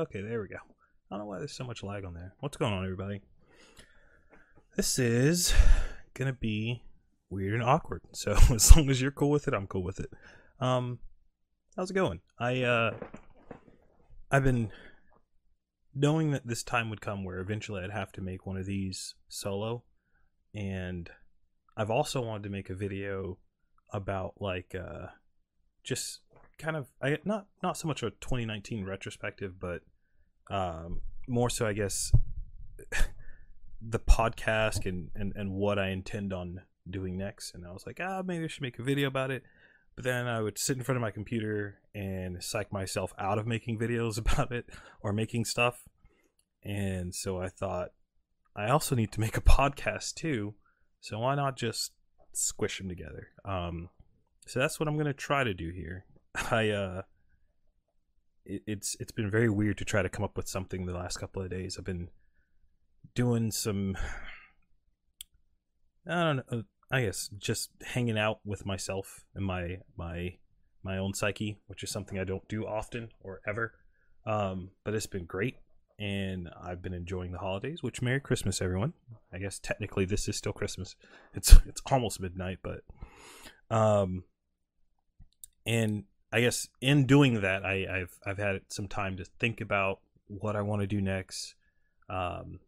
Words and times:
Okay, 0.00 0.22
there 0.22 0.40
we 0.40 0.48
go. 0.48 0.56
I 0.56 0.60
don't 1.10 1.18
know 1.18 1.26
why 1.26 1.40
there's 1.40 1.52
so 1.52 1.64
much 1.64 1.82
lag 1.82 2.06
on 2.06 2.14
there. 2.14 2.32
What's 2.40 2.56
going 2.56 2.72
on, 2.72 2.84
everybody? 2.84 3.20
This 4.74 4.98
is 4.98 5.52
gonna 6.14 6.32
be 6.32 6.82
weird 7.28 7.52
and 7.52 7.62
awkward. 7.62 8.00
So 8.12 8.32
as 8.50 8.74
long 8.74 8.88
as 8.88 9.02
you're 9.02 9.10
cool 9.10 9.28
with 9.28 9.46
it, 9.46 9.52
I'm 9.52 9.66
cool 9.66 9.82
with 9.82 10.00
it. 10.00 10.08
Um, 10.58 11.00
how's 11.76 11.90
it 11.90 11.94
going? 11.94 12.20
I 12.38 12.62
uh, 12.62 12.92
I've 14.30 14.42
been 14.42 14.70
knowing 15.94 16.30
that 16.30 16.46
this 16.46 16.62
time 16.62 16.88
would 16.88 17.02
come 17.02 17.22
where 17.22 17.38
eventually 17.38 17.84
I'd 17.84 17.90
have 17.90 18.12
to 18.12 18.22
make 18.22 18.46
one 18.46 18.56
of 18.56 18.64
these 18.64 19.16
solo, 19.28 19.84
and 20.54 21.10
I've 21.76 21.90
also 21.90 22.22
wanted 22.22 22.44
to 22.44 22.48
make 22.48 22.70
a 22.70 22.74
video 22.74 23.36
about 23.92 24.40
like 24.40 24.74
uh, 24.74 25.08
just 25.84 26.20
kind 26.60 26.76
of 26.76 26.88
I 27.02 27.18
not 27.24 27.46
not 27.62 27.76
so 27.76 27.88
much 27.88 28.02
a 28.02 28.10
2019 28.10 28.84
retrospective, 28.84 29.58
but 29.58 29.82
um, 30.50 31.00
more 31.28 31.50
so 31.50 31.66
I 31.66 31.72
guess 31.72 32.12
the 33.82 33.98
podcast 33.98 34.86
and, 34.86 35.10
and 35.14 35.32
and 35.34 35.52
what 35.52 35.78
I 35.78 35.88
intend 35.88 36.32
on 36.32 36.60
doing 36.88 37.16
next. 37.16 37.54
And 37.54 37.66
I 37.66 37.72
was 37.72 37.84
like, 37.86 38.00
ah, 38.00 38.22
maybe 38.24 38.44
I 38.44 38.48
should 38.48 38.62
make 38.62 38.78
a 38.78 38.82
video 38.82 39.08
about 39.08 39.30
it. 39.30 39.42
But 39.96 40.04
then 40.04 40.26
I 40.26 40.40
would 40.40 40.58
sit 40.58 40.76
in 40.76 40.82
front 40.82 40.96
of 40.96 41.02
my 41.02 41.10
computer 41.10 41.78
and 41.94 42.42
psych 42.42 42.72
myself 42.72 43.12
out 43.18 43.38
of 43.38 43.46
making 43.46 43.78
videos 43.78 44.18
about 44.18 44.52
it 44.52 44.66
or 45.02 45.12
making 45.12 45.44
stuff. 45.44 45.88
And 46.62 47.14
so 47.14 47.40
I 47.40 47.48
thought, 47.48 47.90
I 48.54 48.68
also 48.68 48.94
need 48.94 49.12
to 49.12 49.20
make 49.20 49.36
a 49.36 49.42
podcast 49.42 50.14
too. 50.14 50.54
So 51.00 51.18
why 51.20 51.34
not 51.34 51.56
just 51.56 51.92
squish 52.32 52.78
them 52.78 52.88
together? 52.88 53.28
Um, 53.44 53.88
so 54.46 54.58
that's 54.58 54.78
what 54.78 54.88
I'm 54.88 54.98
gonna 54.98 55.14
try 55.14 55.44
to 55.44 55.54
do 55.54 55.70
here. 55.70 56.04
I 56.50 56.70
uh, 56.70 57.02
it, 58.44 58.62
it's 58.66 58.96
it's 59.00 59.12
been 59.12 59.30
very 59.30 59.48
weird 59.48 59.78
to 59.78 59.84
try 59.84 60.02
to 60.02 60.08
come 60.08 60.24
up 60.24 60.36
with 60.36 60.48
something 60.48 60.86
the 60.86 60.92
last 60.92 61.18
couple 61.18 61.42
of 61.42 61.50
days. 61.50 61.76
I've 61.78 61.84
been 61.84 62.08
doing 63.14 63.50
some, 63.50 63.96
I 66.06 66.22
don't 66.24 66.36
know, 66.36 66.42
uh, 66.58 66.62
I 66.90 67.02
guess 67.02 67.30
just 67.38 67.70
hanging 67.84 68.18
out 68.18 68.40
with 68.44 68.66
myself 68.66 69.24
and 69.34 69.44
my 69.44 69.78
my 69.96 70.36
my 70.82 70.98
own 70.98 71.14
psyche, 71.14 71.58
which 71.66 71.82
is 71.82 71.90
something 71.90 72.18
I 72.18 72.24
don't 72.24 72.46
do 72.48 72.66
often 72.66 73.10
or 73.20 73.40
ever. 73.46 73.74
Um, 74.26 74.70
but 74.84 74.94
it's 74.94 75.06
been 75.06 75.24
great, 75.24 75.56
and 75.98 76.50
I've 76.62 76.82
been 76.82 76.94
enjoying 76.94 77.32
the 77.32 77.38
holidays. 77.38 77.82
Which 77.82 78.02
Merry 78.02 78.20
Christmas, 78.20 78.60
everyone! 78.60 78.92
I 79.32 79.38
guess 79.38 79.58
technically 79.58 80.04
this 80.04 80.28
is 80.28 80.36
still 80.36 80.52
Christmas. 80.52 80.94
It's 81.34 81.58
it's 81.66 81.82
almost 81.90 82.20
midnight, 82.20 82.58
but 82.62 82.82
um, 83.74 84.24
and 85.66 86.04
I 86.32 86.40
guess 86.40 86.68
in 86.80 87.06
doing 87.06 87.40
that, 87.40 87.64
I, 87.64 87.86
have 87.98 88.12
I've 88.24 88.38
had 88.38 88.60
some 88.68 88.88
time 88.88 89.16
to 89.16 89.24
think 89.24 89.60
about 89.60 90.00
what 90.28 90.56
I 90.56 90.62
want 90.62 90.82
to 90.82 90.86
do 90.86 91.00
next. 91.00 91.54
Um, 92.08 92.60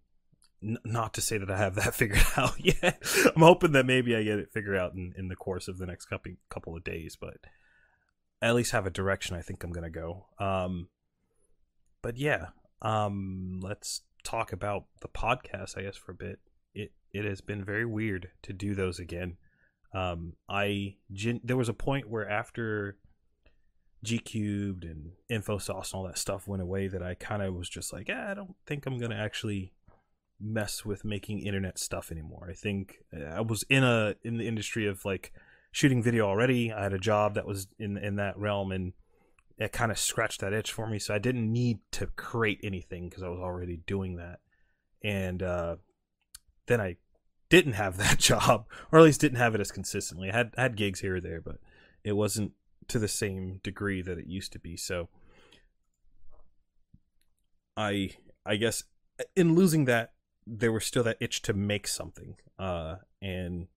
n- 0.63 0.79
not 0.85 1.15
to 1.15 1.21
say 1.21 1.39
that 1.39 1.51
I 1.51 1.59
have 1.59 1.77
that 1.77 1.95
figured 1.95 2.25
out 2.37 2.55
yet. 2.59 3.01
I'm 3.35 3.43
hoping 3.43 3.73
that 3.73 3.87
maybe 3.87 4.17
I 4.17 4.23
get 4.23 4.39
it 4.39 4.53
figured 4.53 4.77
out 4.77 4.95
in, 4.95 5.15
in 5.17 5.29
the 5.29 5.37
course 5.37 5.69
of 5.69 5.79
the 5.79 5.87
next 5.87 6.07
couple 6.07 6.33
couple 6.49 6.77
of 6.77 6.85
days, 6.85 7.17
but 7.21 7.37
at 8.41 8.55
least 8.55 8.73
have 8.73 8.87
a 8.87 8.91
direction 8.91 9.37
I 9.37 9.43
think 9.43 9.63
I'm 9.63 9.73
gonna 9.73 9.91
go. 9.91 10.27
Um, 10.39 10.89
but 12.03 12.17
yeah, 12.17 12.49
um, 12.83 13.61
let's 13.63 14.03
talk 14.25 14.53
about 14.53 14.87
the 15.01 15.09
podcast, 15.09 15.79
I 15.79 15.83
guess, 15.83 15.97
for 15.97 16.13
a 16.13 16.17
bit. 16.17 16.41
It 16.75 16.93
it 17.13 17.25
has 17.25 17.41
been 17.41 17.65
very 17.65 17.87
weird 17.87 18.31
to 18.43 18.53
do 18.53 18.75
those 18.75 18.99
again. 18.99 19.37
Um, 19.95 20.35
I 20.49 20.97
gen- 21.13 21.43
there 21.45 21.57
was 21.57 21.69
a 21.69 21.75
point 21.75 22.09
where 22.09 22.29
after 22.29 22.97
G 24.03 24.19
cubed 24.19 24.85
and 24.85 25.13
InfoSauce 25.31 25.93
and 25.93 25.95
all 25.95 26.05
that 26.05 26.19
stuff 26.19 26.49
went 26.49 26.63
away 26.63 26.89
that 26.89 27.03
I 27.03 27.15
kind 27.15 27.43
of 27.43 27.55
was 27.55 27.69
just 27.69 27.93
like, 27.93 28.09
eh, 28.09 28.31
I 28.31 28.35
don't 28.35 28.57
think 28.67 28.87
I'm 28.87 28.99
gonna 28.99 29.15
actually 29.17 29.73
mess 30.41 30.85
with 30.85 31.05
making 31.05 31.41
internet 31.41 31.79
stuff 31.79 32.11
anymore. 32.11 32.49
I 32.51 32.55
think 32.55 32.97
uh, 33.17 33.25
I 33.25 33.41
was 33.41 33.65
in 33.69 33.85
a 33.85 34.17
in 34.23 34.39
the 34.39 34.49
industry 34.49 34.87
of 34.87 35.05
like 35.05 35.33
shooting 35.71 36.03
video 36.03 36.27
already. 36.27 36.73
I 36.73 36.83
had 36.83 36.93
a 36.93 36.99
job 36.99 37.35
that 37.35 37.47
was 37.47 37.69
in 37.79 37.97
in 37.97 38.17
that 38.17 38.37
realm 38.39 38.73
and 38.73 38.93
it 39.59 39.73
kind 39.73 39.93
of 39.93 39.99
scratched 39.99 40.41
that 40.41 40.53
itch 40.53 40.73
for 40.73 40.89
me. 40.89 40.99
So 40.99 41.15
I 41.15 41.19
didn't 41.19 41.51
need 41.51 41.79
to 41.93 42.07
create 42.07 42.61
anything 42.63 43.09
because 43.09 43.23
I 43.23 43.29
was 43.29 43.39
already 43.39 43.79
doing 43.87 44.17
that. 44.17 44.41
And 45.05 45.43
uh, 45.43 45.77
then 46.67 46.81
I 46.81 46.97
didn't 47.49 47.75
have 47.75 47.97
that 47.99 48.19
job, 48.19 48.67
or 48.91 48.99
at 48.99 49.05
least 49.05 49.21
didn't 49.21 49.39
have 49.39 49.55
it 49.55 49.61
as 49.61 49.71
consistently. 49.73 50.31
I 50.31 50.37
had 50.37 50.55
I 50.59 50.63
had 50.63 50.77
gigs 50.77 51.01
here 51.01 51.17
or 51.17 51.21
there, 51.21 51.41
but 51.41 51.59
it 52.05 52.13
wasn't 52.13 52.53
to 52.93 52.99
the 52.99 53.09
same 53.09 53.61
degree 53.63 54.03
that 54.03 54.19
it 54.19 54.27
used 54.27 54.53
to 54.53 54.59
be. 54.59 54.77
So 54.77 55.09
I 57.77 58.11
I 58.45 58.57
guess 58.57 58.85
in 59.35 59.55
losing 59.55 59.87
that 59.87 60.13
there 60.47 60.73
was 60.73 60.85
still 60.85 61.03
that 61.05 61.17
itch 61.21 61.43
to 61.43 61.55
make 61.55 61.89
something. 61.89 62.37
Uh 62.59 62.97
and 63.23 63.69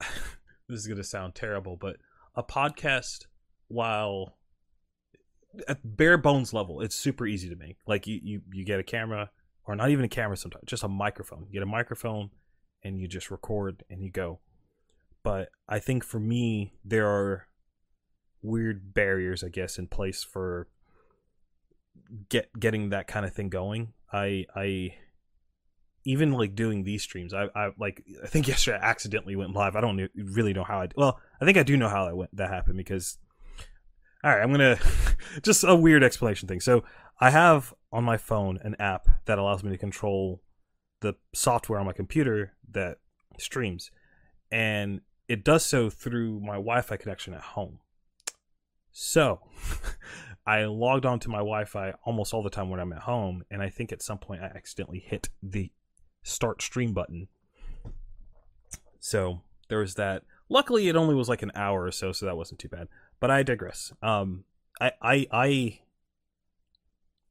this 0.00 0.80
is 0.80 0.86
going 0.86 0.96
to 0.96 1.04
sound 1.04 1.34
terrible, 1.34 1.76
but 1.76 1.96
a 2.34 2.42
podcast 2.42 3.26
while 3.68 4.38
at 5.68 5.96
bare 5.96 6.16
bones 6.16 6.52
level, 6.52 6.80
it's 6.80 6.96
super 6.96 7.26
easy 7.26 7.50
to 7.50 7.56
make. 7.56 7.76
Like 7.86 8.06
you 8.06 8.18
you 8.22 8.40
you 8.50 8.64
get 8.64 8.80
a 8.80 8.84
camera 8.84 9.30
or 9.66 9.76
not 9.76 9.90
even 9.90 10.06
a 10.06 10.08
camera 10.08 10.38
sometimes, 10.38 10.64
just 10.66 10.84
a 10.84 10.88
microphone. 10.88 11.44
You 11.48 11.52
get 11.52 11.62
a 11.62 11.66
microphone 11.66 12.30
and 12.82 12.98
you 12.98 13.08
just 13.08 13.30
record 13.30 13.84
and 13.90 14.02
you 14.02 14.10
go 14.10 14.40
but 15.24 15.48
I 15.68 15.80
think 15.80 16.04
for 16.04 16.20
me 16.20 16.74
there 16.84 17.08
are 17.08 17.48
weird 18.42 18.94
barriers, 18.94 19.42
I 19.42 19.48
guess, 19.48 19.78
in 19.78 19.88
place 19.88 20.22
for 20.22 20.68
get 22.28 22.48
getting 22.60 22.90
that 22.90 23.08
kind 23.08 23.26
of 23.26 23.32
thing 23.32 23.48
going. 23.48 23.94
I 24.12 24.46
I 24.54 24.94
even 26.04 26.32
like 26.32 26.54
doing 26.54 26.84
these 26.84 27.02
streams. 27.02 27.34
I 27.34 27.48
I 27.56 27.70
like 27.78 28.04
I 28.22 28.28
think 28.28 28.46
yesterday 28.48 28.78
I 28.78 28.84
accidentally 28.84 29.34
went 29.34 29.54
live. 29.54 29.74
I 29.74 29.80
don't 29.80 30.08
really 30.14 30.52
know 30.52 30.64
how 30.64 30.82
I 30.82 30.88
well 30.94 31.18
I 31.40 31.44
think 31.44 31.58
I 31.58 31.64
do 31.64 31.76
know 31.76 31.88
how 31.88 32.06
I 32.06 32.12
went 32.12 32.36
that 32.36 32.50
happened 32.50 32.76
because 32.76 33.18
all 34.22 34.30
right 34.30 34.42
I'm 34.42 34.52
gonna 34.52 34.78
just 35.42 35.64
a 35.64 35.74
weird 35.74 36.04
explanation 36.04 36.46
thing. 36.46 36.60
So 36.60 36.84
I 37.18 37.30
have 37.30 37.72
on 37.90 38.04
my 38.04 38.18
phone 38.18 38.58
an 38.62 38.76
app 38.78 39.08
that 39.24 39.38
allows 39.38 39.64
me 39.64 39.70
to 39.70 39.78
control 39.78 40.42
the 41.00 41.14
software 41.34 41.78
on 41.80 41.86
my 41.86 41.92
computer 41.92 42.52
that 42.72 42.98
streams 43.38 43.90
and 44.50 45.00
it 45.28 45.44
does 45.44 45.64
so 45.64 45.90
through 45.90 46.40
my 46.40 46.54
Wi-Fi 46.54 46.96
connection 46.96 47.34
at 47.34 47.40
home. 47.40 47.78
So, 48.92 49.40
I 50.46 50.64
logged 50.64 51.06
onto 51.06 51.30
my 51.30 51.38
Wi-Fi 51.38 51.94
almost 52.04 52.34
all 52.34 52.42
the 52.42 52.50
time 52.50 52.68
when 52.68 52.80
I'm 52.80 52.92
at 52.92 53.02
home, 53.02 53.44
and 53.50 53.62
I 53.62 53.70
think 53.70 53.92
at 53.92 54.02
some 54.02 54.18
point 54.18 54.42
I 54.42 54.46
accidentally 54.46 55.00
hit 55.00 55.30
the 55.42 55.70
start 56.22 56.60
stream 56.62 56.92
button. 56.92 57.28
So 59.00 59.42
there 59.68 59.78
was 59.78 59.94
that. 59.94 60.22
Luckily, 60.48 60.88
it 60.88 60.96
only 60.96 61.14
was 61.14 61.28
like 61.28 61.42
an 61.42 61.52
hour 61.54 61.84
or 61.84 61.90
so, 61.90 62.12
so 62.12 62.26
that 62.26 62.36
wasn't 62.36 62.60
too 62.60 62.68
bad. 62.68 62.88
But 63.20 63.30
I 63.30 63.42
digress. 63.42 63.92
Um, 64.02 64.44
I 64.80 64.92
I 65.00 65.26
I 65.32 65.80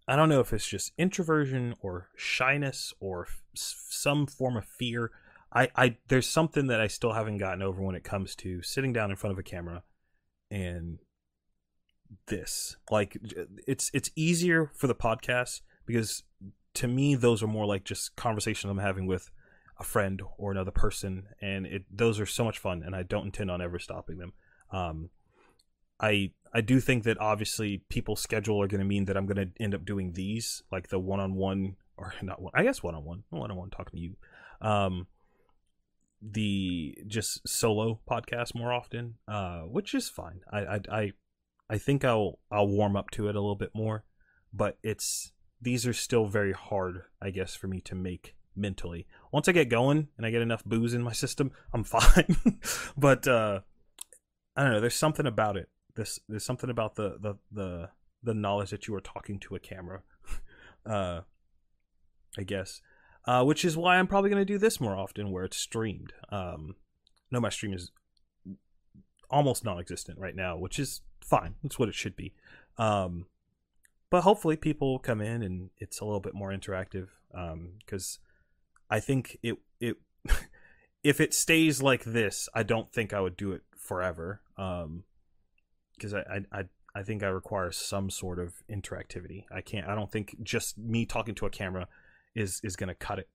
I 0.08 0.16
don't 0.16 0.30
know 0.30 0.40
if 0.40 0.52
it's 0.52 0.68
just 0.68 0.92
introversion 0.98 1.75
or 1.81 2.10
shyness 2.16 2.94
or 3.00 3.28
f- 3.28 3.44
some 3.54 4.25
form 4.25 4.58
of 4.58 4.66
fear 4.66 5.12
I, 5.53 5.69
I 5.75 5.97
there's 6.08 6.28
something 6.28 6.68
that 6.68 6.81
I 6.81 6.88
still 6.88 7.14
haven't 7.14 7.38
gotten 7.38 7.62
over 7.62 7.81
when 7.81 7.96
it 7.96 8.03
comes 8.03 8.36
to 8.38 8.62
sitting 8.64 8.91
down 8.91 9.12
in 9.12 9.18
front 9.18 9.34
of 9.34 9.40
a 9.40 9.44
camera 9.44 9.84
and 10.50 11.00
this. 12.28 12.75
Like 12.90 13.18
it's 13.68 13.92
it's 13.94 14.09
easier 14.16 14.72
for 14.75 14.88
the 14.88 14.96
podcast 14.96 15.62
because 15.86 16.24
to 16.75 16.88
me 16.88 17.16
those 17.16 17.44
are 17.44 17.48
more 17.48 17.66
like 17.66 17.83
just 17.83 18.16
conversations 18.16 18.69
I'm 18.72 18.80
having 18.80 19.06
with 19.06 19.30
a 19.80 19.83
friend 19.83 20.22
or 20.38 20.51
another 20.51 20.72
person 20.72 21.27
and 21.42 21.66
it 21.66 21.83
those 21.92 22.19
are 22.19 22.25
so 22.25 22.44
much 22.44 22.60
fun 22.60 22.83
and 22.83 22.95
I 22.95 23.04
don't 23.04 23.25
intend 23.25 23.51
on 23.51 23.62
ever 23.62 23.80
stopping 23.80 24.18
them. 24.18 24.33
Um 24.72 25.10
I 26.00 26.31
I 26.51 26.62
do 26.62 26.80
think 26.80 27.04
that 27.04 27.19
obviously 27.19 27.83
people's 27.89 28.22
schedule 28.22 28.62
are 28.62 28.68
going 28.68 28.80
to 28.80 28.86
mean 28.86 29.06
that 29.06 29.18
I'm 29.18 29.25
going 29.25 29.48
to 29.48 29.63
end 29.63 29.74
up 29.74 29.86
doing 29.86 30.13
these 30.13 30.62
like 30.72 30.89
the 30.89 31.00
one-on-one 31.00 31.75
or 31.98 32.13
not 32.22 32.42
one 32.42 32.51
I 32.56 32.63
guess 32.63 32.81
one-on-one, 32.81 33.24
one-on-one 33.30 33.69
talking 33.69 33.98
to 33.98 34.04
you. 34.04 34.16
Um 34.62 35.07
the 36.31 36.98
just 37.08 37.48
solo 37.48 38.00
podcast 38.10 38.56
more 38.56 38.72
often, 38.72 39.16
uh, 39.28 39.62
which 39.62 39.94
is 39.94 40.10
fine. 40.10 40.42
I, 40.52 40.60
I 40.60 40.80
I 40.92 41.12
I 41.70 41.78
think 41.78 42.06
I'll 42.06 42.40
I'll 42.52 42.68
warm 42.68 42.96
up 42.96 43.10
to 43.12 43.28
it 43.28 43.36
a 43.36 43.40
little 43.42 43.56
bit 43.56 43.72
more, 43.74 44.06
but 44.54 44.78
it's 44.84 45.34
these 45.62 45.86
are 45.86 45.94
still 45.94 46.25
very 46.25 46.54
hard, 46.54 47.04
I 47.22 47.30
guess, 47.30 47.56
for 47.56 47.68
me 47.68 47.81
to 47.81 47.96
make 47.96 48.36
mentally. 48.56 49.08
Once 49.31 49.48
I 49.48 49.52
get 49.52 49.70
going 49.70 50.10
and 50.18 50.25
I 50.25 50.31
get 50.31 50.42
enough 50.42 50.64
booze 50.66 50.94
in 50.94 51.02
my 51.02 51.14
system, 51.14 51.52
I'm 51.74 51.84
fine. 51.84 52.38
but 52.98 53.28
uh, 53.28 53.62
I 54.56 54.64
don't 54.64 54.74
know. 54.74 54.81
There's 54.81 54.96
something 54.96 55.28
about 55.28 55.58
it. 55.58 55.70
This 55.96 56.20
there's 56.30 56.46
something 56.46 56.70
about 56.70 56.96
the 56.96 57.18
the 57.20 57.36
the 57.52 57.90
the 58.24 58.34
knowledge 58.34 58.70
that 58.70 58.88
you 58.88 58.96
are 58.96 59.02
talking 59.02 59.40
to 59.40 59.56
a 59.56 59.60
camera. 59.60 60.04
uh, 60.86 61.22
I 62.38 62.44
guess 62.44 62.81
uh, 63.25 63.44
which 63.44 63.64
is 63.64 63.78
why 63.78 63.98
I'm 63.98 64.08
probably 64.08 64.30
going 64.30 64.42
to 64.42 64.54
do 64.54 64.58
this 64.58 64.81
more 64.81 64.96
often 64.96 65.31
where 65.31 65.44
it's 65.44 65.58
streamed. 65.58 66.14
Um, 66.30 66.75
no, 67.31 67.40
my 67.40 67.50
stream 67.50 67.74
is 67.74 67.92
almost 69.30 69.64
non 69.66 69.80
existent 69.80 70.20
right 70.20 70.36
now, 70.36 70.58
which 70.58 70.80
is 70.80 71.02
fine. 71.22 71.56
That's 71.64 71.80
what 71.80 71.90
it 71.90 71.96
should 71.96 72.16
be. 72.16 72.34
Um, 72.78 73.28
but 74.10 74.22
hopefully 74.22 74.56
people 74.56 75.00
come 75.00 75.22
in 75.22 75.42
and 75.42 75.70
it's 75.80 76.00
a 76.00 76.06
little 76.06 76.20
bit 76.20 76.36
more 76.36 76.52
interactive 76.52 77.08
because 77.31 78.20
um, 78.22 78.96
I 78.96 79.00
think 79.00 79.40
it 79.42 79.58
it 79.80 79.98
if 81.04 81.20
it 81.20 81.34
stays 81.34 81.81
like 81.81 82.04
this, 82.04 82.48
I 82.54 82.64
don't 82.64 82.92
think 82.92 83.14
I 83.14 83.22
would 83.22 83.38
do 83.38 83.54
it 83.54 83.62
forever 83.75 84.42
because 84.56 86.14
um, 86.14 86.24
I, 86.52 86.60
I 86.60 86.64
I 86.96 87.02
think 87.02 87.24
I 87.24 87.28
require 87.28 87.72
some 87.72 88.10
sort 88.10 88.38
of 88.38 88.62
interactivity. 88.72 89.46
I 89.52 89.62
can't. 89.62 89.88
I 89.88 89.96
don't 89.96 90.12
think 90.12 90.36
just 90.44 90.78
me 90.78 91.06
talking 91.06 91.34
to 91.36 91.48
a 91.48 91.50
camera 91.50 91.88
is 92.35 92.62
is 92.63 92.75
going 92.75 92.89
to 92.89 92.95
cut 92.95 93.19
it. 93.19 93.30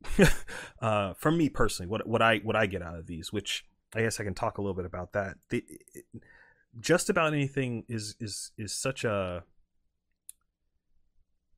uh, 0.82 1.14
from 1.14 1.36
me 1.36 1.48
personally, 1.48 1.88
what 1.88 2.06
what 2.06 2.22
I 2.22 2.38
what 2.38 2.56
I 2.56 2.66
get 2.66 2.82
out 2.82 2.96
of 2.96 3.06
these, 3.06 3.32
which 3.32 3.64
I 3.94 4.02
guess 4.02 4.20
I 4.20 4.24
can 4.24 4.34
talk 4.34 4.58
a 4.58 4.60
little 4.60 4.74
bit 4.74 4.84
about 4.84 5.12
that. 5.12 5.36
The, 5.50 5.64
it, 5.94 6.04
just 6.80 7.10
about 7.10 7.32
anything 7.32 7.84
is 7.88 8.16
is 8.20 8.52
is 8.56 8.72
such 8.72 9.04
a 9.04 9.44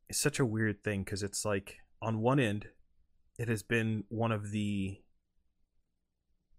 it's 0.08 0.20
such 0.20 0.40
a 0.40 0.46
weird 0.46 0.82
thing 0.82 1.04
because 1.04 1.22
it's 1.22 1.44
like 1.44 1.78
on 2.02 2.20
one 2.20 2.40
end, 2.40 2.68
it 3.38 3.48
has 3.48 3.62
been 3.62 4.04
one 4.08 4.32
of 4.32 4.50
the 4.50 4.98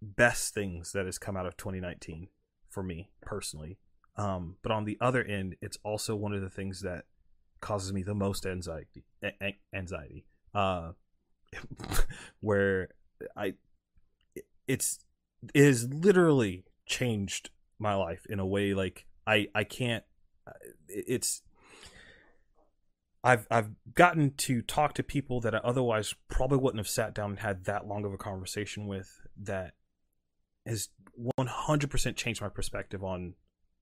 best 0.01 0.53
things 0.53 0.93
that 0.93 1.05
has 1.05 1.17
come 1.17 1.37
out 1.37 1.45
of 1.45 1.57
2019 1.57 2.29
for 2.69 2.81
me 2.81 3.11
personally. 3.21 3.77
Um, 4.17 4.57
but 4.61 4.71
on 4.71 4.85
the 4.85 4.97
other 4.99 5.23
end, 5.23 5.55
it's 5.61 5.77
also 5.83 6.15
one 6.15 6.33
of 6.33 6.41
the 6.41 6.49
things 6.49 6.81
that 6.81 7.05
causes 7.59 7.93
me 7.93 8.03
the 8.03 8.15
most 8.15 8.45
anxiety. 8.45 9.03
Anxiety, 9.73 10.25
uh, 10.53 10.91
where 12.39 12.89
I, 13.35 13.53
it's 14.67 14.99
it 15.53 15.63
has 15.63 15.91
literally 15.91 16.65
changed 16.85 17.49
my 17.79 17.95
life 17.95 18.25
in 18.29 18.39
a 18.39 18.45
way 18.45 18.73
like 18.73 19.05
I 19.25 19.47
I 19.53 19.63
can't. 19.63 20.03
It's 20.87 21.41
I've 23.23 23.47
I've 23.51 23.69
gotten 23.93 24.33
to 24.37 24.61
talk 24.61 24.93
to 24.95 25.03
people 25.03 25.41
that 25.41 25.53
I 25.53 25.59
otherwise 25.59 26.15
probably 26.27 26.57
wouldn't 26.57 26.79
have 26.79 26.87
sat 26.87 27.13
down 27.13 27.31
and 27.31 27.39
had 27.39 27.65
that 27.65 27.87
long 27.87 28.05
of 28.05 28.13
a 28.13 28.17
conversation 28.17 28.87
with 28.87 29.19
that 29.37 29.73
has 30.65 30.89
100% 31.39 32.15
changed 32.15 32.41
my 32.41 32.49
perspective 32.49 33.03
on 33.03 33.33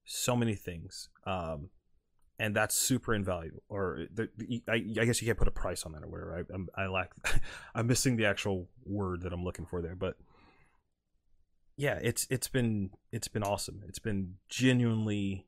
so 0.04 0.34
many 0.36 0.54
things. 0.54 1.08
Um, 1.26 1.70
and 2.40 2.56
that's 2.56 2.74
super 2.74 3.14
invaluable. 3.14 3.62
Or 3.68 4.06
the, 4.12 4.30
I, 4.66 4.76
I, 4.76 5.04
guess 5.04 5.20
you 5.20 5.26
can't 5.26 5.38
put 5.38 5.46
a 5.46 5.52
price 5.52 5.84
on 5.84 5.92
that 5.92 6.02
or 6.02 6.08
whatever. 6.08 6.38
I, 6.38 6.54
I'm, 6.54 6.68
I 6.74 6.86
lack, 6.86 7.12
I'm 7.74 7.86
missing 7.86 8.16
the 8.16 8.24
actual 8.24 8.66
word 8.86 9.20
that 9.22 9.32
I'm 9.34 9.44
looking 9.44 9.66
for 9.66 9.82
there. 9.82 9.94
But 9.94 10.16
yeah, 11.76 11.98
it's 12.02 12.26
it's 12.30 12.48
been 12.48 12.90
it's 13.12 13.28
been 13.28 13.42
awesome. 13.42 13.82
It's 13.86 13.98
been 13.98 14.36
genuinely 14.48 15.46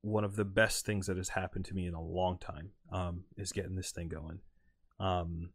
one 0.00 0.24
of 0.24 0.36
the 0.36 0.44
best 0.46 0.86
things 0.86 1.06
that 1.06 1.18
has 1.18 1.30
happened 1.30 1.66
to 1.66 1.74
me 1.74 1.86
in 1.86 1.92
a 1.92 2.02
long 2.02 2.38
time. 2.38 2.70
Um, 2.90 3.24
is 3.36 3.52
getting 3.52 3.76
this 3.76 3.90
thing 3.90 4.08
going. 4.08 4.40
Um, 4.98 5.50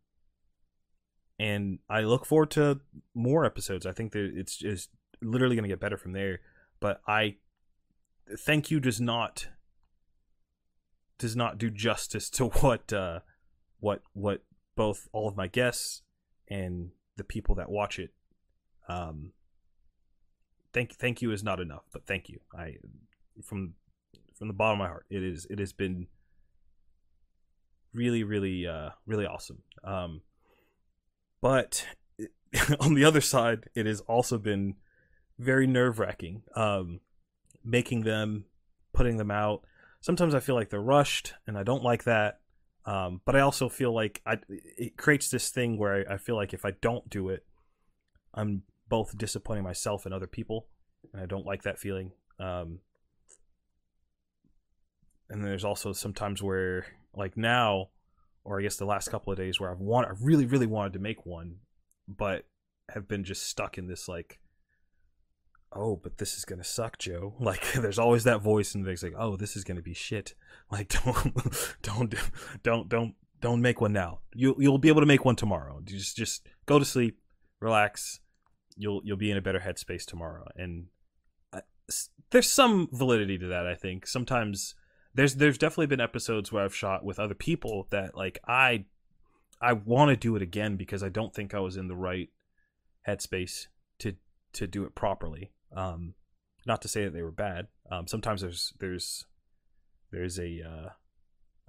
and 1.39 1.79
I 1.89 2.01
look 2.01 2.23
forward 2.23 2.51
to 2.51 2.81
more 3.15 3.45
episodes. 3.45 3.87
I 3.87 3.93
think 3.93 4.11
that 4.11 4.31
it's 4.35 4.57
just 4.57 4.91
literally 5.23 5.55
going 5.55 5.63
to 5.63 5.69
get 5.69 5.79
better 5.79 5.97
from 5.97 6.13
there. 6.13 6.41
But 6.79 7.01
I 7.07 7.37
thank 8.37 8.69
you 8.69 8.79
does 8.79 9.01
not 9.01 9.47
does 11.21 11.35
not 11.35 11.57
do 11.57 11.69
justice 11.69 12.29
to 12.31 12.45
what 12.61 12.91
uh, 12.91 13.19
what 13.79 14.01
what 14.13 14.43
both 14.75 15.07
all 15.13 15.27
of 15.27 15.37
my 15.37 15.47
guests 15.47 16.01
and 16.49 16.91
the 17.17 17.23
people 17.23 17.55
that 17.55 17.69
watch 17.69 17.99
it 17.99 18.11
um, 18.89 19.31
thank 20.73 20.95
thank 20.95 21.21
you 21.21 21.31
is 21.31 21.43
not 21.43 21.59
enough, 21.59 21.83
but 21.91 22.05
thank 22.05 22.29
you. 22.29 22.39
I 22.57 22.75
from 23.43 23.73
from 24.37 24.47
the 24.47 24.53
bottom 24.53 24.79
of 24.79 24.85
my 24.85 24.87
heart, 24.87 25.05
it 25.09 25.23
is 25.23 25.47
it 25.49 25.59
has 25.59 25.73
been 25.73 26.07
really 27.93 28.23
really 28.23 28.67
uh 28.67 28.89
really 29.05 29.25
awesome. 29.25 29.63
Um 29.83 30.21
but 31.41 31.85
on 32.79 32.93
the 32.93 33.05
other 33.05 33.21
side, 33.21 33.69
it 33.75 33.85
has 33.85 34.01
also 34.01 34.37
been 34.37 34.75
very 35.39 35.67
nerve-wracking 35.67 36.43
um 36.55 36.99
making 37.63 38.01
them, 38.01 38.45
putting 38.93 39.17
them 39.17 39.31
out. 39.31 39.63
Sometimes 40.01 40.35
I 40.35 40.39
feel 40.39 40.55
like 40.55 40.69
they're 40.69 40.81
rushed 40.81 41.33
and 41.47 41.57
I 41.57 41.63
don't 41.63 41.83
like 41.83 42.03
that. 42.03 42.39
Um, 42.85 43.21
but 43.25 43.35
I 43.35 43.41
also 43.41 43.69
feel 43.69 43.93
like 43.93 44.21
I, 44.25 44.37
it 44.49 44.97
creates 44.97 45.29
this 45.29 45.49
thing 45.49 45.77
where 45.77 46.09
I, 46.09 46.15
I 46.15 46.17
feel 46.17 46.35
like 46.35 46.53
if 46.53 46.65
I 46.65 46.71
don't 46.81 47.07
do 47.09 47.29
it, 47.29 47.45
I'm 48.33 48.63
both 48.89 49.15
disappointing 49.17 49.63
myself 49.63 50.05
and 50.05 50.13
other 50.13 50.27
people, 50.27 50.67
and 51.13 51.21
I 51.21 51.27
don't 51.27 51.45
like 51.45 51.63
that 51.63 51.77
feeling. 51.77 52.11
Um, 52.39 52.79
and 55.29 55.41
then 55.41 55.49
there's 55.49 55.63
also 55.63 55.93
sometimes 55.93 56.41
where, 56.41 56.85
like 57.15 57.37
now, 57.37 57.89
or 58.43 58.59
I 58.59 58.63
guess 58.63 58.77
the 58.77 58.85
last 58.85 59.09
couple 59.09 59.31
of 59.31 59.37
days, 59.37 59.59
where 59.59 59.69
I've 59.69 59.79
want, 59.79 60.07
I 60.07 60.13
really, 60.19 60.47
really 60.47 60.65
wanted 60.65 60.93
to 60.93 60.99
make 60.99 61.25
one, 61.25 61.57
but 62.07 62.45
have 62.89 63.07
been 63.07 63.23
just 63.23 63.47
stuck 63.47 63.77
in 63.77 63.87
this 63.87 64.07
like, 64.07 64.39
oh, 65.73 65.95
but 65.95 66.17
this 66.17 66.37
is 66.37 66.45
gonna 66.45 66.63
suck, 66.63 66.97
Joe. 66.97 67.35
Like, 67.39 67.71
there's 67.75 67.99
always 67.99 68.23
that 68.25 68.41
voice, 68.41 68.75
and 68.75 68.87
it's 68.87 69.03
like, 69.03 69.15
oh, 69.17 69.35
this 69.35 69.55
is 69.55 69.63
gonna 69.63 69.81
be 69.81 69.93
shit. 69.93 70.33
Like, 70.71 70.87
don't, 70.87 71.33
don't, 71.81 72.15
don't, 72.63 72.87
don't, 72.87 73.15
don't 73.41 73.61
make 73.61 73.81
one 73.81 73.91
now. 73.91 74.21
You 74.33 74.55
you'll 74.57 74.77
be 74.77 74.87
able 74.87 75.01
to 75.01 75.05
make 75.05 75.25
one 75.25 75.35
tomorrow. 75.35 75.81
Just 75.83 76.15
just 76.15 76.47
go 76.65 76.79
to 76.79 76.85
sleep, 76.85 77.19
relax, 77.59 78.21
you'll 78.77 79.01
you'll 79.03 79.17
be 79.17 79.31
in 79.31 79.37
a 79.37 79.41
better 79.41 79.59
headspace 79.59 80.05
tomorrow. 80.05 80.47
And 80.55 80.87
uh, 81.51 81.59
I, 81.89 81.93
there's 82.31 82.49
some 82.49 82.87
validity 82.91 83.37
to 83.37 83.47
that. 83.47 83.67
I 83.67 83.75
think 83.75 84.07
sometimes 84.07 84.75
there's 85.13 85.35
there's 85.35 85.57
definitely 85.57 85.87
been 85.87 86.01
episodes 86.01 86.51
where 86.51 86.63
I've 86.63 86.75
shot 86.75 87.03
with 87.03 87.19
other 87.19 87.35
people 87.35 87.87
that 87.91 88.15
like 88.15 88.39
I 88.47 88.85
I 89.61 89.73
want 89.73 90.09
to 90.09 90.15
do 90.15 90.35
it 90.35 90.41
again 90.41 90.77
because 90.77 91.03
I 91.03 91.09
don't 91.09 91.33
think 91.33 91.53
I 91.53 91.59
was 91.59 91.77
in 91.77 91.87
the 91.87 91.95
right 91.95 92.29
headspace 93.07 93.67
to 93.99 94.15
to 94.53 94.67
do 94.67 94.83
it 94.85 94.95
properly. 94.95 95.51
Um, 95.75 96.15
not 96.65 96.81
to 96.83 96.87
say 96.87 97.03
that 97.05 97.13
they 97.13 97.23
were 97.23 97.31
bad. 97.31 97.67
Um, 97.89 98.07
sometimes 98.07 98.41
there's 98.41 98.73
there's 98.79 99.25
there's 100.11 100.39
a 100.39 100.61
uh, 100.61 100.89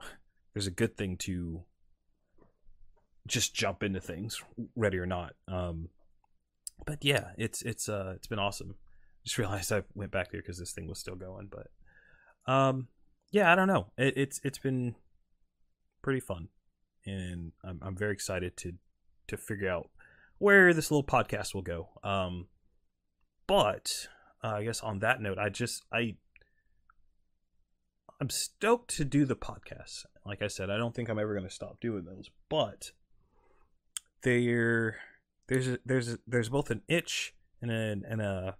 there's 0.55 0.67
a 0.67 0.73
good 0.73 0.97
thing 0.97 1.17
to 1.19 1.63
just 3.27 3.55
jump 3.55 3.83
into 3.83 4.01
things, 4.01 4.43
ready 4.77 4.99
or 4.99 5.07
not. 5.07 5.35
Um, 5.49 5.89
but 6.85 7.05
yeah, 7.05 7.31
it's 7.37 7.63
it's 7.63 7.89
uh 7.89 8.13
it's 8.17 8.27
been 8.27 8.39
awesome. 8.39 8.77
Just 9.25 9.39
realized 9.39 9.73
I 9.73 9.83
went 9.95 10.13
back 10.13 10.31
there 10.31 10.41
because 10.41 10.59
this 10.59 10.73
thing 10.73 10.89
was 10.89 10.99
still 10.99 11.17
going, 11.17 11.49
but 11.51 12.53
um 12.53 12.89
yeah, 13.31 13.51
I 13.51 13.55
don't 13.55 13.69
know. 13.69 13.87
It, 13.97 14.15
it's 14.17 14.41
it's 14.45 14.59
been 14.59 14.95
pretty 16.03 16.21
fun, 16.21 16.49
and 17.07 17.53
I'm 17.65 17.81
I'm 17.83 17.97
very 17.97 18.13
excited 18.13 18.57
to 18.59 18.75
to 19.29 19.37
figure 19.37 19.71
out 19.71 19.89
where 20.39 20.75
this 20.75 20.91
little 20.91 21.05
podcast 21.05 21.55
will 21.55 21.63
go. 21.63 21.89
Um, 22.03 22.49
but 23.53 24.09
uh, 24.43 24.55
I 24.55 24.65
guess 24.65 24.81
on 24.81 25.01
that 25.01 25.21
note, 25.21 25.37
I 25.37 25.51
just 25.51 25.85
I 25.93 26.17
I'm 28.19 28.31
stoked 28.31 28.97
to 28.97 29.05
do 29.05 29.27
the 29.27 29.37
podcast. 29.37 30.07
Like 30.25 30.41
I 30.41 30.47
said, 30.47 30.71
I 30.71 30.79
don't 30.79 30.95
think 30.95 31.11
I'm 31.11 31.19
ever 31.19 31.35
going 31.35 31.47
to 31.47 31.55
stop 31.55 31.79
doing 31.79 32.07
those, 32.07 32.31
but 32.49 32.93
they're 34.23 34.97
there's 35.49 35.69
a, 35.69 35.79
there's 35.85 36.15
a, 36.15 36.19
there's 36.27 36.49
both 36.49 36.71
an 36.71 36.81
itch 36.89 37.35
and 37.61 37.71
a 37.71 37.97
and 38.09 38.23
a 38.23 38.57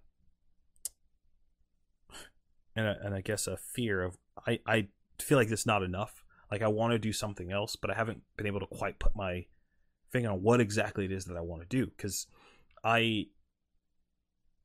and, 2.75 2.85
a, 2.85 2.97
and 3.03 3.15
I 3.15 3.21
guess 3.21 3.47
a 3.47 3.57
fear 3.57 4.03
of 4.03 4.19
I 4.45 4.59
I 4.67 4.89
feel 5.19 5.39
like 5.39 5.49
it's 5.49 5.65
not 5.65 5.81
enough. 5.81 6.23
Like 6.51 6.61
I 6.61 6.67
want 6.67 6.91
to 6.91 6.99
do 6.99 7.13
something 7.13 7.51
else, 7.51 7.75
but 7.75 7.89
I 7.89 7.95
haven't 7.95 8.21
been 8.37 8.45
able 8.45 8.59
to 8.59 8.67
quite 8.67 8.99
put 8.99 9.15
my 9.15 9.47
finger 10.11 10.29
on 10.29 10.43
what 10.43 10.61
exactly 10.61 11.05
it 11.05 11.11
is 11.11 11.25
that 11.25 11.35
I 11.35 11.41
want 11.41 11.63
to 11.63 11.67
do 11.67 11.87
because 11.87 12.27
I 12.83 13.25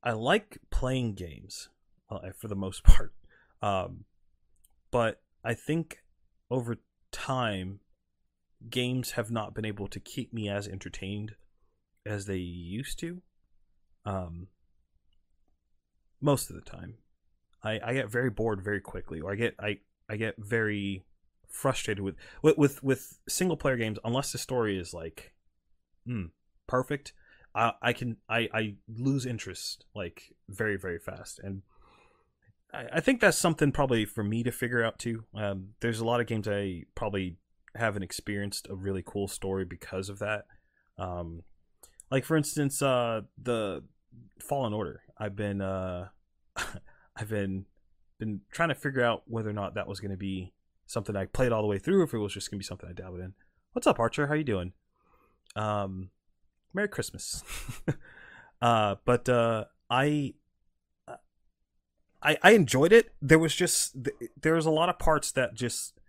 I 0.03 0.11
like 0.11 0.59
playing 0.69 1.15
games 1.15 1.69
uh, 2.09 2.31
for 2.37 2.47
the 2.47 2.55
most 2.55 2.83
part, 2.85 3.13
um, 3.61 4.05
but 4.91 5.21
I 5.43 5.53
think 5.53 6.03
over 6.49 6.77
time 7.11 7.79
games 8.69 9.11
have 9.11 9.31
not 9.31 9.53
been 9.53 9.65
able 9.65 9.87
to 9.87 9.99
keep 9.99 10.33
me 10.33 10.49
as 10.49 10.67
entertained 10.67 11.35
as 12.05 12.25
they 12.25 12.37
used 12.37 12.99
to. 12.99 13.21
Um, 14.05 14.47
most 16.21 16.49
of 16.49 16.55
the 16.55 16.61
time, 16.61 16.95
I, 17.63 17.79
I 17.83 17.93
get 17.93 18.09
very 18.09 18.29
bored 18.29 18.61
very 18.61 18.81
quickly, 18.81 19.21
or 19.21 19.31
I 19.31 19.35
get 19.35 19.55
I 19.59 19.79
I 20.09 20.15
get 20.15 20.35
very 20.37 21.05
frustrated 21.47 22.03
with 22.03 22.15
with 22.41 22.83
with, 22.83 23.19
single 23.27 23.57
player 23.57 23.77
games 23.77 23.99
unless 24.03 24.31
the 24.31 24.37
story 24.37 24.77
is 24.77 24.93
like, 24.93 25.33
hmm, 26.05 26.25
perfect. 26.67 27.13
I, 27.53 27.73
I 27.81 27.93
can 27.93 28.17
I, 28.27 28.49
I 28.53 28.75
lose 28.87 29.25
interest 29.25 29.85
like 29.95 30.33
very 30.47 30.77
very 30.77 30.99
fast 30.99 31.39
and 31.39 31.63
I, 32.73 32.85
I 32.93 32.99
think 32.99 33.21
that's 33.21 33.37
something 33.37 33.71
probably 33.71 34.05
for 34.05 34.23
me 34.23 34.43
to 34.43 34.51
figure 34.51 34.83
out 34.83 34.99
too. 34.99 35.25
Um, 35.33 35.69
there's 35.79 35.99
a 35.99 36.05
lot 36.05 36.21
of 36.21 36.27
games 36.27 36.47
I 36.47 36.83
probably 36.95 37.37
haven't 37.75 38.03
experienced 38.03 38.67
a 38.69 38.75
really 38.75 39.03
cool 39.05 39.27
story 39.27 39.65
because 39.65 40.09
of 40.09 40.19
that. 40.19 40.45
Um, 40.97 41.43
like 42.11 42.25
for 42.25 42.35
instance, 42.37 42.81
uh, 42.81 43.21
the 43.41 43.83
Fallen 44.41 44.73
Order. 44.73 45.01
I've 45.17 45.35
been 45.35 45.61
uh, 45.61 46.09
I've 47.15 47.29
been 47.29 47.65
been 48.19 48.41
trying 48.51 48.69
to 48.69 48.75
figure 48.75 49.03
out 49.03 49.23
whether 49.27 49.49
or 49.49 49.53
not 49.53 49.75
that 49.75 49.87
was 49.87 49.99
going 49.99 50.11
to 50.11 50.17
be 50.17 50.53
something 50.85 51.15
I 51.15 51.25
played 51.25 51.51
all 51.51 51.61
the 51.61 51.67
way 51.67 51.77
through, 51.77 52.03
if 52.03 52.13
it 52.13 52.17
was 52.17 52.33
just 52.33 52.49
gonna 52.49 52.57
be 52.57 52.65
something 52.65 52.89
I 52.89 52.93
dabbled 52.93 53.21
in. 53.21 53.33
What's 53.73 53.87
up, 53.87 53.99
Archer? 53.99 54.27
How 54.27 54.33
you 54.33 54.43
doing? 54.43 54.73
Um, 55.55 56.09
Merry 56.73 56.87
Christmas. 56.87 57.43
uh, 58.61 58.95
but 59.05 59.27
uh, 59.27 59.65
I, 59.89 60.33
I, 62.21 62.37
I 62.41 62.51
enjoyed 62.51 62.91
it. 62.91 63.13
There 63.21 63.39
was 63.39 63.55
just 63.55 63.95
there 64.41 64.53
was 64.53 64.65
a 64.65 64.71
lot 64.71 64.89
of 64.89 64.99
parts 64.99 65.31
that 65.33 65.53
just 65.53 65.99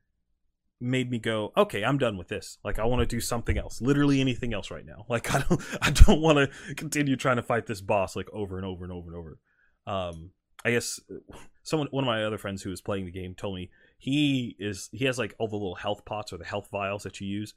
made 0.81 1.11
me 1.11 1.19
go, 1.19 1.53
okay, 1.57 1.85
I'm 1.85 1.99
done 1.99 2.17
with 2.17 2.29
this. 2.29 2.59
Like 2.65 2.79
I 2.79 2.85
want 2.85 3.01
to 3.01 3.07
do 3.07 3.21
something 3.21 3.59
else, 3.59 3.81
literally 3.81 4.21
anything 4.21 4.55
else 4.55 4.71
right 4.71 4.85
now. 4.85 5.05
Like 5.11 5.35
I 5.35 5.41
don't, 5.49 5.61
I 5.83 5.91
don't 5.91 6.21
want 6.21 6.39
to 6.39 6.75
continue 6.75 7.17
trying 7.17 7.37
to 7.37 7.43
fight 7.43 7.67
this 7.67 7.81
boss 7.81 8.17
like 8.17 8.31
over 8.33 8.57
and 8.57 8.65
over 8.65 8.85
and 8.85 8.93
over 8.93 9.09
and 9.09 9.17
over. 9.17 9.39
Um, 9.87 10.31
I 10.65 10.71
guess 10.73 11.01
someone, 11.63 11.89
one 11.91 12.05
of 12.05 12.07
my 12.07 12.25
other 12.25 12.39
friends 12.39 12.63
who 12.63 12.71
was 12.71 12.81
playing 12.81 13.07
the 13.07 13.11
game 13.11 13.35
told 13.35 13.57
me 13.57 13.71
he 13.99 14.57
is 14.59 14.89
he 14.93 15.05
has 15.05 15.19
like 15.19 15.35
all 15.39 15.49
the 15.49 15.57
little 15.57 15.75
health 15.75 16.05
pots 16.05 16.33
or 16.33 16.39
the 16.39 16.45
health 16.45 16.69
vials 16.71 17.03
that 17.03 17.21
you 17.21 17.27
use. 17.27 17.55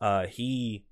Uh, 0.00 0.26
he 0.26 0.84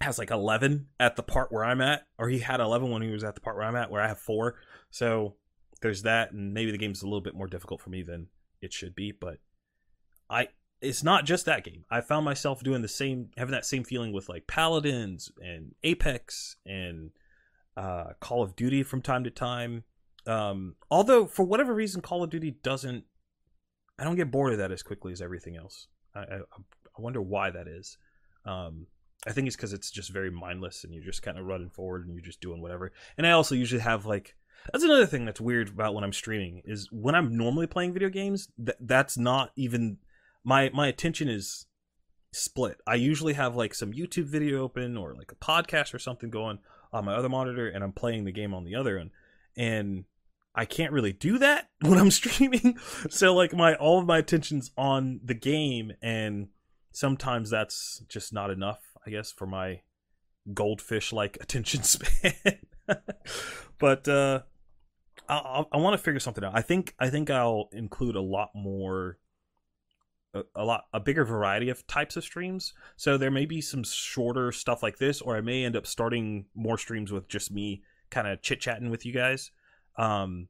has 0.00 0.18
like 0.18 0.30
11 0.30 0.86
at 0.98 1.16
the 1.16 1.22
part 1.22 1.52
where 1.52 1.64
I'm 1.64 1.80
at, 1.80 2.06
or 2.18 2.28
he 2.28 2.38
had 2.38 2.60
11 2.60 2.90
when 2.90 3.02
he 3.02 3.10
was 3.10 3.24
at 3.24 3.34
the 3.34 3.40
part 3.40 3.56
where 3.56 3.66
I'm 3.66 3.76
at, 3.76 3.90
where 3.90 4.02
I 4.02 4.08
have 4.08 4.18
four. 4.18 4.56
So 4.90 5.34
there's 5.82 6.02
that, 6.02 6.32
and 6.32 6.54
maybe 6.54 6.70
the 6.70 6.78
game's 6.78 7.02
a 7.02 7.06
little 7.06 7.20
bit 7.20 7.34
more 7.34 7.46
difficult 7.46 7.80
for 7.80 7.90
me 7.90 8.02
than 8.02 8.28
it 8.60 8.72
should 8.72 8.94
be, 8.94 9.12
but 9.12 9.38
I 10.28 10.48
it's 10.80 11.02
not 11.02 11.26
just 11.26 11.44
that 11.44 11.64
game. 11.64 11.84
I 11.90 12.00
found 12.00 12.24
myself 12.24 12.62
doing 12.62 12.80
the 12.80 12.88
same, 12.88 13.30
having 13.36 13.52
that 13.52 13.66
same 13.66 13.84
feeling 13.84 14.12
with 14.12 14.28
like 14.28 14.46
Paladins 14.46 15.30
and 15.38 15.74
Apex 15.82 16.56
and 16.64 17.10
uh, 17.76 18.12
Call 18.18 18.42
of 18.42 18.56
Duty 18.56 18.82
from 18.82 19.02
time 19.02 19.24
to 19.24 19.30
time. 19.30 19.84
Um, 20.26 20.76
although 20.90 21.26
for 21.26 21.44
whatever 21.44 21.74
reason, 21.74 22.00
Call 22.00 22.22
of 22.22 22.30
Duty 22.30 22.56
doesn't, 22.62 23.04
I 23.98 24.04
don't 24.04 24.16
get 24.16 24.30
bored 24.30 24.52
of 24.52 24.58
that 24.58 24.72
as 24.72 24.82
quickly 24.82 25.12
as 25.12 25.20
everything 25.20 25.56
else. 25.56 25.86
I, 26.14 26.20
I, 26.20 26.36
I 26.36 27.00
wonder 27.00 27.20
why 27.20 27.50
that 27.50 27.68
is. 27.68 27.98
Um, 28.46 28.86
I 29.26 29.32
think 29.32 29.46
it's 29.46 29.56
because 29.56 29.72
it's 29.72 29.90
just 29.90 30.12
very 30.12 30.30
mindless 30.30 30.84
and 30.84 30.94
you're 30.94 31.04
just 31.04 31.22
kind 31.22 31.38
of 31.38 31.44
running 31.44 31.70
forward 31.70 32.06
and 32.06 32.14
you're 32.14 32.24
just 32.24 32.40
doing 32.40 32.62
whatever. 32.62 32.92
And 33.18 33.26
I 33.26 33.32
also 33.32 33.54
usually 33.54 33.82
have 33.82 34.06
like 34.06 34.36
that's 34.72 34.84
another 34.84 35.06
thing 35.06 35.24
that's 35.24 35.40
weird 35.40 35.70
about 35.70 35.94
when 35.94 36.04
I'm 36.04 36.12
streaming 36.12 36.62
is 36.64 36.88
when 36.90 37.14
I'm 37.14 37.36
normally 37.36 37.66
playing 37.66 37.92
video 37.92 38.08
games. 38.08 38.48
Th- 38.56 38.76
that's 38.80 39.16
not 39.16 39.52
even 39.56 39.98
my 40.44 40.70
my 40.72 40.86
attention 40.88 41.28
is 41.28 41.66
split. 42.32 42.78
I 42.86 42.94
usually 42.94 43.34
have 43.34 43.56
like 43.56 43.74
some 43.74 43.92
YouTube 43.92 44.26
video 44.26 44.62
open 44.62 44.96
or 44.96 45.14
like 45.14 45.32
a 45.32 45.36
podcast 45.36 45.94
or 45.94 45.98
something 45.98 46.30
going 46.30 46.58
on 46.92 47.04
my 47.04 47.14
other 47.14 47.28
monitor, 47.28 47.68
and 47.68 47.84
I'm 47.84 47.92
playing 47.92 48.24
the 48.24 48.32
game 48.32 48.54
on 48.54 48.64
the 48.64 48.74
other 48.74 48.98
end. 48.98 49.10
And 49.56 50.04
I 50.54 50.64
can't 50.64 50.92
really 50.92 51.12
do 51.12 51.38
that 51.38 51.68
when 51.80 51.98
I'm 51.98 52.10
streaming. 52.10 52.78
so 53.08 53.34
like 53.34 53.54
my 53.54 53.74
all 53.74 53.98
of 53.98 54.06
my 54.06 54.18
attention's 54.18 54.70
on 54.76 55.20
the 55.24 55.34
game, 55.34 55.92
and 56.02 56.48
sometimes 56.92 57.50
that's 57.50 58.02
just 58.08 58.32
not 58.32 58.50
enough, 58.50 58.80
I 59.10 59.16
guess, 59.16 59.32
for 59.32 59.46
my 59.46 59.80
goldfish 60.54 61.12
like 61.12 61.36
attention 61.40 61.82
span. 61.82 62.34
but 63.78 64.08
uh, 64.08 64.40
I, 65.28 65.64
I 65.72 65.76
want 65.78 65.94
to 65.94 66.02
figure 66.02 66.20
something 66.20 66.44
out. 66.44 66.52
I 66.54 66.62
think 66.62 66.94
I 66.98 67.10
think 67.10 67.30
I'll 67.30 67.68
include 67.72 68.16
a 68.16 68.20
lot 68.20 68.50
more 68.54 69.18
a, 70.32 70.42
a, 70.54 70.64
lot 70.64 70.84
a 70.92 71.00
bigger 71.00 71.24
variety 71.24 71.70
of 71.70 71.86
types 71.86 72.16
of 72.16 72.24
streams. 72.24 72.72
So 72.96 73.18
there 73.18 73.30
may 73.30 73.46
be 73.46 73.60
some 73.60 73.82
shorter 73.82 74.52
stuff 74.52 74.82
like 74.82 74.98
this, 74.98 75.20
or 75.20 75.36
I 75.36 75.40
may 75.40 75.64
end 75.64 75.76
up 75.76 75.86
starting 75.86 76.46
more 76.54 76.78
streams 76.78 77.10
with 77.10 77.28
just 77.28 77.50
me 77.50 77.82
kind 78.10 78.28
of 78.28 78.42
chit 78.42 78.60
chatting 78.60 78.90
with 78.90 79.04
you 79.04 79.12
guys. 79.12 79.50
Um, 79.96 80.48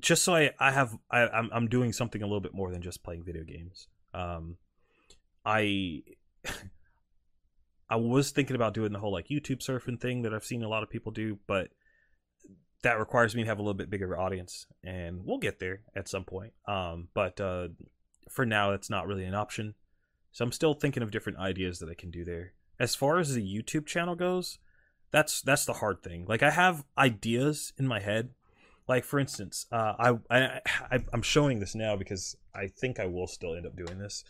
just 0.00 0.24
so 0.24 0.34
I, 0.34 0.50
I 0.58 0.72
have 0.72 0.96
I, 1.10 1.28
I'm 1.28 1.48
I'm 1.52 1.68
doing 1.68 1.92
something 1.92 2.22
a 2.22 2.26
little 2.26 2.40
bit 2.40 2.54
more 2.54 2.72
than 2.72 2.82
just 2.82 3.04
playing 3.04 3.24
video 3.24 3.44
games. 3.44 3.86
Um, 4.12 4.56
I 5.44 6.02
I 7.92 7.96
was 7.96 8.30
thinking 8.30 8.56
about 8.56 8.72
doing 8.72 8.90
the 8.90 8.98
whole 8.98 9.12
like 9.12 9.28
YouTube 9.28 9.58
surfing 9.58 10.00
thing 10.00 10.22
that 10.22 10.32
I've 10.32 10.46
seen 10.46 10.62
a 10.62 10.68
lot 10.68 10.82
of 10.82 10.88
people 10.88 11.12
do, 11.12 11.38
but 11.46 11.68
that 12.82 12.98
requires 12.98 13.34
me 13.36 13.42
to 13.42 13.48
have 13.50 13.58
a 13.58 13.62
little 13.62 13.74
bit 13.74 13.90
bigger 13.90 14.18
audience, 14.18 14.66
and 14.82 15.26
we'll 15.26 15.36
get 15.36 15.58
there 15.58 15.82
at 15.94 16.08
some 16.08 16.24
point. 16.24 16.54
Um, 16.66 17.08
but 17.12 17.38
uh, 17.38 17.68
for 18.30 18.46
now, 18.46 18.70
that's 18.70 18.88
not 18.88 19.06
really 19.06 19.26
an 19.26 19.34
option. 19.34 19.74
So 20.30 20.42
I'm 20.42 20.52
still 20.52 20.72
thinking 20.72 21.02
of 21.02 21.10
different 21.10 21.38
ideas 21.38 21.80
that 21.80 21.90
I 21.90 21.94
can 21.94 22.10
do 22.10 22.24
there. 22.24 22.54
As 22.80 22.94
far 22.94 23.18
as 23.18 23.34
the 23.34 23.42
YouTube 23.42 23.84
channel 23.84 24.14
goes, 24.14 24.58
that's 25.10 25.42
that's 25.42 25.66
the 25.66 25.74
hard 25.74 26.02
thing. 26.02 26.24
Like 26.26 26.42
I 26.42 26.50
have 26.50 26.86
ideas 26.96 27.74
in 27.78 27.86
my 27.86 28.00
head. 28.00 28.30
Like 28.88 29.04
for 29.04 29.20
instance, 29.20 29.66
uh, 29.70 30.16
I, 30.30 30.60
I 30.90 30.98
I'm 31.12 31.20
showing 31.20 31.58
this 31.58 31.74
now 31.74 31.96
because 31.96 32.38
I 32.54 32.68
think 32.68 32.98
I 32.98 33.04
will 33.04 33.26
still 33.26 33.54
end 33.54 33.66
up 33.66 33.76
doing 33.76 33.98
this. 33.98 34.24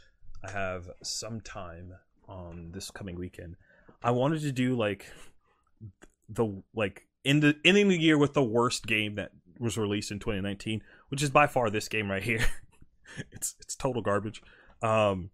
I 0.44 0.50
have 0.50 0.90
some 1.00 1.40
time 1.40 1.92
on 2.28 2.70
this 2.72 2.90
coming 2.90 3.16
weekend. 3.16 3.56
I 4.02 4.10
wanted 4.10 4.42
to 4.42 4.52
do 4.52 4.76
like 4.76 5.06
the 6.28 6.62
like 6.74 7.06
in 7.24 7.40
the 7.40 7.56
ending 7.64 7.88
the 7.88 7.98
year 7.98 8.18
with 8.18 8.34
the 8.34 8.42
worst 8.42 8.86
game 8.86 9.14
that 9.16 9.32
was 9.58 9.78
released 9.78 10.10
in 10.10 10.18
2019, 10.18 10.82
which 11.08 11.22
is 11.22 11.30
by 11.30 11.46
far 11.46 11.70
this 11.70 11.88
game 11.88 12.10
right 12.10 12.22
here. 12.22 12.44
it's 13.30 13.54
it's 13.60 13.76
total 13.76 14.02
garbage. 14.02 14.42
Um, 14.82 15.30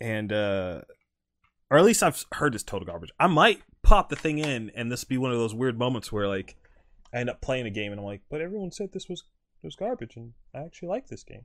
and 0.00 0.32
uh, 0.32 0.82
or 1.70 1.78
at 1.78 1.84
least 1.84 2.02
I've 2.02 2.24
heard 2.32 2.54
it's 2.54 2.64
total 2.64 2.86
garbage. 2.86 3.10
I 3.18 3.26
might 3.26 3.62
pop 3.82 4.08
the 4.08 4.16
thing 4.16 4.38
in, 4.38 4.70
and 4.74 4.90
this 4.90 5.04
be 5.04 5.18
one 5.18 5.32
of 5.32 5.38
those 5.38 5.54
weird 5.54 5.78
moments 5.78 6.10
where 6.10 6.28
like 6.28 6.56
I 7.12 7.18
end 7.18 7.30
up 7.30 7.40
playing 7.40 7.66
a 7.66 7.70
game, 7.70 7.92
and 7.92 8.00
I'm 8.00 8.06
like, 8.06 8.22
but 8.30 8.40
everyone 8.40 8.70
said 8.70 8.92
this 8.92 9.08
was 9.08 9.24
was 9.62 9.76
garbage, 9.76 10.16
and 10.16 10.32
I 10.54 10.60
actually 10.60 10.88
like 10.88 11.08
this 11.08 11.24
game, 11.24 11.44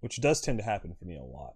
which 0.00 0.20
does 0.20 0.40
tend 0.40 0.58
to 0.58 0.64
happen 0.64 0.94
for 0.98 1.04
me 1.04 1.16
a 1.16 1.22
lot. 1.22 1.54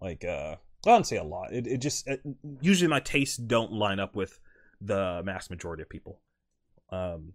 Like, 0.00 0.24
uh, 0.24 0.56
I 0.86 0.90
don't 0.90 1.06
say 1.06 1.16
a 1.16 1.24
lot. 1.24 1.52
It 1.52 1.66
it 1.66 1.78
just 1.78 2.06
it, 2.08 2.20
usually 2.60 2.88
my 2.88 3.00
tastes 3.00 3.36
don't 3.36 3.72
line 3.72 4.00
up 4.00 4.16
with 4.16 4.40
the 4.80 5.22
mass 5.24 5.48
majority 5.50 5.82
of 5.82 5.88
people. 5.88 6.20
Um, 6.90 7.34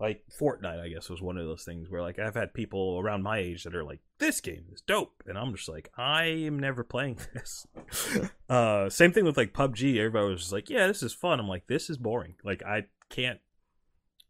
like 0.00 0.22
Fortnite, 0.40 0.80
I 0.80 0.88
guess 0.88 1.08
was 1.08 1.22
one 1.22 1.38
of 1.38 1.46
those 1.46 1.64
things 1.64 1.90
where 1.90 2.02
like 2.02 2.18
I've 2.18 2.34
had 2.34 2.54
people 2.54 3.00
around 3.00 3.22
my 3.22 3.38
age 3.38 3.64
that 3.64 3.74
are 3.74 3.84
like, 3.84 4.00
"This 4.18 4.40
game 4.40 4.66
is 4.72 4.80
dope," 4.80 5.22
and 5.26 5.36
I'm 5.36 5.54
just 5.54 5.68
like, 5.68 5.90
"I 5.96 6.24
am 6.24 6.58
never 6.58 6.84
playing 6.84 7.18
this." 7.34 7.66
uh, 8.48 8.88
same 8.90 9.12
thing 9.12 9.24
with 9.24 9.36
like 9.36 9.52
PUBG. 9.52 9.96
Everybody 9.98 10.32
was 10.32 10.42
just 10.42 10.52
like, 10.52 10.70
"Yeah, 10.70 10.86
this 10.86 11.02
is 11.02 11.12
fun." 11.12 11.40
I'm 11.40 11.48
like, 11.48 11.66
"This 11.66 11.90
is 11.90 11.98
boring." 11.98 12.34
Like 12.44 12.62
I 12.64 12.86
can't, 13.10 13.40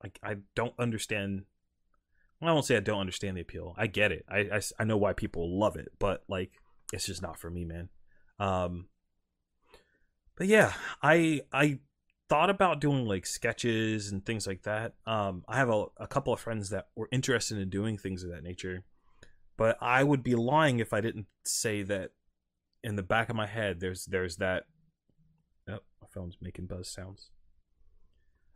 like 0.03 0.19
I 0.23 0.37
don't 0.55 0.75
understand. 0.79 1.45
Well, 2.41 2.51
I 2.51 2.53
won't 2.53 2.67
say 2.67 2.77
I 2.77 2.81
don't 2.81 3.01
understand 3.01 3.37
the 3.37 3.43
appeal. 3.43 3.75
I 3.77 3.89
get 3.89 4.13
it. 4.13 4.25
I, 4.29 4.39
I, 4.39 4.61
I 4.79 4.85
know 4.85 4.97
why 4.97 5.13
people 5.13 5.59
love 5.59 5.77
it, 5.77 5.89
but 5.99 6.23
like 6.29 6.53
it's 6.93 7.07
just 7.07 7.21
not 7.21 7.39
for 7.39 7.51
me, 7.51 7.65
man. 7.65 7.89
Um, 8.39 8.87
but 10.37 10.47
yeah, 10.47 10.73
I 11.03 11.43
I 11.53 11.81
thought 12.29 12.51
about 12.51 12.81
doing 12.81 13.07
like 13.07 13.27
sketches 13.27 14.13
and 14.13 14.25
things 14.25 14.47
like 14.47 14.63
that. 14.63 14.95
Um, 15.07 15.45
I 15.49 15.57
have 15.57 15.71
a, 15.71 15.87
a 15.97 16.07
couple 16.07 16.33
of 16.33 16.41
friends 16.41 16.71
that 16.71 16.89
were 16.95 17.09
interested 17.11 17.59
in 17.59 17.71
doing 17.71 17.97
things 17.97 18.23
of 18.23 18.31
that 18.31 18.43
nature, 18.43 18.85
but 19.57 19.77
I 19.81 20.05
would 20.05 20.23
be 20.23 20.35
lying 20.35 20.79
if 20.79 20.93
I 20.93 21.01
didn't 21.01 21.27
say 21.45 21.83
that 21.85 22.11
in 22.85 22.97
the 22.97 23.03
back 23.03 23.29
of 23.29 23.37
my 23.37 23.47
head 23.47 23.81
there's 23.81 24.05
there's 24.07 24.37
that. 24.37 24.65
Oh, 25.69 25.81
my 26.01 26.09
phone's 26.15 26.37
making 26.41 26.67
buzz 26.67 26.89
sounds. 26.89 27.31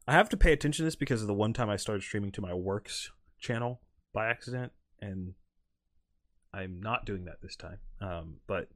I 0.07 0.13
have 0.13 0.29
to 0.31 0.37
pay 0.37 0.53
attention 0.53 0.83
to 0.83 0.87
this 0.87 0.97
because 0.97 1.21
of 1.21 1.29
the 1.29 1.35
one 1.35 1.53
time 1.53 1.71
I 1.71 1.77
started 1.77 2.03
streaming 2.03 2.33
to 2.33 2.41
my 2.41 2.55
works 2.55 3.11
channel 3.39 3.81
by 4.13 4.29
accident, 4.29 4.73
and 5.01 5.35
I'm 6.53 6.81
not 6.81 7.07
doing 7.07 7.25
that 7.25 7.41
this 7.43 7.57
time. 7.57 7.79
Um, 8.01 8.37
but 8.47 8.69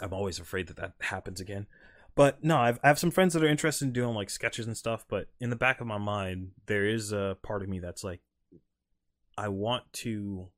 I'm 0.00 0.12
always 0.12 0.38
afraid 0.38 0.66
that 0.68 0.76
that 0.76 0.94
happens 1.00 1.40
again. 1.40 1.66
But 2.14 2.42
no, 2.42 2.58
I've, 2.58 2.80
I 2.82 2.88
have 2.88 2.98
some 2.98 3.10
friends 3.10 3.34
that 3.34 3.44
are 3.44 3.48
interested 3.48 3.84
in 3.84 3.92
doing 3.92 4.14
like 4.14 4.30
sketches 4.30 4.66
and 4.66 4.76
stuff. 4.76 5.04
But 5.08 5.28
in 5.40 5.50
the 5.50 5.56
back 5.56 5.80
of 5.80 5.86
my 5.86 5.98
mind, 5.98 6.50
there 6.66 6.86
is 6.86 7.12
a 7.12 7.36
part 7.42 7.62
of 7.62 7.68
me 7.68 7.78
that's 7.78 8.02
like, 8.02 8.20
I 9.36 9.48
want 9.48 9.84
to. 9.94 10.48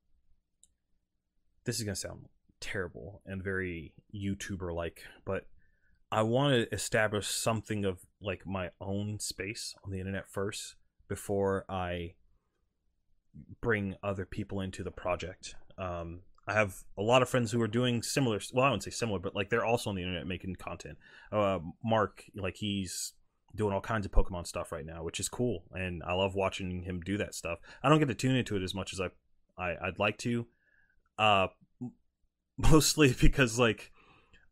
This 1.65 1.77
is 1.77 1.83
gonna 1.83 1.95
sound 1.95 2.25
terrible 2.59 3.21
and 3.25 3.43
very 3.43 3.93
YouTuber 4.13 4.73
like, 4.73 5.03
but 5.25 5.45
I 6.11 6.23
want 6.23 6.53
to 6.53 6.73
establish 6.73 7.27
something 7.27 7.85
of 7.85 7.99
like 8.21 8.45
my 8.45 8.71
own 8.81 9.19
space 9.19 9.75
on 9.85 9.91
the 9.91 9.99
internet 9.99 10.27
first 10.27 10.75
before 11.07 11.65
I 11.69 12.15
bring 13.61 13.95
other 14.03 14.25
people 14.25 14.61
into 14.61 14.83
the 14.83 14.91
project. 14.91 15.55
Um, 15.77 16.21
I 16.47 16.53
have 16.53 16.83
a 16.97 17.01
lot 17.01 17.21
of 17.21 17.29
friends 17.29 17.51
who 17.51 17.61
are 17.61 17.67
doing 17.67 18.01
similar. 18.01 18.39
Well, 18.53 18.65
I 18.65 18.69
wouldn't 18.69 18.83
say 18.83 18.91
similar, 18.91 19.19
but 19.19 19.35
like 19.35 19.49
they're 19.49 19.65
also 19.65 19.89
on 19.89 19.95
the 19.95 20.01
internet 20.01 20.27
making 20.27 20.55
content. 20.55 20.97
Uh, 21.31 21.59
Mark, 21.83 22.23
like 22.35 22.57
he's 22.57 23.13
doing 23.55 23.73
all 23.73 23.81
kinds 23.81 24.05
of 24.05 24.11
Pokemon 24.11 24.47
stuff 24.47 24.71
right 24.71 24.85
now, 24.85 25.03
which 25.03 25.19
is 25.19 25.29
cool, 25.29 25.63
and 25.73 26.01
I 26.03 26.13
love 26.13 26.35
watching 26.35 26.83
him 26.83 27.01
do 27.01 27.17
that 27.17 27.35
stuff. 27.35 27.59
I 27.83 27.89
don't 27.89 27.99
get 27.99 28.07
to 28.07 28.15
tune 28.15 28.35
into 28.35 28.55
it 28.55 28.63
as 28.63 28.73
much 28.73 28.93
as 28.93 29.01
I, 29.01 29.09
I 29.57 29.85
would 29.85 29.99
like 29.99 30.17
to, 30.19 30.47
uh, 31.19 31.47
mostly 32.57 33.15
because 33.19 33.59
like 33.59 33.91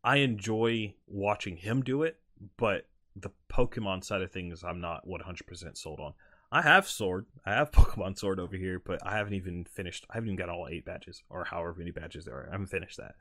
I 0.03 0.17
enjoy 0.17 0.95
watching 1.07 1.57
him 1.57 1.81
do 1.81 2.03
it, 2.03 2.19
but 2.57 2.87
the 3.15 3.31
Pokemon 3.51 4.03
side 4.03 4.21
of 4.21 4.31
things, 4.31 4.63
I'm 4.63 4.79
not 4.79 5.07
100% 5.07 5.77
sold 5.77 5.99
on. 5.99 6.13
I 6.51 6.61
have 6.61 6.87
Sword. 6.87 7.25
I 7.45 7.51
have 7.53 7.71
Pokemon 7.71 8.17
Sword 8.17 8.39
over 8.39 8.55
here, 8.55 8.81
but 8.83 9.05
I 9.05 9.17
haven't 9.17 9.33
even 9.33 9.65
finished. 9.65 10.05
I 10.09 10.15
haven't 10.15 10.29
even 10.29 10.37
got 10.37 10.49
all 10.49 10.67
eight 10.69 10.85
badges 10.85 11.23
or 11.29 11.45
however 11.45 11.75
many 11.77 11.91
badges 11.91 12.25
there 12.25 12.35
are. 12.35 12.47
I 12.49 12.51
haven't 12.53 12.67
finished 12.67 12.97
that. 12.97 13.15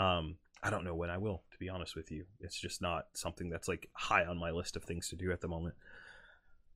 Um, 0.00 0.36
I 0.62 0.70
don't 0.70 0.84
know 0.84 0.94
when 0.94 1.10
I 1.10 1.18
will, 1.18 1.42
to 1.50 1.58
be 1.58 1.68
honest 1.68 1.96
with 1.96 2.10
you. 2.10 2.24
It's 2.40 2.58
just 2.58 2.80
not 2.80 3.06
something 3.14 3.50
that's 3.50 3.68
like 3.68 3.88
high 3.94 4.24
on 4.24 4.38
my 4.38 4.50
list 4.50 4.76
of 4.76 4.84
things 4.84 5.08
to 5.08 5.16
do 5.16 5.32
at 5.32 5.40
the 5.40 5.48
moment. 5.48 5.74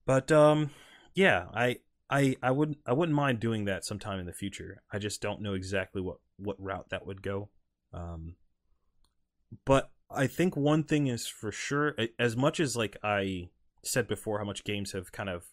But 0.05 0.31
um, 0.33 0.71
yeah, 1.15 1.47
I 1.55 1.79
I 2.11 2.37
I 2.43 2.51
wouldn't 2.51 2.79
I 2.87 2.93
wouldn't 2.93 3.17
mind 3.17 3.41
doing 3.41 3.65
that 3.67 3.85
sometime 3.85 4.19
in 4.19 4.27
the 4.27 4.33
future. 4.33 4.83
I 4.93 4.99
just 4.99 5.21
don't 5.21 5.41
know 5.41 5.55
exactly 5.55 6.03
what 6.03 6.19
what 6.37 6.61
route 6.61 6.91
that 6.91 7.07
would 7.07 7.23
go. 7.23 7.49
Um, 7.93 8.37
but 9.65 9.91
I 10.11 10.27
think 10.27 10.57
one 10.57 10.83
thing 10.83 11.07
is 11.07 11.27
for 11.27 11.53
sure. 11.53 11.97
As 12.19 12.37
much 12.37 12.61
as 12.61 12.77
like 12.77 12.97
I 13.03 13.51
said 13.85 14.09
before, 14.09 14.39
how 14.39 14.45
much 14.45 14.65
games 14.65 14.93
have 14.93 15.13
kind 15.13 15.29
of 15.29 15.47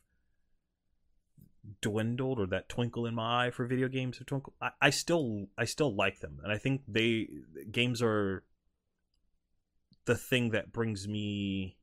dwindled 1.82 2.40
or 2.40 2.48
that 2.48 2.68
twinkle 2.68 3.06
in 3.06 3.16
my 3.16 3.48
eye 3.48 3.52
for 3.52 3.66
video 3.66 3.88
games 3.88 4.18
have 4.18 4.28
twinkle 4.28 4.54
I, 4.62 4.72
I 4.82 4.90
still 4.90 5.48
I 5.58 5.64
still 5.64 5.96
like 5.96 6.20
them 6.20 6.40
and 6.44 6.52
I 6.52 6.58
think 6.58 6.82
they 6.88 7.30
games 7.72 8.02
are 8.02 8.44
the 10.06 10.16
thing 10.16 10.50
that 10.50 10.74
brings 10.74 11.08
me 11.08 11.78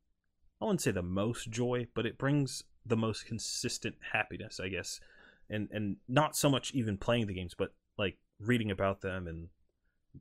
I 0.60 0.66
wouldn't 0.66 0.82
say 0.82 0.90
the 0.90 1.02
most 1.02 1.50
joy, 1.50 1.86
but 1.94 2.04
it 2.04 2.18
brings 2.18 2.64
the 2.84 2.96
most 2.96 3.26
consistent 3.26 3.96
happiness, 4.12 4.60
I 4.60 4.68
guess. 4.68 5.00
And 5.48 5.68
and 5.72 5.96
not 6.06 6.36
so 6.36 6.50
much 6.50 6.72
even 6.74 6.98
playing 6.98 7.26
the 7.26 7.34
games, 7.34 7.54
but 7.56 7.72
like 7.98 8.18
reading 8.38 8.70
about 8.70 9.00
them 9.00 9.26
and 9.26 9.48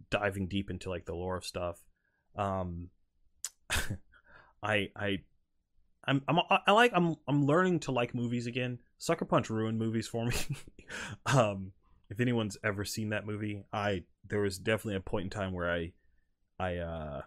diving 0.10 0.48
deep 0.48 0.70
into 0.70 0.90
like 0.90 1.06
the 1.06 1.14
lore 1.14 1.38
of 1.38 1.46
stuff. 1.46 1.80
Um 2.36 2.90
I 4.64 4.90
I 4.96 5.20
I'm, 6.06 6.24
I'm 6.28 6.40
I 6.66 6.72
like 6.72 6.92
I'm 6.96 7.16
I'm 7.28 7.46
learning 7.46 7.82
to 7.82 7.92
like 7.92 8.16
movies 8.16 8.48
again. 8.48 8.80
Sucker 9.00 9.26
Punch 9.26 9.50
ruined 9.50 9.80
movies 9.80 10.08
for 10.08 10.26
me. 10.26 10.36
um, 11.26 11.72
if 12.10 12.20
anyone's 12.20 12.58
ever 12.64 12.84
seen 12.86 13.10
that 13.10 13.26
movie, 13.26 13.64
I 13.72 14.04
there 14.28 14.42
was 14.42 14.60
definitely 14.60 14.98
a 14.98 15.02
point 15.02 15.24
in 15.26 15.30
time 15.30 15.54
where 15.54 15.72
I 15.72 15.94
I 16.60 16.78
uh 16.78 17.22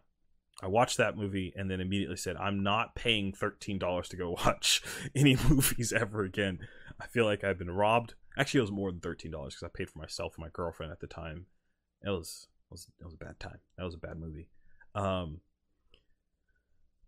I 0.63 0.67
watched 0.69 0.99
that 0.99 1.17
movie 1.17 1.53
and 1.57 1.71
then 1.71 1.81
immediately 1.81 2.17
said 2.17 2.37
I'm 2.37 2.63
not 2.63 2.95
paying 2.95 3.33
thirteen 3.33 3.79
dollars 3.79 4.09
to 4.11 4.17
go 4.17 4.31
watch 4.45 4.83
any 5.17 5.37
movies 5.49 5.93
ever 5.93 6.23
again. 6.23 6.61
I 7.01 7.07
feel 7.07 7.25
like 7.25 7.43
I've 7.43 7.59
been 7.59 7.71
robbed. 7.71 8.15
Actually, 8.39 8.59
it 8.59 8.63
was 8.63 8.73
more 8.73 8.91
than 8.91 9.01
thirteen 9.01 9.33
dollars 9.33 9.55
because 9.55 9.67
I 9.67 9.77
paid 9.77 9.89
for 9.89 9.99
myself 9.99 10.35
and 10.37 10.45
my 10.45 10.51
girlfriend 10.53 10.93
at 10.93 11.01
the 11.01 11.07
time. 11.07 11.47
It 12.05 12.11
was 12.11 12.49
it 12.71 12.75
was 12.75 12.87
it 13.01 13.05
was 13.05 13.15
a 13.15 13.25
bad 13.25 13.41
time. 13.41 13.59
That 13.79 13.85
was 13.85 13.95
a 13.95 13.99
bad 13.99 14.19
movie. 14.19 14.49
Um, 14.95 15.41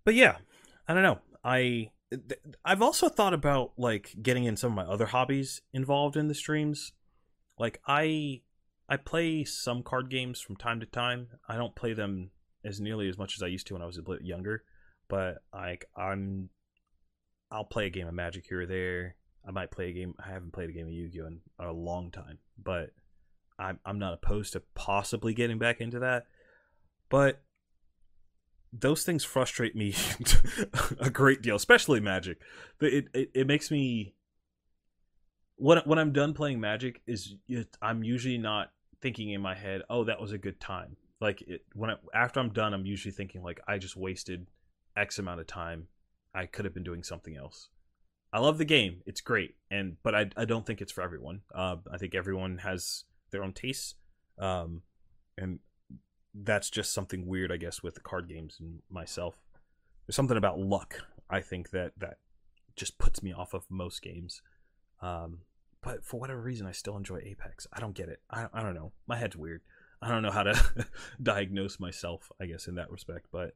but 0.04 0.14
yeah, 0.14 0.38
I 0.88 0.94
don't 0.94 1.02
know. 1.02 1.18
I 1.44 1.90
I've 2.64 2.82
also 2.82 3.08
thought 3.08 3.34
about 3.34 3.72
like 3.76 4.14
getting 4.22 4.44
in 4.44 4.56
some 4.56 4.72
of 4.72 4.86
my 4.86 4.92
other 4.92 5.06
hobbies 5.06 5.62
involved 5.72 6.16
in 6.16 6.28
the 6.28 6.34
streams. 6.34 6.92
Like 7.58 7.80
I 7.86 8.42
I 8.88 8.96
play 8.96 9.44
some 9.44 9.82
card 9.82 10.10
games 10.10 10.40
from 10.40 10.56
time 10.56 10.80
to 10.80 10.86
time. 10.86 11.28
I 11.48 11.56
don't 11.56 11.74
play 11.74 11.94
them 11.94 12.30
as 12.64 12.80
nearly 12.80 13.08
as 13.08 13.18
much 13.18 13.36
as 13.36 13.42
I 13.42 13.46
used 13.46 13.66
to 13.68 13.74
when 13.74 13.82
I 13.82 13.86
was 13.86 13.98
a 13.98 14.02
bit 14.02 14.22
younger, 14.22 14.64
but 15.08 15.38
like 15.52 15.86
I'm 15.96 16.50
I'll 17.50 17.64
play 17.64 17.86
a 17.86 17.90
game 17.90 18.08
of 18.08 18.14
Magic 18.14 18.44
here 18.48 18.62
or 18.62 18.66
there. 18.66 19.16
I 19.46 19.50
might 19.50 19.70
play 19.70 19.90
a 19.90 19.92
game. 19.92 20.14
I 20.18 20.30
haven't 20.30 20.52
played 20.52 20.70
a 20.70 20.72
game 20.72 20.86
of 20.86 20.92
Yu-Gi-Oh 20.92 21.26
in 21.26 21.40
a 21.58 21.72
long 21.72 22.10
time, 22.10 22.38
but 22.62 22.90
I'm 23.58 23.78
I'm 23.84 23.98
not 23.98 24.14
opposed 24.14 24.54
to 24.54 24.62
possibly 24.74 25.34
getting 25.34 25.58
back 25.58 25.80
into 25.80 26.00
that. 26.00 26.26
But 27.10 27.42
those 28.80 29.04
things 29.04 29.24
frustrate 29.24 29.76
me 29.76 29.94
a 31.00 31.10
great 31.10 31.42
deal, 31.42 31.56
especially 31.56 32.00
Magic. 32.00 32.38
It, 32.80 33.06
it 33.14 33.30
it 33.34 33.46
makes 33.46 33.70
me 33.70 34.14
when 35.56 35.78
when 35.84 35.98
I'm 35.98 36.12
done 36.12 36.34
playing 36.34 36.60
Magic 36.60 37.02
is 37.06 37.34
I'm 37.80 38.02
usually 38.02 38.38
not 38.38 38.70
thinking 39.00 39.30
in 39.30 39.40
my 39.40 39.54
head, 39.54 39.82
"Oh, 39.88 40.04
that 40.04 40.20
was 40.20 40.32
a 40.32 40.38
good 40.38 40.60
time." 40.60 40.96
Like 41.20 41.42
it, 41.42 41.64
when 41.74 41.90
I, 41.90 41.94
after 42.14 42.40
I'm 42.40 42.50
done, 42.50 42.74
I'm 42.74 42.86
usually 42.86 43.12
thinking 43.12 43.42
like 43.42 43.60
I 43.68 43.78
just 43.78 43.96
wasted 43.96 44.46
X 44.96 45.18
amount 45.18 45.40
of 45.40 45.46
time. 45.46 45.88
I 46.34 46.46
could 46.46 46.64
have 46.64 46.74
been 46.74 46.82
doing 46.82 47.04
something 47.04 47.36
else. 47.36 47.68
I 48.32 48.40
love 48.40 48.58
the 48.58 48.64
game; 48.64 49.02
it's 49.06 49.20
great, 49.20 49.54
and 49.70 49.96
but 50.02 50.14
I 50.14 50.30
I 50.36 50.44
don't 50.44 50.66
think 50.66 50.80
it's 50.80 50.92
for 50.92 51.02
everyone. 51.02 51.42
Uh, 51.54 51.76
I 51.92 51.98
think 51.98 52.14
everyone 52.14 52.58
has 52.58 53.04
their 53.30 53.44
own 53.44 53.52
tastes, 53.52 53.94
um, 54.38 54.82
and 55.38 55.60
that's 56.34 56.70
just 56.70 56.92
something 56.92 57.26
weird, 57.26 57.52
I 57.52 57.56
guess, 57.56 57.82
with 57.82 58.02
card 58.02 58.28
games 58.28 58.56
and 58.60 58.80
myself. 58.90 59.38
There's 60.06 60.16
something 60.16 60.36
about 60.36 60.58
luck, 60.58 60.96
I 61.30 61.40
think 61.40 61.70
that 61.70 61.92
that 61.98 62.18
just 62.76 62.98
puts 62.98 63.22
me 63.22 63.32
off 63.32 63.54
of 63.54 63.64
most 63.70 64.02
games. 64.02 64.42
Um, 65.00 65.40
but 65.82 66.04
for 66.04 66.18
whatever 66.18 66.40
reason, 66.40 66.66
I 66.66 66.72
still 66.72 66.96
enjoy 66.96 67.18
Apex. 67.18 67.66
I 67.72 67.80
don't 67.80 67.94
get 67.94 68.08
it. 68.08 68.20
I, 68.30 68.46
I 68.52 68.62
don't 68.62 68.74
know. 68.74 68.92
My 69.06 69.16
head's 69.16 69.36
weird. 69.36 69.62
I 70.02 70.08
don't 70.08 70.22
know 70.22 70.30
how 70.30 70.42
to 70.42 70.86
diagnose 71.22 71.78
myself, 71.78 72.30
I 72.40 72.46
guess, 72.46 72.66
in 72.66 72.74
that 72.74 72.90
respect. 72.90 73.26
But 73.30 73.52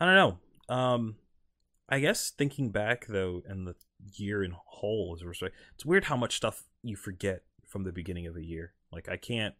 I 0.00 0.06
don't 0.06 0.14
know. 0.14 0.74
Um, 0.74 1.16
I 1.88 2.00
guess 2.00 2.30
thinking 2.30 2.70
back 2.70 3.06
though, 3.06 3.42
and 3.46 3.66
the 3.66 3.74
year 4.14 4.42
in 4.42 4.54
whole 4.54 5.16
a 5.20 5.26
respect, 5.26 5.54
it's 5.74 5.84
weird 5.84 6.04
how 6.04 6.16
much 6.16 6.36
stuff 6.36 6.64
you 6.82 6.96
forget 6.96 7.42
from 7.66 7.84
the 7.84 7.92
beginning 7.92 8.26
of 8.26 8.36
a 8.36 8.44
year. 8.44 8.72
Like 8.90 9.08
I 9.08 9.16
can't 9.16 9.54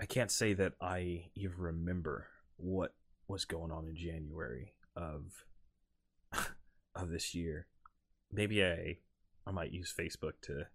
I 0.00 0.06
can't 0.06 0.30
say 0.30 0.52
that 0.54 0.74
I 0.80 1.30
even 1.34 1.58
remember 1.58 2.26
what 2.56 2.94
was 3.28 3.44
going 3.44 3.70
on 3.70 3.86
in 3.86 3.96
January 3.96 4.74
of 4.94 5.44
of 6.94 7.10
this 7.10 7.34
year. 7.34 7.66
Maybe 8.32 8.64
I 8.64 8.98
I 9.46 9.52
might 9.52 9.72
use 9.72 9.94
Facebook 9.96 10.32
to 10.42 10.66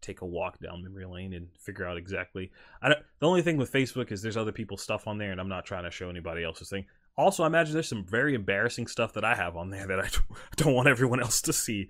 take 0.00 0.20
a 0.20 0.26
walk 0.26 0.58
down 0.58 0.82
memory 0.82 1.06
lane 1.06 1.32
and 1.32 1.48
figure 1.58 1.86
out 1.86 1.96
exactly. 1.96 2.50
I 2.82 2.88
don't. 2.88 3.00
The 3.20 3.28
only 3.28 3.42
thing 3.42 3.56
with 3.56 3.72
Facebook 3.72 4.12
is 4.12 4.22
there's 4.22 4.36
other 4.36 4.52
people's 4.52 4.82
stuff 4.82 5.06
on 5.06 5.18
there, 5.18 5.32
and 5.32 5.40
I'm 5.40 5.48
not 5.48 5.64
trying 5.64 5.84
to 5.84 5.90
show 5.90 6.10
anybody 6.10 6.44
else's 6.44 6.68
thing. 6.68 6.86
Also, 7.16 7.44
I 7.44 7.46
imagine 7.46 7.74
there's 7.74 7.88
some 7.88 8.04
very 8.04 8.34
embarrassing 8.34 8.86
stuff 8.86 9.12
that 9.14 9.24
I 9.24 9.34
have 9.34 9.56
on 9.56 9.70
there 9.70 9.86
that 9.86 9.98
I 10.00 10.08
don't 10.56 10.74
want 10.74 10.88
everyone 10.88 11.20
else 11.20 11.42
to 11.42 11.52
see. 11.52 11.88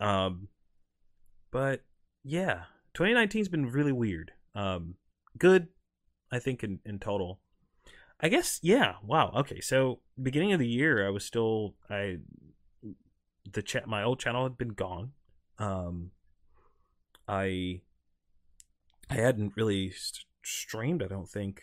Um, 0.00 0.48
but 1.50 1.82
yeah, 2.24 2.64
2019's 2.94 3.48
been 3.48 3.66
really 3.66 3.92
weird. 3.92 4.32
Um, 4.54 4.94
good, 5.38 5.68
I 6.30 6.38
think 6.38 6.62
in 6.62 6.80
in 6.84 6.98
total. 6.98 7.40
I 8.20 8.28
guess 8.28 8.60
yeah. 8.62 8.94
Wow. 9.02 9.32
Okay. 9.36 9.60
So 9.60 10.00
beginning 10.20 10.52
of 10.52 10.60
the 10.60 10.68
year, 10.68 11.06
I 11.06 11.10
was 11.10 11.24
still 11.24 11.74
I 11.88 12.18
the 13.50 13.62
chat 13.62 13.88
my 13.88 14.02
old 14.02 14.20
channel 14.20 14.44
had 14.44 14.58
been 14.58 14.74
gone. 14.74 15.12
Um, 15.58 16.10
I 17.26 17.80
I 19.08 19.14
hadn't 19.14 19.54
really 19.56 19.90
st- 19.90 20.26
streamed. 20.44 21.02
I 21.02 21.08
don't 21.08 21.28
think 21.28 21.62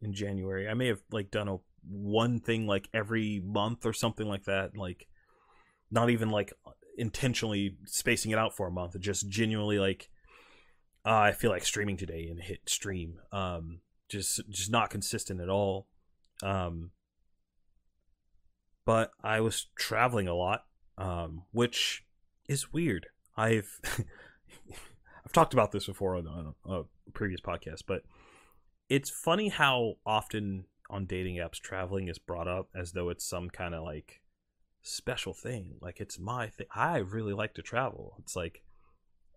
in 0.00 0.12
January. 0.12 0.68
I 0.68 0.74
may 0.74 0.88
have 0.88 1.00
like 1.10 1.30
done 1.30 1.48
a 1.48 1.56
one 1.88 2.40
thing 2.40 2.66
like 2.66 2.88
every 2.92 3.42
month 3.44 3.86
or 3.86 3.92
something 3.92 4.26
like 4.26 4.44
that. 4.44 4.76
Like 4.76 5.08
not 5.90 6.10
even 6.10 6.30
like 6.30 6.52
intentionally 6.98 7.76
spacing 7.86 8.30
it 8.30 8.38
out 8.38 8.56
for 8.56 8.66
a 8.66 8.72
month. 8.72 8.98
Just 9.00 9.28
genuinely 9.28 9.78
like 9.78 10.10
uh, 11.04 11.18
I 11.18 11.32
feel 11.32 11.50
like 11.50 11.64
streaming 11.64 11.96
today 11.96 12.28
and 12.30 12.40
hit 12.40 12.68
stream. 12.68 13.18
Um, 13.32 13.80
just 14.08 14.40
just 14.48 14.70
not 14.70 14.90
consistent 14.90 15.40
at 15.40 15.48
all. 15.48 15.86
Um, 16.42 16.90
but 18.84 19.10
I 19.22 19.40
was 19.40 19.66
traveling 19.76 20.28
a 20.28 20.34
lot, 20.34 20.64
um, 20.96 21.42
which 21.52 22.04
is 22.48 22.72
weird. 22.72 23.06
I've 23.36 23.80
I've 25.24 25.32
talked 25.32 25.54
about 25.54 25.72
this 25.72 25.86
before 25.86 26.16
on, 26.16 26.26
on 26.26 26.54
a, 26.64 26.72
a 26.72 26.84
previous 27.12 27.40
podcast, 27.40 27.82
but 27.86 28.02
it's 28.88 29.10
funny 29.10 29.48
how 29.48 29.94
often 30.06 30.66
on 30.88 31.06
dating 31.06 31.36
apps 31.36 31.60
traveling 31.60 32.08
is 32.08 32.18
brought 32.18 32.46
up 32.46 32.68
as 32.74 32.92
though 32.92 33.08
it's 33.08 33.28
some 33.28 33.50
kind 33.50 33.74
of 33.74 33.82
like 33.82 34.22
special 34.82 35.34
thing. 35.34 35.74
Like 35.80 36.00
it's 36.00 36.18
my 36.18 36.48
thing. 36.48 36.68
I 36.74 36.98
really 36.98 37.32
like 37.32 37.54
to 37.54 37.62
travel. 37.62 38.14
It's 38.20 38.36
like 38.36 38.62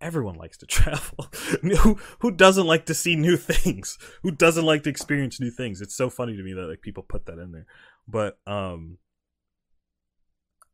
everyone 0.02 0.36
likes 0.36 0.58
to 0.58 0.66
travel. 0.68 1.30
who 1.62 2.00
who 2.20 2.32
doesn't 2.32 2.68
like 2.68 2.86
to 2.88 2.94
see 2.94 3.16
new 3.16 3.38
things? 3.38 3.98
Who 4.24 4.32
doesn't 4.32 4.66
like 4.66 4.84
to 4.84 4.90
experience 4.90 5.40
new 5.40 5.52
things? 5.52 5.82
It's 5.82 5.96
so 5.96 6.10
funny 6.10 6.36
to 6.36 6.44
me 6.44 6.54
that 6.54 6.68
like 6.68 6.82
people 6.82 7.04
put 7.04 7.26
that 7.26 7.40
in 7.40 7.52
there. 7.52 7.66
But 8.08 8.40
um 8.48 8.98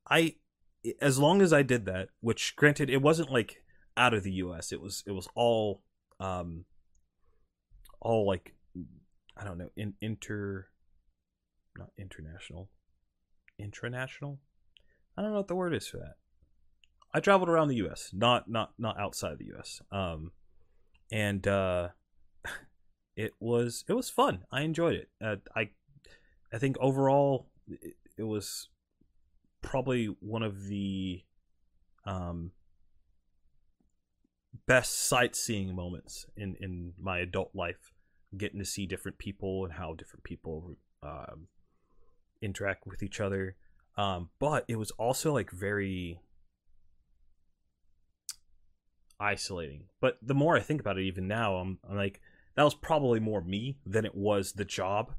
I 0.10 0.36
as 1.02 1.18
long 1.18 1.42
as 1.42 1.52
I 1.52 1.64
did 1.64 1.86
that, 1.86 2.10
which 2.22 2.56
granted 2.56 2.90
it 2.90 3.02
wasn't 3.02 3.32
like 3.32 3.64
out 3.98 4.14
of 4.14 4.24
the 4.24 4.34
US, 4.34 4.72
it 4.72 4.82
was 4.82 5.04
it 5.08 5.12
was 5.12 5.28
all 5.36 5.82
um 6.20 6.66
all 8.02 8.26
like 8.28 8.54
I 9.38 9.44
don't 9.44 9.58
know, 9.58 9.70
in 9.76 9.96
inter 10.02 10.68
not 11.78 11.90
international. 11.98 12.70
Intranational? 13.60 14.38
I 15.18 15.22
don't 15.22 15.32
know 15.32 15.38
what 15.38 15.48
the 15.48 15.56
word 15.56 15.74
is 15.74 15.88
for 15.88 15.98
that. 15.98 16.16
I 17.16 17.22
traveled 17.22 17.48
around 17.48 17.70
the 17.70 17.78
U.S., 17.78 18.10
not 18.12 18.50
not 18.50 18.74
not 18.78 19.00
outside 19.00 19.40
the 19.40 19.46
U.S. 19.46 19.82
Um, 19.90 20.34
and 21.10 21.48
uh, 21.48 21.90
it 23.16 23.32
was 23.40 23.86
it 23.88 23.94
was 23.94 24.10
fun. 24.10 24.44
I 24.52 24.64
enjoyed 24.64 24.96
it. 24.96 25.10
Uh, 25.24 25.38
I 25.56 25.70
I 26.52 26.58
think 26.58 26.76
overall 26.82 27.48
it, 27.70 27.94
it 28.18 28.24
was 28.24 28.68
probably 29.62 30.08
one 30.20 30.44
of 30.44 30.68
the 30.68 31.24
um 32.06 32.52
best 34.68 35.00
sightseeing 35.08 35.74
moments 35.74 36.26
in 36.36 36.58
in 36.60 36.96
my 37.00 37.20
adult 37.20 37.52
life 37.54 37.94
getting 38.38 38.60
to 38.60 38.66
see 38.66 38.86
different 38.86 39.18
people 39.18 39.64
and 39.64 39.76
how 39.76 39.94
different 39.94 40.26
people 40.26 40.76
um, 41.02 41.48
interact 42.42 42.86
with 42.86 43.02
each 43.02 43.22
other 43.22 43.56
um, 43.98 44.30
but 44.40 44.66
it 44.68 44.76
was 44.76 44.92
also 44.92 45.34
like 45.34 45.52
very 45.52 46.20
isolating. 49.20 49.86
But 50.00 50.18
the 50.22 50.34
more 50.34 50.56
i 50.56 50.62
think 50.62 50.82
about 50.82 50.98
it 50.98 51.06
even 51.06 51.28
now 51.28 51.56
i'm, 51.56 51.80
I'm 51.90 51.98
like 51.98 52.22
that 52.56 52.64
was 52.64 52.76
probably 52.76 53.20
more 53.20 53.42
me 53.42 53.78
than 53.86 54.06
it 54.06 54.16
was 54.16 54.54
the 54.54 54.66
job. 54.66 55.14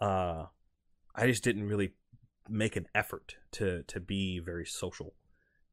Uh, 0.00 0.46
i 1.14 1.26
just 1.26 1.44
didn't 1.44 1.68
really 1.68 1.92
make 2.48 2.76
an 2.76 2.86
effort 2.94 3.36
to 3.52 3.82
to 3.84 4.00
be 4.00 4.38
very 4.38 4.66
social. 4.66 5.14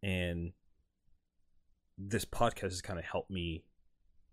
And 0.01 0.53
this 1.97 2.25
podcast 2.25 2.61
has 2.61 2.81
kind 2.81 2.99
of 2.99 3.05
helped 3.05 3.31
me 3.31 3.65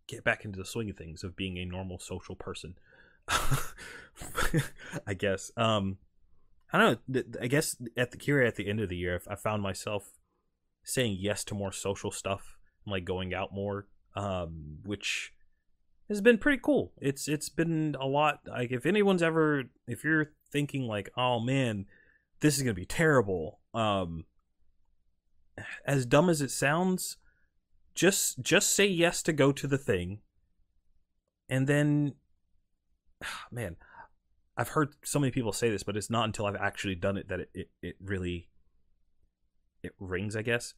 get 0.07 0.23
back 0.23 0.45
into 0.45 0.59
the 0.59 0.65
swing 0.65 0.89
of 0.89 0.97
things 0.97 1.25
of 1.25 1.35
being 1.35 1.59
a 1.59 1.65
normal 1.65 1.99
social 1.99 2.37
person. 2.37 2.77
I 5.07 5.15
guess 5.15 5.51
um 5.57 5.99
i 6.73 6.79
don't 6.79 7.01
know 7.09 7.23
i 7.41 7.47
guess 7.47 7.77
at 7.97 8.11
the 8.11 8.19
here 8.21 8.43
at 8.43 8.57
the 8.57 8.69
end 8.69 8.81
of 8.81 8.89
the 8.89 8.97
year 8.97 9.21
i 9.29 9.35
found 9.35 9.63
myself 9.63 10.13
saying 10.85 11.17
yes 11.19 11.45
to 11.45 11.55
more 11.55 11.73
social 11.73 12.11
stuff 12.11 12.56
like 12.87 13.05
going 13.05 13.35
out 13.35 13.53
more 13.53 13.87
um 14.15 14.79
which 14.85 15.33
has 16.09 16.21
been 16.21 16.39
pretty 16.39 16.61
cool. 16.63 16.93
It's 17.01 17.29
it's 17.29 17.49
been 17.49 17.97
a 18.01 18.07
lot 18.07 18.41
like 18.47 18.71
if 18.71 18.87
anyone's 18.87 19.23
ever 19.23 19.65
if 19.87 20.05
you're 20.05 20.33
thinking 20.53 20.87
like 20.87 21.11
oh 21.17 21.41
man 21.41 21.87
this 22.41 22.57
is 22.57 22.63
gonna 22.63 22.75
be 22.75 22.87
terrible 22.87 23.61
um 23.75 24.25
as 25.85 26.07
dumb 26.07 26.29
as 26.29 26.41
it 26.41 26.51
sounds 26.51 27.17
just 27.95 28.41
just 28.41 28.71
say 28.71 28.87
yes 28.87 29.23
to 29.23 29.33
go 29.33 29.51
to 29.51 29.67
the 29.67 29.79
thing 29.79 30.21
and 31.49 31.67
then 31.67 32.15
man 33.51 33.77
i've 34.57 34.69
heard 34.69 34.95
so 35.03 35.19
many 35.19 35.31
people 35.31 35.53
say 35.53 35.71
this 35.71 35.83
but 35.83 35.97
it's 35.97 36.11
not 36.11 36.27
until 36.27 36.47
i've 36.47 36.57
actually 36.57 36.95
done 36.95 37.17
it 37.17 37.29
that 37.29 37.41
it, 37.41 37.51
it, 37.55 37.69
it 37.83 37.97
really 38.01 38.49
it 39.83 39.93
rings 39.99 40.37
i 40.37 40.43
guess. 40.43 40.75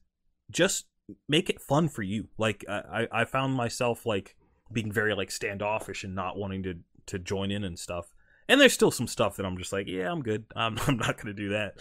Just 0.51 0.87
make 1.29 1.51
it 1.51 1.61
fun 1.61 1.89
for 1.89 2.03
you. 2.03 2.29
Like 2.39 2.65
i 2.69 3.07
i 3.11 3.25
found 3.25 3.55
myself 3.55 4.07
like 4.07 4.37
being 4.73 4.93
very 4.93 5.15
like 5.15 5.31
standoffish 5.31 6.05
and 6.05 6.15
not 6.15 6.37
wanting 6.37 6.63
to 6.65 6.75
to 7.07 7.19
join 7.19 7.51
in 7.51 7.65
and 7.65 7.79
stuff. 7.79 8.13
And 8.49 8.61
there's 8.61 8.73
still 8.73 8.91
some 8.91 9.07
stuff 9.07 9.37
that 9.37 9.47
i'm 9.47 9.59
just 9.59 9.73
like 9.73 9.87
yeah 9.87 10.11
i'm 10.11 10.23
good. 10.23 10.45
I'm, 10.55 10.79
I'm 10.87 10.97
not 10.97 11.19
gonna 11.19 11.35
do 11.35 11.51
that. 11.51 11.79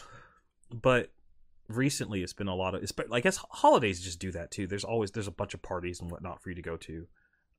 But 0.71 1.11
recently 1.69 2.23
it's 2.23 2.33
been 2.33 2.47
a 2.47 2.55
lot 2.55 2.75
of 2.75 2.83
But 2.95 3.07
i 3.11 3.19
guess 3.19 3.37
holidays 3.49 4.01
just 4.01 4.19
do 4.19 4.31
that 4.31 4.51
too. 4.51 4.67
There's 4.67 4.85
always 4.85 5.11
there's 5.11 5.27
a 5.27 5.31
bunch 5.31 5.53
of 5.53 5.61
parties 5.61 5.99
and 5.99 6.09
whatnot 6.09 6.41
for 6.41 6.49
you 6.49 6.55
to 6.55 6.61
go 6.61 6.77
to 6.77 7.07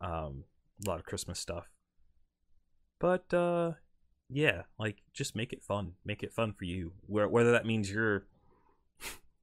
um 0.01 0.45
a 0.85 0.89
lot 0.89 0.99
of 0.99 1.07
christmas 1.07 1.39
stuff. 1.39 1.69
But 2.99 3.33
uh 3.35 3.73
yeah 4.31 4.63
like 4.79 5.03
just 5.13 5.37
make 5.37 5.53
it 5.53 5.63
fun. 5.63 5.93
Make 6.05 6.23
it 6.23 6.33
fun 6.33 6.53
for 6.53 6.65
you. 6.65 6.93
Whether 7.07 7.53
that 7.53 7.67
means 7.67 7.91
you're 7.91 8.25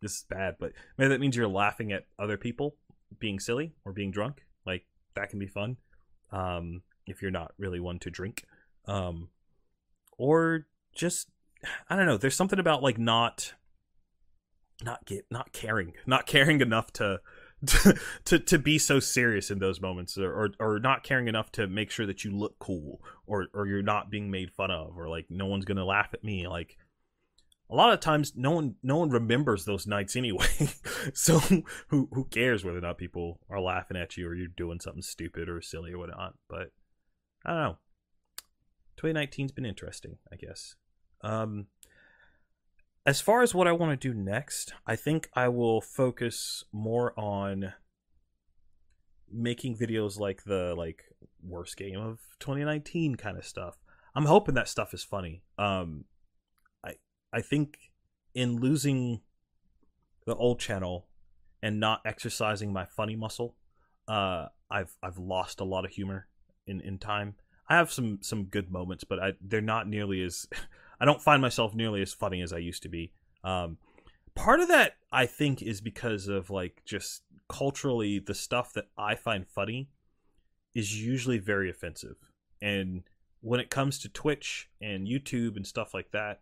this 0.05 0.17
is 0.17 0.25
bad 0.29 0.55
but 0.59 0.71
maybe 0.97 1.09
that 1.09 1.19
means 1.19 1.35
you're 1.35 1.47
laughing 1.47 1.91
at 1.91 2.05
other 2.19 2.37
people 2.37 2.75
being 3.19 3.39
silly 3.39 3.73
or 3.85 3.91
being 3.91 4.11
drunk. 4.11 4.45
Like 4.65 4.85
that 5.15 5.29
can 5.29 5.39
be 5.39 5.47
fun 5.47 5.77
um 6.31 6.81
if 7.07 7.21
you're 7.21 7.31
not 7.31 7.53
really 7.57 7.79
one 7.79 7.99
to 7.99 8.09
drink. 8.09 8.43
Um 8.87 9.29
or 10.17 10.67
just 10.93 11.29
i 11.89 11.95
don't 11.95 12.05
know 12.05 12.17
there's 12.17 12.35
something 12.35 12.59
about 12.59 12.83
like 12.83 12.97
not 12.97 13.53
not 14.83 15.03
get 15.05 15.25
not 15.31 15.51
caring 15.51 15.93
not 16.05 16.25
caring 16.25 16.61
enough 16.61 16.91
to 16.93 17.19
to, 18.25 18.37
to, 18.37 18.59
be 18.59 18.77
so 18.77 18.99
serious 18.99 19.49
in 19.49 19.59
those 19.59 19.81
moments 19.81 20.17
or, 20.17 20.31
or, 20.31 20.49
or 20.59 20.79
not 20.79 21.03
caring 21.03 21.27
enough 21.27 21.51
to 21.53 21.67
make 21.67 21.89
sure 21.89 22.05
that 22.05 22.23
you 22.23 22.31
look 22.31 22.59
cool 22.59 23.01
or 23.25 23.47
or 23.53 23.65
you're 23.65 23.81
not 23.81 24.11
being 24.11 24.29
made 24.29 24.51
fun 24.51 24.69
of 24.69 24.97
or 24.97 25.07
like 25.07 25.25
no 25.29 25.45
one's 25.45 25.65
gonna 25.65 25.85
laugh 25.85 26.09
at 26.13 26.23
me. 26.23 26.47
Like 26.47 26.77
a 27.69 27.75
lot 27.75 27.93
of 27.93 27.99
times 27.99 28.33
no 28.35 28.51
one 28.51 28.75
no 28.83 28.97
one 28.97 29.09
remembers 29.09 29.65
those 29.65 29.87
nights 29.87 30.15
anyway 30.15 30.47
so 31.13 31.39
who 31.87 32.07
who 32.11 32.25
cares 32.25 32.63
whether 32.63 32.77
or 32.77 32.81
not 32.81 32.97
people 32.97 33.39
are 33.49 33.61
laughing 33.61 33.97
at 33.97 34.15
you 34.17 34.27
or 34.27 34.35
you're 34.35 34.47
doing 34.47 34.79
something 34.79 35.01
stupid 35.01 35.49
or 35.49 35.61
silly 35.61 35.93
or 35.93 35.99
whatnot 35.99 36.33
but 36.49 36.71
i 37.45 37.51
don't 37.51 37.61
know 37.61 37.77
2019's 38.97 39.51
been 39.51 39.65
interesting 39.65 40.17
i 40.31 40.35
guess 40.35 40.75
um 41.21 41.67
as 43.05 43.21
far 43.21 43.43
as 43.43 43.53
what 43.53 43.67
I 43.67 43.71
want 43.71 43.99
to 43.99 44.11
do 44.11 44.17
next, 44.17 44.73
I 44.87 44.95
think 44.95 45.29
I 45.33 45.47
will 45.47 45.79
focus 45.79 46.63
more 46.71 47.17
on 47.19 47.73
making 49.31 49.77
videos 49.77 50.19
like 50.19 50.43
the 50.43 50.73
like 50.75 51.03
worst 51.43 51.77
game 51.77 51.99
of 51.99 52.19
2019 52.39 53.15
kind 53.15 53.37
of 53.37 53.45
stuff. 53.45 53.77
I'm 54.15 54.25
hoping 54.25 54.55
that 54.55 54.69
stuff 54.69 54.93
is 54.93 55.03
funny. 55.03 55.43
Um 55.57 56.05
I 57.35 57.41
think 57.41 57.77
in 58.33 58.59
losing 58.59 59.21
the 60.25 60.35
old 60.35 60.59
channel 60.59 61.07
and 61.61 61.79
not 61.79 62.01
exercising 62.05 62.71
my 62.71 62.85
funny 62.85 63.15
muscle, 63.15 63.55
uh 64.07 64.47
I've 64.71 64.95
I've 65.03 65.17
lost 65.17 65.59
a 65.59 65.65
lot 65.65 65.85
of 65.85 65.91
humor 65.91 66.27
in 66.65 66.81
in 66.81 66.97
time. 66.97 67.35
I 67.69 67.75
have 67.75 67.91
some 67.91 68.19
some 68.21 68.45
good 68.45 68.71
moments, 68.71 69.03
but 69.03 69.19
I 69.19 69.33
they're 69.41 69.61
not 69.61 69.87
nearly 69.87 70.23
as 70.23 70.47
I 70.99 71.05
don't 71.05 71.21
find 71.21 71.41
myself 71.41 71.75
nearly 71.75 72.01
as 72.01 72.13
funny 72.13 72.41
as 72.41 72.53
I 72.53 72.57
used 72.59 72.83
to 72.83 72.89
be. 72.89 73.11
Um, 73.43 73.77
part 74.33 74.61
of 74.61 74.69
that, 74.69 74.93
I 75.11 75.25
think, 75.25 75.61
is 75.61 75.81
because 75.81 76.27
of 76.27 76.49
like 76.49 76.81
just 76.85 77.23
culturally, 77.49 78.19
the 78.19 78.33
stuff 78.33 78.73
that 78.73 78.85
I 78.97 79.15
find 79.15 79.45
funny 79.45 79.89
is 80.73 81.01
usually 81.01 81.37
very 81.37 81.69
offensive. 81.69 82.15
And 82.61 83.03
when 83.41 83.59
it 83.59 83.69
comes 83.69 83.99
to 83.99 84.09
Twitch 84.09 84.69
and 84.81 85.07
YouTube 85.07 85.55
and 85.55 85.67
stuff 85.67 85.93
like 85.93 86.11
that, 86.11 86.41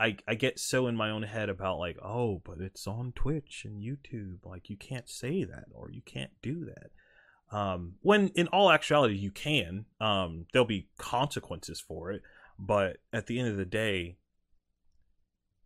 I, 0.00 0.16
I 0.26 0.34
get 0.34 0.58
so 0.58 0.86
in 0.86 0.96
my 0.96 1.10
own 1.10 1.24
head 1.24 1.48
about 1.48 1.78
like, 1.78 1.98
oh, 2.02 2.40
but 2.44 2.60
it's 2.60 2.86
on 2.86 3.12
Twitch 3.12 3.66
and 3.66 3.82
YouTube. 3.82 4.38
Like, 4.44 4.70
you 4.70 4.76
can't 4.76 5.08
say 5.08 5.44
that 5.44 5.66
or 5.72 5.90
you 5.90 6.02
can't 6.02 6.30
do 6.42 6.64
that. 6.64 7.56
Um, 7.56 7.94
when 8.00 8.28
in 8.28 8.46
all 8.48 8.70
actuality, 8.70 9.16
you 9.16 9.30
can. 9.30 9.84
Um, 10.00 10.46
there'll 10.52 10.66
be 10.66 10.88
consequences 10.98 11.80
for 11.80 12.10
it 12.10 12.22
but 12.60 12.98
at 13.12 13.26
the 13.26 13.38
end 13.38 13.48
of 13.48 13.56
the 13.56 13.64
day 13.64 14.16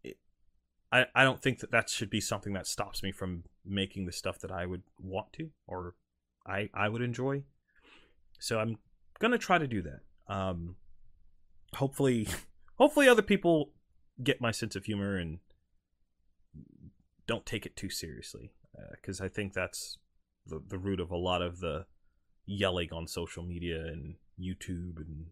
it, 0.05 0.17
I, 0.93 1.07
I 1.15 1.25
don't 1.25 1.43
think 1.43 1.59
that 1.59 1.73
that 1.73 1.91
should 1.91 2.09
be 2.09 2.21
something 2.21 2.53
that 2.53 2.67
stops 2.67 3.03
me 3.03 3.11
from 3.11 3.45
making 3.67 4.07
the 4.07 4.13
stuff 4.13 4.39
that 4.41 4.53
i 4.53 4.65
would 4.65 4.83
want 4.99 5.33
to 5.35 5.51
or 5.67 5.95
i 6.47 6.69
i 6.73 6.89
would 6.89 7.03
enjoy 7.03 7.43
so 8.39 8.61
i'm 8.61 8.79
gonna 9.19 9.39
try 9.39 9.59
to 9.59 9.67
do 9.67 9.83
that 9.83 10.01
um 10.33 10.77
hopefully 11.75 12.29
hopefully 12.77 13.09
other 13.09 13.23
people 13.23 13.73
get 14.23 14.41
my 14.41 14.51
sense 14.51 14.77
of 14.77 14.85
humor 14.85 15.17
and 15.17 15.39
don't 17.27 17.47
take 17.47 17.67
it 17.67 17.77
too 17.77 17.91
seriously 17.91 18.53
because 18.93 19.21
uh, 19.21 19.25
i 19.25 19.29
think 19.29 19.53
that's 19.53 19.99
the, 20.47 20.61
the 20.69 20.79
root 20.79 21.01
of 21.01 21.11
a 21.11 21.17
lot 21.17 21.43
of 21.43 21.61
the 21.61 21.87
yelling 22.47 22.93
on 22.93 23.07
social 23.07 23.43
media 23.43 23.81
and 23.81 24.17
youtube 24.39 24.99
and 24.99 25.27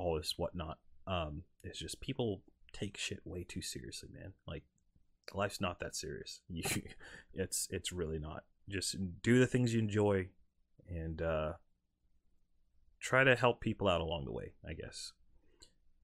all 0.00 0.16
this 0.16 0.34
whatnot. 0.36 0.78
Um, 1.06 1.42
it's 1.62 1.78
just 1.78 2.00
people 2.00 2.42
take 2.72 2.96
shit 2.96 3.20
way 3.24 3.44
too 3.44 3.62
seriously, 3.62 4.08
man. 4.12 4.32
Like 4.46 4.64
life's 5.34 5.60
not 5.60 5.80
that 5.80 5.94
serious. 5.94 6.40
You, 6.48 6.64
it's 7.34 7.68
it's 7.70 7.92
really 7.92 8.18
not. 8.18 8.44
Just 8.68 8.96
do 9.22 9.38
the 9.38 9.46
things 9.46 9.74
you 9.74 9.80
enjoy, 9.80 10.28
and 10.88 11.20
uh, 11.20 11.52
try 13.00 13.24
to 13.24 13.34
help 13.34 13.60
people 13.60 13.88
out 13.88 14.00
along 14.00 14.24
the 14.24 14.32
way. 14.32 14.52
I 14.66 14.72
guess 14.74 15.12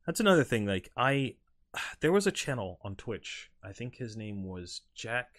that's 0.05 0.21
another 0.21 0.45
thing. 0.45 0.67
Like 0.67 0.91
I, 0.97 1.35
there 2.01 2.13
was 2.13 2.27
a 2.27 2.33
channel 2.33 2.79
on 2.83 2.97
Twitch. 2.97 3.51
I 3.63 3.73
think 3.73 3.97
his 3.97 4.17
name 4.17 4.45
was 4.45 4.83
Jack, 4.95 5.37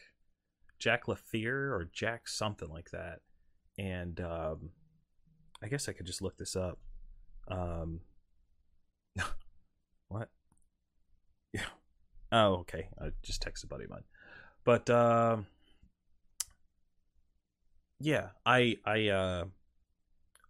Jack 0.79 1.05
Lafear 1.05 1.71
or 1.71 1.89
Jack 1.91 2.27
something 2.27 2.69
like 2.69 2.91
that. 2.91 3.21
And 3.77 4.19
um, 4.19 4.69
I 5.61 5.67
guess 5.67 5.87
I 5.87 5.93
could 5.93 6.05
just 6.07 6.21
look 6.21 6.37
this 6.37 6.55
up. 6.55 6.79
Um, 7.47 8.01
what? 10.07 10.29
Yeah. 11.53 11.61
Oh, 12.31 12.55
okay. 12.55 12.89
I 13.01 13.11
just 13.21 13.43
texted 13.43 13.65
a 13.65 13.67
buddy 13.67 13.85
of 13.85 13.91
mine. 13.91 14.03
But 14.63 14.89
uh, 14.89 15.37
yeah, 17.99 18.29
I 18.45 18.77
I 18.85 19.07
uh, 19.07 19.45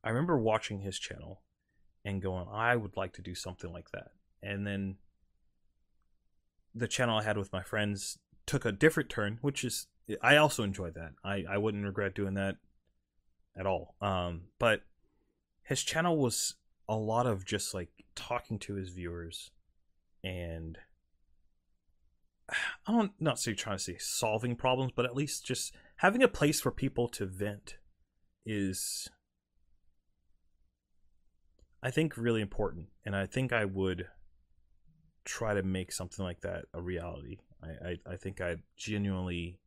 I 0.04 0.10
remember 0.10 0.40
watching 0.40 0.80
his 0.80 0.98
channel 0.98 1.42
and 2.04 2.22
going, 2.22 2.48
I 2.52 2.76
would 2.76 2.98
like 2.98 3.14
to 3.14 3.22
do 3.22 3.36
something 3.36 3.72
like 3.72 3.92
that. 3.92 4.12
And 4.42 4.66
then 4.66 4.96
the 6.78 6.88
channel 6.88 7.18
I 7.18 7.24
had 7.24 7.38
with 7.38 7.54
my 7.54 7.64
friends 7.64 8.20
took 8.46 8.66
a 8.66 8.72
different 8.72 9.10
turn, 9.10 9.40
which 9.42 9.64
is 9.64 9.88
I 10.22 10.38
also 10.38 10.64
enjoyed 10.64 10.96
that. 10.96 11.14
I 11.24 11.44
I 11.50 11.58
wouldn't 11.58 11.86
regret 11.86 12.16
doing 12.16 12.36
that 12.36 12.58
at 13.58 13.66
all. 13.66 13.96
Um, 14.02 14.44
but 14.60 14.82
his 15.64 15.84
channel 15.84 16.18
was 16.18 16.56
a 16.88 16.96
lot 16.96 17.28
of 17.28 17.46
just 17.46 17.74
like 17.74 17.90
talking 18.16 18.58
to 18.60 18.76
his 18.76 18.90
viewers 18.90 19.52
and 20.24 20.78
I 22.88 22.92
don't 22.92 23.12
not 23.20 23.40
say 23.40 23.54
trying 23.54 23.78
to 23.78 23.84
say 23.84 23.98
solving 24.00 24.56
problems, 24.56 24.94
but 24.96 25.06
at 25.06 25.16
least 25.16 25.46
just 25.46 25.74
having 25.98 26.24
a 26.24 26.28
place 26.28 26.62
for 26.62 26.72
people 26.72 27.08
to 27.10 27.26
vent 27.26 27.78
is 28.46 29.10
I 31.84 31.92
think 31.92 32.18
really 32.18 32.42
important, 32.42 32.88
and 33.06 33.16
I 33.16 33.26
think 33.26 33.54
I 33.54 33.66
would 33.66 34.08
try 35.28 35.54
to 35.54 35.62
make 35.62 35.92
something 35.92 36.24
like 36.24 36.42
that 36.42 36.66
a 36.74 36.82
reality. 36.82 37.38
I, 37.62 37.68
I, 37.90 38.14
I 38.14 38.16
think 38.16 38.40
I 38.40 38.56
genuinely 38.78 39.60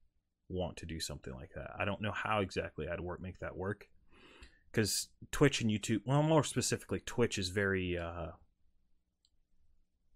want 0.49 0.79
to 0.79 0.87
do 0.87 0.99
something 0.99 1.35
like 1.35 1.51
that. 1.55 1.71
I 1.79 1.85
don't 1.85 2.01
know 2.01 2.13
how 2.13 2.41
exactly 2.41 2.89
I'd 2.89 3.01
work 3.01 3.21
make 3.21 3.39
that 3.41 3.57
work 3.57 3.87
because 4.73 5.09
Twitch 5.31 5.61
and 5.61 5.71
YouTube, 5.71 6.01
well, 6.07 6.23
more 6.23 6.45
specifically, 6.45 7.01
Twitch 7.05 7.39
is 7.39 7.51
very, 7.51 7.99
uh, 7.99 8.29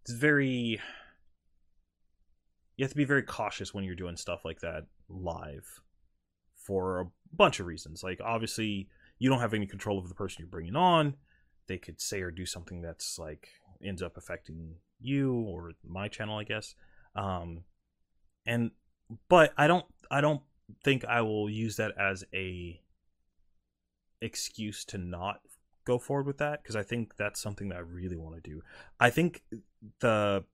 it's 0.02 0.14
very. 0.14 0.80
You 2.76 2.84
have 2.84 2.90
to 2.90 2.96
be 2.96 3.04
very 3.04 3.22
cautious 3.22 3.72
when 3.72 3.84
you're 3.84 3.94
doing 3.94 4.16
stuff 4.16 4.44
like 4.44 4.60
that 4.60 4.86
live, 5.08 5.80
for 6.56 7.00
a 7.00 7.06
bunch 7.32 7.60
of 7.60 7.66
reasons. 7.66 8.02
Like 8.02 8.20
obviously, 8.24 8.88
you 9.18 9.28
don't 9.28 9.40
have 9.40 9.54
any 9.54 9.66
control 9.66 9.98
over 9.98 10.08
the 10.08 10.14
person 10.14 10.38
you're 10.40 10.48
bringing 10.48 10.74
on 10.74 11.14
they 11.66 11.78
could 11.78 12.00
say 12.00 12.20
or 12.20 12.30
do 12.30 12.46
something 12.46 12.82
that's 12.82 13.18
like 13.18 13.48
ends 13.84 14.02
up 14.02 14.16
affecting 14.16 14.76
you 15.00 15.34
or 15.34 15.72
my 15.86 16.08
channel, 16.08 16.38
I 16.38 16.44
guess. 16.44 16.74
Um, 17.14 17.64
and 18.46 18.70
but 19.28 19.52
I 19.56 19.66
don't 19.66 19.84
I 20.10 20.20
don't 20.20 20.42
think 20.82 21.04
I 21.04 21.20
will 21.20 21.48
use 21.50 21.76
that 21.76 21.92
as 21.98 22.24
a 22.34 22.80
excuse 24.20 24.84
to 24.86 24.98
not 24.98 25.40
go 25.84 25.98
forward 25.98 26.26
with 26.26 26.38
that 26.38 26.62
because 26.62 26.76
I 26.76 26.82
think 26.82 27.16
that's 27.16 27.40
something 27.40 27.68
that 27.68 27.76
I 27.76 27.80
really 27.80 28.16
want 28.16 28.42
to 28.42 28.50
do. 28.50 28.62
I 28.98 29.10
think 29.10 29.42
the 30.00 30.44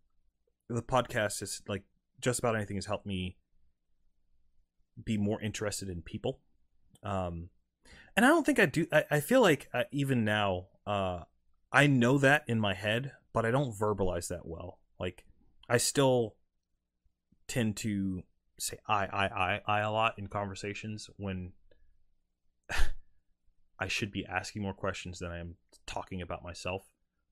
the 0.69 0.83
podcast 0.83 1.43
is 1.43 1.63
like 1.69 1.83
just 2.21 2.39
about 2.39 2.57
anything 2.57 2.77
has 2.77 2.87
helped 2.87 3.07
me 3.07 3.37
be 5.05 5.17
more 5.17 5.41
interested 5.41 5.89
in 5.89 6.03
people. 6.03 6.41
Um, 7.03 7.49
and 8.17 8.27
I 8.27 8.29
don't 8.29 8.45
think 8.45 8.59
I 8.59 8.67
do. 8.67 8.87
I, 8.93 9.05
I 9.11 9.21
feel 9.21 9.41
like 9.41 9.69
uh, 9.73 9.85
even 9.91 10.25
now, 10.25 10.67
uh, 10.87 11.21
I 11.73 11.87
know 11.87 12.19
that 12.19 12.45
in 12.47 12.61
my 12.61 12.75
head, 12.75 13.13
but 13.33 13.45
I 13.45 13.51
don't 13.51 13.75
verbalize 13.75 14.29
that 14.29 14.47
well. 14.47 14.79
Like, 14.99 15.25
I 15.69 15.79
still 15.79 16.35
tend 17.49 17.77
to 17.79 18.23
say 18.59 18.79
I, 18.87 19.07
I, 19.07 19.27
I, 19.27 19.61
I 19.67 19.81
a 19.81 19.91
lot 19.91 20.19
in 20.19 20.27
conversations 20.27 21.09
when 21.17 21.53
I 23.79 23.89
should 23.89 24.13
be 24.13 24.27
asking 24.27 24.63
more 24.63 24.75
questions 24.75 25.19
than 25.19 25.31
I 25.31 25.39
am 25.39 25.57
talking 25.87 26.23
about 26.23 26.45
myself. 26.45 26.85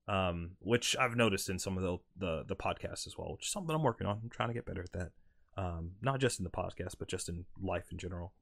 Um, 0.09 0.53
which 0.61 0.97
I've 0.99 1.17
noticed 1.17 1.51
in 1.51 1.59
some 1.59 1.77
of 1.77 1.83
the, 1.83 1.99
the, 2.17 2.45
the 2.49 2.57
podcasts 2.57 3.07
as 3.07 3.19
well, 3.19 3.33
which 3.33 3.45
is 3.45 3.53
something 3.53 3.75
I'm 3.77 3.83
working 3.83 4.07
on. 4.07 4.21
I'm 4.23 4.31
trying 4.31 4.49
to 4.49 4.55
get 4.55 4.65
better 4.65 4.81
at 4.81 4.93
that. 4.93 5.11
Um, 5.59 5.91
not 6.01 6.19
just 6.19 6.41
in 6.41 6.45
the 6.45 6.51
podcast, 6.51 6.95
but 6.99 7.09
just 7.09 7.29
in 7.29 7.45
life 7.61 7.93
in 7.93 7.99
general. 7.99 8.33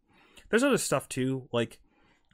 There's 0.49 0.62
other 0.62 0.79
stuff 0.79 1.09
too, 1.09 1.49
like 1.53 1.81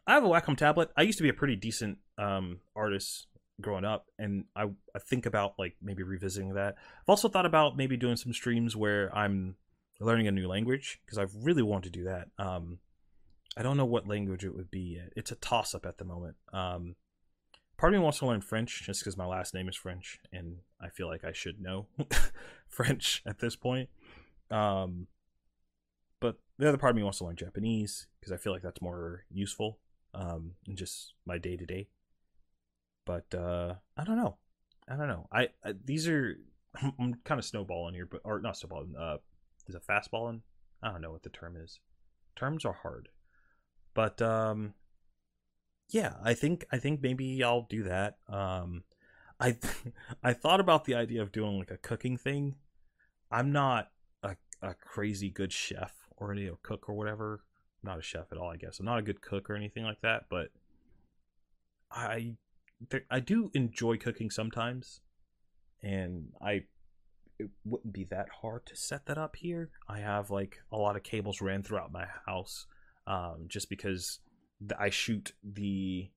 I 0.07 0.15
have 0.15 0.25
a 0.25 0.29
Wacom 0.29 0.57
tablet. 0.57 0.91
I 0.97 1.03
used 1.03 1.19
to 1.19 1.23
be 1.23 1.29
a 1.29 1.35
pretty 1.35 1.57
decent 1.57 1.99
um, 2.19 2.61
artist 2.75 3.27
growing 3.63 3.85
up, 3.85 4.07
and 4.19 4.45
I, 4.55 4.65
I 4.95 4.99
think 4.99 5.27
about 5.27 5.59
like 5.59 5.77
maybe 5.81 6.03
revisiting 6.03 6.55
that. 6.55 6.77
I've 6.77 7.09
also 7.09 7.29
thought 7.29 7.47
about 7.47 7.77
maybe 7.77 7.97
doing 7.97 8.17
some 8.17 8.33
streams 8.33 8.77
where 8.77 9.15
I'm 9.17 9.57
learning 10.01 10.27
a 10.29 10.33
new 10.33 10.49
language 10.49 11.01
because 11.05 11.19
I 11.19 11.27
really 11.43 11.63
want 11.63 11.85
to 11.85 11.91
do 11.91 12.05
that. 12.05 12.29
Um, 12.39 12.79
I 13.57 13.63
don't 13.63 13.77
know 13.77 13.85
what 13.85 14.09
language 14.09 14.45
it 14.45 14.55
would 14.55 14.71
be. 14.71 15.01
It's 15.17 15.31
a 15.31 15.37
toss 15.37 15.75
up 15.75 15.87
at 15.87 15.99
the 15.99 16.05
moment. 16.05 16.37
Um, 16.53 16.97
part 17.77 17.93
of 17.93 17.99
me 17.99 18.03
wants 18.03 18.19
to 18.21 18.27
learn 18.27 18.41
French 18.41 18.83
just 18.85 19.01
because 19.01 19.17
my 19.17 19.27
last 19.27 19.55
name 19.55 19.69
is 19.69 19.77
French, 19.77 20.21
and 20.33 20.59
I 20.81 20.89
feel 20.89 21.07
like 21.07 21.25
I 21.25 21.33
should 21.33 21.61
know 21.61 21.87
French 22.69 23.23
at 23.27 23.41
this 23.41 23.57
point. 23.57 23.89
Um, 24.51 25.07
but 26.21 26.37
the 26.59 26.69
other 26.69 26.79
part 26.79 26.91
of 26.91 26.97
me 26.97 27.03
wants 27.03 27.19
to 27.19 27.25
learn 27.25 27.37
Japanese 27.37 28.07
because 28.21 28.33
I 28.33 28.37
feel 28.37 28.53
like 28.53 28.63
that's 28.63 28.81
more 28.81 29.25
useful 29.31 29.79
um, 30.15 30.53
in 30.67 30.77
just 30.77 31.15
my 31.27 31.39
day 31.39 31.57
to 31.57 31.67
day. 31.67 31.89
But 33.05 33.35
uh, 33.35 33.75
I 33.97 34.05
don't 34.05 34.17
know. 34.17 34.37
I 34.89 34.97
don't 34.97 35.09
know. 35.09 35.29
I, 35.33 35.49
I 35.65 35.75
these 35.85 36.09
are 36.09 36.37
I'm 36.99 37.15
kind 37.25 37.39
of 37.39 37.45
snowballing 37.45 37.95
here, 37.95 38.07
but 38.07 38.21
or 38.25 38.41
not 38.41 38.57
snowballing. 38.57 38.95
Uh, 38.99 39.19
is 39.69 39.75
it 39.75 39.87
fastballing? 39.89 40.41
I 40.83 40.91
don't 40.91 41.01
know 41.01 41.13
what 41.13 41.23
the 41.23 41.31
term 41.31 41.57
is. 41.57 41.81
Terms 42.35 42.65
are 42.65 42.73
hard, 42.83 43.09
but 43.95 44.21
um, 44.23 44.75
yeah, 45.91 46.15
I 46.23 46.35
think 46.35 46.65
I 46.73 46.79
think 46.79 47.03
maybe 47.03 47.43
I'll 47.43 47.67
do 47.69 47.83
that. 47.85 48.19
Um, 48.29 48.85
I 49.39 49.57
I 50.23 50.33
thought 50.33 50.61
about 50.61 50.85
the 50.85 50.95
idea 50.95 51.23
of 51.23 51.33
doing 51.33 51.59
like 51.59 51.71
a 51.71 51.77
cooking 51.77 52.17
thing. 52.17 52.57
I'm 53.31 53.53
not 53.53 53.91
a, 54.23 54.37
a 54.61 54.75
crazy 54.75 55.31
good 55.31 55.53
chef 55.53 55.93
or 56.17 56.33
any 56.33 56.51
cook 56.63 56.89
or 56.89 56.95
whatever 56.95 57.43
not 57.83 57.99
a 57.99 58.03
chef 58.03 58.31
at 58.33 58.39
all, 58.39 58.51
I 58.51 58.57
guess. 58.57 58.79
I'm 58.79 58.87
not 58.87 58.99
a 58.99 59.03
good 59.03 59.21
cook 59.21 59.51
or 59.51 59.57
anything 59.57 59.85
like 59.85 60.01
that, 60.03 60.25
but 60.29 60.49
I 61.91 62.37
I 63.11 63.21
do 63.21 63.51
enjoy 63.55 63.97
cooking 63.97 64.31
sometimes, 64.31 65.01
and 65.83 66.33
I 66.41 66.65
it 67.39 67.51
wouldn't 67.65 67.93
be 67.93 68.05
that 68.05 68.29
hard 68.41 68.67
to 68.67 68.77
set 68.77 69.07
that 69.07 69.19
up 69.19 69.37
here. 69.37 69.71
I 69.89 69.99
have 70.01 70.31
like 70.31 70.61
a 70.71 70.77
lot 70.77 70.97
of 70.97 71.03
cables 71.03 71.41
ran 71.41 71.63
throughout 71.63 71.93
my 71.93 72.07
house, 72.27 72.67
um, 73.07 73.47
just 73.49 73.69
because 73.69 74.21
I 74.79 74.91
shoot 74.91 75.33
the 75.43 76.11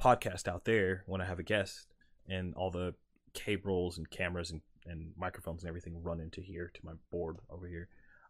podcast 0.00 0.48
out 0.48 0.64
there 0.64 1.04
when 1.06 1.20
I 1.20 1.26
have 1.26 1.38
a 1.38 1.44
guest, 1.44 1.94
and 2.28 2.54
all 2.54 2.70
the 2.70 2.94
cables 3.32 3.98
and 3.98 4.08
cameras 4.08 4.50
and, 4.50 4.60
and 4.86 5.12
microphones 5.16 5.62
and 5.62 5.68
everything 5.68 6.02
run 6.02 6.20
into 6.20 6.40
here 6.40 6.70
to 6.72 6.80
my 6.84 6.92
board 7.10 7.36
over 7.50 7.66
here. 7.66 7.88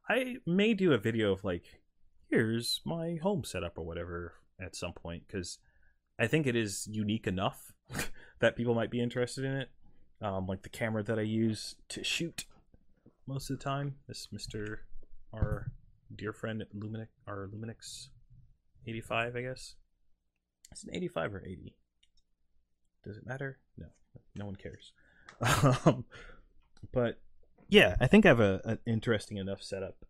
I 0.09 0.37
may 0.47 0.75
do 0.75 0.93
a 0.93 0.99
video 0.99 1.33
of 1.33 1.45
like 1.45 1.81
here's 2.31 2.81
my 2.85 3.17
home 3.23 3.45
setup 3.45 3.79
or 3.79 3.85
whatever 3.85 4.35
at 4.61 4.75
some 4.75 4.93
point 4.93 5.25
because 5.27 5.59
I 6.19 6.27
think 6.27 6.47
it 6.47 6.57
is 6.57 6.89
unique 6.91 7.27
enough 7.27 7.73
that 8.41 8.57
people 8.57 8.75
might 8.75 8.91
be 8.91 9.01
interested 9.01 9.45
in 9.45 9.53
it. 9.53 9.71
Um, 10.23 10.47
like 10.47 10.63
the 10.63 10.69
camera 10.69 11.03
that 11.03 11.19
I 11.19 11.23
use 11.23 11.75
to 11.91 12.05
shoot 12.05 12.45
most 13.27 13.51
of 13.51 13.59
the 13.59 13.65
time. 13.65 13.97
This 14.07 14.29
Mr. 14.33 14.79
our 15.33 15.73
dear 16.15 16.33
friend 16.33 16.65
Luminix, 16.77 17.09
our 17.27 17.49
Luminix 17.53 18.09
85, 18.87 19.37
I 19.37 19.43
guess. 19.43 19.75
It's 20.71 20.85
an 20.85 20.95
85 20.95 21.35
or 21.35 21.43
80. 21.45 21.77
Does 23.05 23.17
it 23.17 23.27
matter? 23.27 23.59
No, 23.77 23.87
no 24.35 24.47
one 24.47 24.57
cares. 24.57 24.93
um, 25.85 26.05
but 26.93 27.21
yeah, 27.69 27.97
I 28.01 28.07
think 28.07 28.25
I 28.25 28.29
have 28.29 28.41
a, 28.41 28.61
an 28.65 28.79
interesting 28.87 29.37
enough 29.37 29.63
setup 29.63 30.05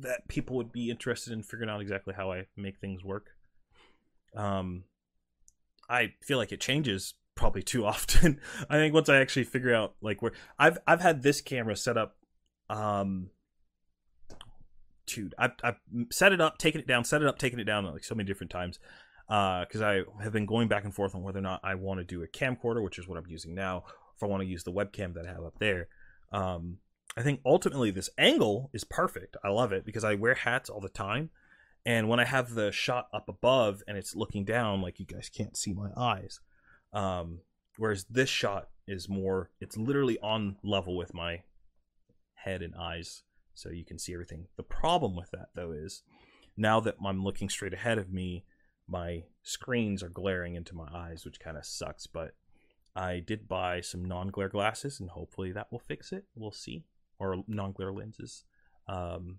that 0.00 0.26
people 0.28 0.56
would 0.56 0.72
be 0.72 0.90
interested 0.90 1.32
in 1.32 1.42
figuring 1.42 1.70
out 1.70 1.80
exactly 1.80 2.14
how 2.14 2.32
I 2.32 2.46
make 2.56 2.78
things 2.78 3.04
work. 3.04 3.28
Um, 4.36 4.84
I 5.88 6.14
feel 6.22 6.38
like 6.38 6.52
it 6.52 6.60
changes 6.60 7.14
probably 7.34 7.62
too 7.62 7.84
often. 7.84 8.40
I 8.70 8.76
think 8.76 8.94
once 8.94 9.08
I 9.08 9.16
actually 9.16 9.44
figure 9.44 9.74
out 9.74 9.94
like 10.00 10.22
where 10.22 10.32
I've 10.58 10.78
I've 10.86 11.00
had 11.00 11.22
this 11.22 11.40
camera 11.40 11.76
set 11.76 11.96
up, 11.96 12.16
um, 12.68 13.30
dude, 15.06 15.34
I've 15.38 15.52
I've 15.62 15.76
set 16.10 16.32
it 16.32 16.40
up, 16.40 16.58
taken 16.58 16.80
it 16.80 16.86
down, 16.86 17.04
set 17.04 17.22
it 17.22 17.28
up, 17.28 17.38
taken 17.38 17.60
it 17.60 17.64
down 17.64 17.84
like 17.84 18.04
so 18.04 18.14
many 18.14 18.26
different 18.26 18.50
times. 18.50 18.78
Because 19.26 19.80
uh, 19.80 19.86
I 19.86 20.22
have 20.22 20.34
been 20.34 20.44
going 20.44 20.68
back 20.68 20.84
and 20.84 20.94
forth 20.94 21.14
on 21.14 21.22
whether 21.22 21.38
or 21.38 21.42
not 21.42 21.60
I 21.64 21.76
want 21.76 21.98
to 21.98 22.04
do 22.04 22.22
a 22.22 22.28
camcorder, 22.28 22.84
which 22.84 22.98
is 22.98 23.08
what 23.08 23.16
I'm 23.16 23.26
using 23.26 23.54
now, 23.54 23.84
if 24.14 24.22
I 24.22 24.26
want 24.26 24.42
to 24.42 24.46
use 24.46 24.64
the 24.64 24.72
webcam 24.72 25.14
that 25.14 25.26
I 25.26 25.32
have 25.32 25.44
up 25.44 25.58
there. 25.58 25.88
Um, 26.30 26.76
I 27.16 27.22
think 27.22 27.40
ultimately 27.46 27.90
this 27.90 28.10
angle 28.18 28.70
is 28.74 28.84
perfect. 28.84 29.36
I 29.42 29.48
love 29.48 29.72
it 29.72 29.86
because 29.86 30.04
I 30.04 30.14
wear 30.14 30.34
hats 30.34 30.68
all 30.68 30.80
the 30.80 30.90
time. 30.90 31.30
And 31.86 32.08
when 32.08 32.20
I 32.20 32.24
have 32.24 32.54
the 32.54 32.72
shot 32.72 33.08
up 33.12 33.28
above 33.28 33.82
and 33.86 33.98
it's 33.98 34.16
looking 34.16 34.44
down, 34.44 34.80
like 34.80 34.98
you 34.98 35.06
guys 35.06 35.28
can't 35.28 35.56
see 35.56 35.72
my 35.72 35.90
eyes. 35.96 36.40
Um, 36.92 37.40
whereas 37.76 38.04
this 38.04 38.28
shot 38.28 38.68
is 38.86 39.08
more, 39.08 39.50
it's 39.60 39.76
literally 39.76 40.18
on 40.20 40.56
level 40.62 40.96
with 40.96 41.12
my 41.12 41.42
head 42.34 42.62
and 42.62 42.74
eyes. 42.74 43.22
So 43.54 43.70
you 43.70 43.84
can 43.84 43.98
see 43.98 44.14
everything. 44.14 44.46
The 44.56 44.62
problem 44.62 45.14
with 45.14 45.30
that, 45.32 45.48
though, 45.54 45.72
is 45.72 46.02
now 46.56 46.80
that 46.80 46.96
I'm 47.04 47.22
looking 47.22 47.48
straight 47.48 47.74
ahead 47.74 47.98
of 47.98 48.12
me, 48.12 48.44
my 48.88 49.24
screens 49.42 50.02
are 50.02 50.08
glaring 50.08 50.54
into 50.54 50.74
my 50.74 50.88
eyes, 50.92 51.24
which 51.24 51.40
kind 51.40 51.56
of 51.56 51.64
sucks. 51.64 52.06
But 52.06 52.34
I 52.96 53.20
did 53.20 53.48
buy 53.48 53.80
some 53.80 54.04
non 54.04 54.28
glare 54.28 54.48
glasses, 54.48 55.00
and 55.00 55.10
hopefully 55.10 55.52
that 55.52 55.70
will 55.70 55.78
fix 55.78 56.12
it. 56.12 56.24
We'll 56.34 56.52
see 56.52 56.84
or 57.18 57.42
non-glare 57.46 57.92
lenses. 57.92 58.44
Um, 58.88 59.38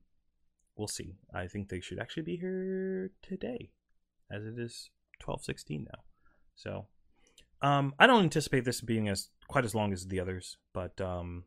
we'll 0.76 0.88
see. 0.88 1.16
I 1.34 1.48
think 1.48 1.70
they 1.70 1.80
should 1.82 2.00
actually 2.00 2.24
be 2.24 2.38
here 2.38 3.12
today, 3.22 3.72
as 4.32 4.46
it 4.46 4.58
is 4.58 4.90
twelve 5.20 5.44
sixteen 5.44 5.88
now. 5.92 6.00
So, 6.56 6.88
um, 7.62 7.94
I 8.00 8.08
don't 8.08 8.24
anticipate 8.24 8.66
this 8.66 8.82
being 8.82 9.08
as 9.10 9.30
quite 9.48 9.66
as 9.66 9.76
long 9.76 9.94
as 9.94 10.08
the 10.08 10.20
others, 10.20 10.58
but 10.74 11.00
um, 11.02 11.44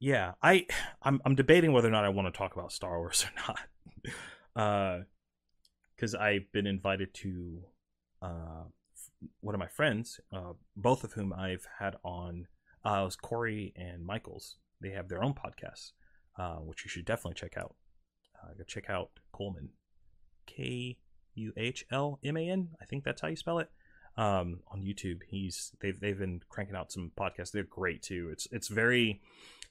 yeah, 0.00 0.32
I 0.42 0.66
I'm 1.02 1.20
I'm 1.24 1.34
debating 1.34 1.72
whether 1.72 1.88
or 1.88 1.92
not 1.92 2.04
I 2.04 2.08
want 2.10 2.32
to 2.32 2.36
talk 2.36 2.54
about 2.54 2.72
Star 2.72 2.98
Wars 2.98 3.24
or 3.26 3.54
not. 4.56 4.62
uh, 5.00 5.04
because 5.96 6.14
I've 6.14 6.50
been 6.52 6.66
invited 6.66 7.14
to 7.14 7.62
uh 8.20 8.64
one 9.40 9.54
of 9.54 9.58
my 9.60 9.68
friends, 9.68 10.20
uh, 10.32 10.52
both 10.76 11.04
of 11.04 11.12
whom 11.12 11.32
I've 11.32 11.66
had 11.78 11.96
on. 12.04 12.48
Uh, 12.84 13.02
was 13.04 13.14
Corey 13.14 13.72
and 13.76 14.04
Michaels 14.04 14.56
they 14.80 14.90
have 14.90 15.08
their 15.08 15.22
own 15.22 15.34
podcasts. 15.34 15.92
uh, 16.36 16.56
which 16.56 16.84
you 16.84 16.88
should 16.88 17.04
definitely 17.04 17.34
check 17.34 17.56
out. 17.56 17.76
Uh, 18.42 18.54
go 18.56 18.64
check 18.64 18.90
out 18.90 19.10
Kuhlman, 19.34 19.68
K 20.46 20.98
U 21.34 21.52
H 21.56 21.84
L 21.90 22.18
M 22.24 22.36
A 22.36 22.48
N. 22.48 22.70
I 22.80 22.84
think 22.84 23.04
that's 23.04 23.20
how 23.20 23.28
you 23.28 23.36
spell 23.36 23.58
it. 23.58 23.70
Um, 24.16 24.60
on 24.70 24.82
YouTube, 24.82 25.20
he's 25.28 25.72
they've 25.80 25.98
they've 25.98 26.18
been 26.18 26.42
cranking 26.48 26.76
out 26.76 26.92
some 26.92 27.12
podcasts. 27.16 27.50
They're 27.50 27.62
great 27.62 28.02
too. 28.02 28.28
It's 28.32 28.46
it's 28.50 28.68
very 28.68 29.20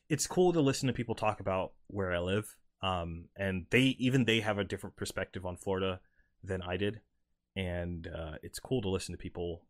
it's 0.09 0.27
cool 0.27 0.51
to 0.53 0.61
listen 0.61 0.87
to 0.87 0.93
people 0.93 1.15
talk 1.15 1.39
about 1.39 1.73
where 1.87 2.11
I 2.11 2.19
live. 2.19 2.55
Um, 2.81 3.25
and 3.35 3.67
they 3.69 3.95
even 3.99 4.25
they 4.25 4.39
have 4.39 4.57
a 4.57 4.63
different 4.63 4.95
perspective 4.95 5.45
on 5.45 5.57
Florida 5.57 5.99
than 6.43 6.63
I 6.63 6.77
did, 6.77 7.01
and 7.55 8.07
uh, 8.07 8.33
it's 8.41 8.59
cool 8.59 8.81
to 8.81 8.89
listen 8.89 9.13
to 9.13 9.17
people. 9.17 9.61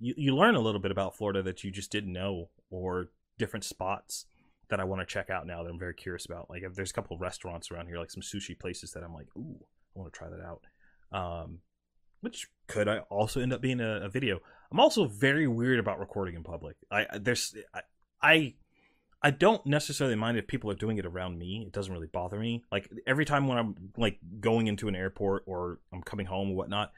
You 0.00 0.14
you 0.16 0.34
learn 0.34 0.56
a 0.56 0.60
little 0.60 0.80
bit 0.80 0.90
about 0.90 1.16
Florida 1.16 1.42
that 1.44 1.62
you 1.62 1.70
just 1.70 1.92
didn't 1.92 2.12
know, 2.12 2.48
or 2.70 3.10
different 3.38 3.64
spots 3.64 4.26
that 4.70 4.80
I 4.80 4.84
want 4.84 5.00
to 5.00 5.06
check 5.06 5.30
out 5.30 5.46
now 5.46 5.62
that 5.62 5.70
I'm 5.70 5.78
very 5.78 5.94
curious 5.94 6.26
about. 6.26 6.50
Like, 6.50 6.62
if 6.62 6.74
there's 6.74 6.90
a 6.90 6.94
couple 6.94 7.14
of 7.14 7.20
restaurants 7.20 7.70
around 7.70 7.86
here, 7.86 7.98
like 7.98 8.10
some 8.10 8.22
sushi 8.22 8.58
places 8.58 8.92
that 8.92 9.02
I'm 9.02 9.14
like, 9.14 9.28
ooh, 9.36 9.58
I 9.94 9.98
want 9.98 10.12
to 10.12 10.18
try 10.18 10.28
that 10.28 10.40
out. 10.40 10.66
Um, 11.10 11.60
which 12.20 12.48
could 12.66 12.88
I 12.88 12.98
also 13.10 13.40
end 13.40 13.52
up 13.52 13.60
being 13.60 13.80
a, 13.80 14.02
a, 14.02 14.08
video. 14.08 14.40
I'm 14.70 14.80
also 14.80 15.06
very 15.06 15.46
weird 15.46 15.78
about 15.78 16.00
recording 16.00 16.34
in 16.34 16.42
public. 16.42 16.76
I 16.90 17.06
there's 17.18 17.54
I, 17.72 17.80
I 18.20 18.54
I 19.22 19.30
don't 19.30 19.64
necessarily 19.66 20.16
mind 20.16 20.38
if 20.38 20.46
people 20.46 20.70
are 20.70 20.76
doing 20.76 20.98
it 20.98 21.06
around 21.06 21.38
me. 21.38 21.64
It 21.66 21.72
doesn't 21.72 21.92
really 21.92 22.08
bother 22.08 22.38
me. 22.38 22.64
Like 22.70 22.90
every 23.06 23.24
time 23.24 23.48
when 23.48 23.58
I'm 23.58 23.74
like 23.96 24.18
going 24.40 24.66
into 24.66 24.88
an 24.88 24.94
airport 24.94 25.44
or 25.46 25.80
I'm 25.92 26.02
coming 26.02 26.26
home 26.26 26.50
or 26.50 26.56
whatnot, 26.56 26.92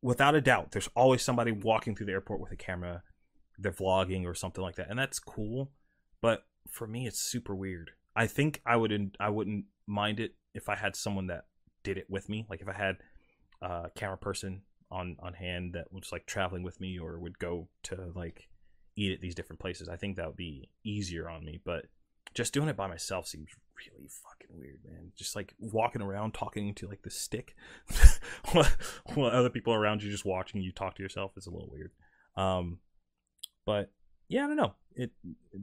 without 0.00 0.34
a 0.34 0.40
doubt, 0.40 0.72
there's 0.72 0.88
always 0.94 1.22
somebody 1.22 1.52
walking 1.52 1.94
through 1.94 2.06
the 2.06 2.12
airport 2.12 2.40
with 2.40 2.52
a 2.52 2.56
camera. 2.56 3.02
They're 3.58 3.72
vlogging 3.72 4.24
or 4.24 4.34
something 4.34 4.62
like 4.62 4.76
that, 4.76 4.88
and 4.88 4.98
that's 4.98 5.18
cool. 5.18 5.72
But 6.20 6.44
for 6.70 6.86
me, 6.86 7.06
it's 7.06 7.20
super 7.20 7.54
weird. 7.54 7.92
I 8.14 8.26
think 8.26 8.60
I 8.66 8.76
would 8.76 9.16
I 9.20 9.30
wouldn't 9.30 9.66
mind 9.86 10.20
it 10.20 10.34
if 10.54 10.68
I 10.68 10.76
had 10.76 10.96
someone 10.96 11.28
that 11.28 11.44
did 11.82 11.98
it 11.98 12.06
with 12.08 12.28
me. 12.28 12.46
Like 12.50 12.60
if 12.60 12.68
I 12.68 12.72
had 12.72 12.96
a 13.62 13.90
camera 13.94 14.18
person 14.18 14.62
on 14.90 15.16
on 15.20 15.34
hand 15.34 15.74
that 15.74 15.92
was 15.92 16.10
like 16.12 16.26
traveling 16.26 16.62
with 16.62 16.80
me 16.80 16.98
or 16.98 17.18
would 17.18 17.38
go 17.38 17.68
to 17.84 18.10
like 18.14 18.48
eat 18.96 19.12
at 19.12 19.20
these 19.20 19.34
different 19.34 19.60
places. 19.60 19.88
I 19.88 19.96
think 19.96 20.16
that 20.16 20.26
would 20.26 20.36
be 20.36 20.70
easier 20.84 21.28
on 21.28 21.44
me. 21.44 21.60
But 21.64 21.86
just 22.34 22.52
doing 22.52 22.68
it 22.68 22.76
by 22.76 22.88
myself 22.88 23.26
seems 23.26 23.48
really 23.76 24.08
fucking 24.08 24.58
weird, 24.58 24.80
man. 24.84 25.12
Just 25.16 25.36
like 25.36 25.54
walking 25.58 26.02
around 26.02 26.34
talking 26.34 26.74
to 26.74 26.88
like 26.88 27.02
the 27.02 27.10
stick 27.10 27.54
while 28.52 29.30
other 29.30 29.50
people 29.50 29.72
around 29.72 30.02
you 30.02 30.10
just 30.10 30.24
watching 30.24 30.60
you 30.60 30.72
talk 30.72 30.96
to 30.96 31.02
yourself 31.02 31.32
is 31.36 31.46
a 31.46 31.50
little 31.50 31.70
weird. 31.70 31.92
Um, 32.36 32.78
but 33.64 33.92
yeah, 34.28 34.44
I 34.44 34.46
don't 34.46 34.56
know. 34.56 34.74
It 34.94 35.12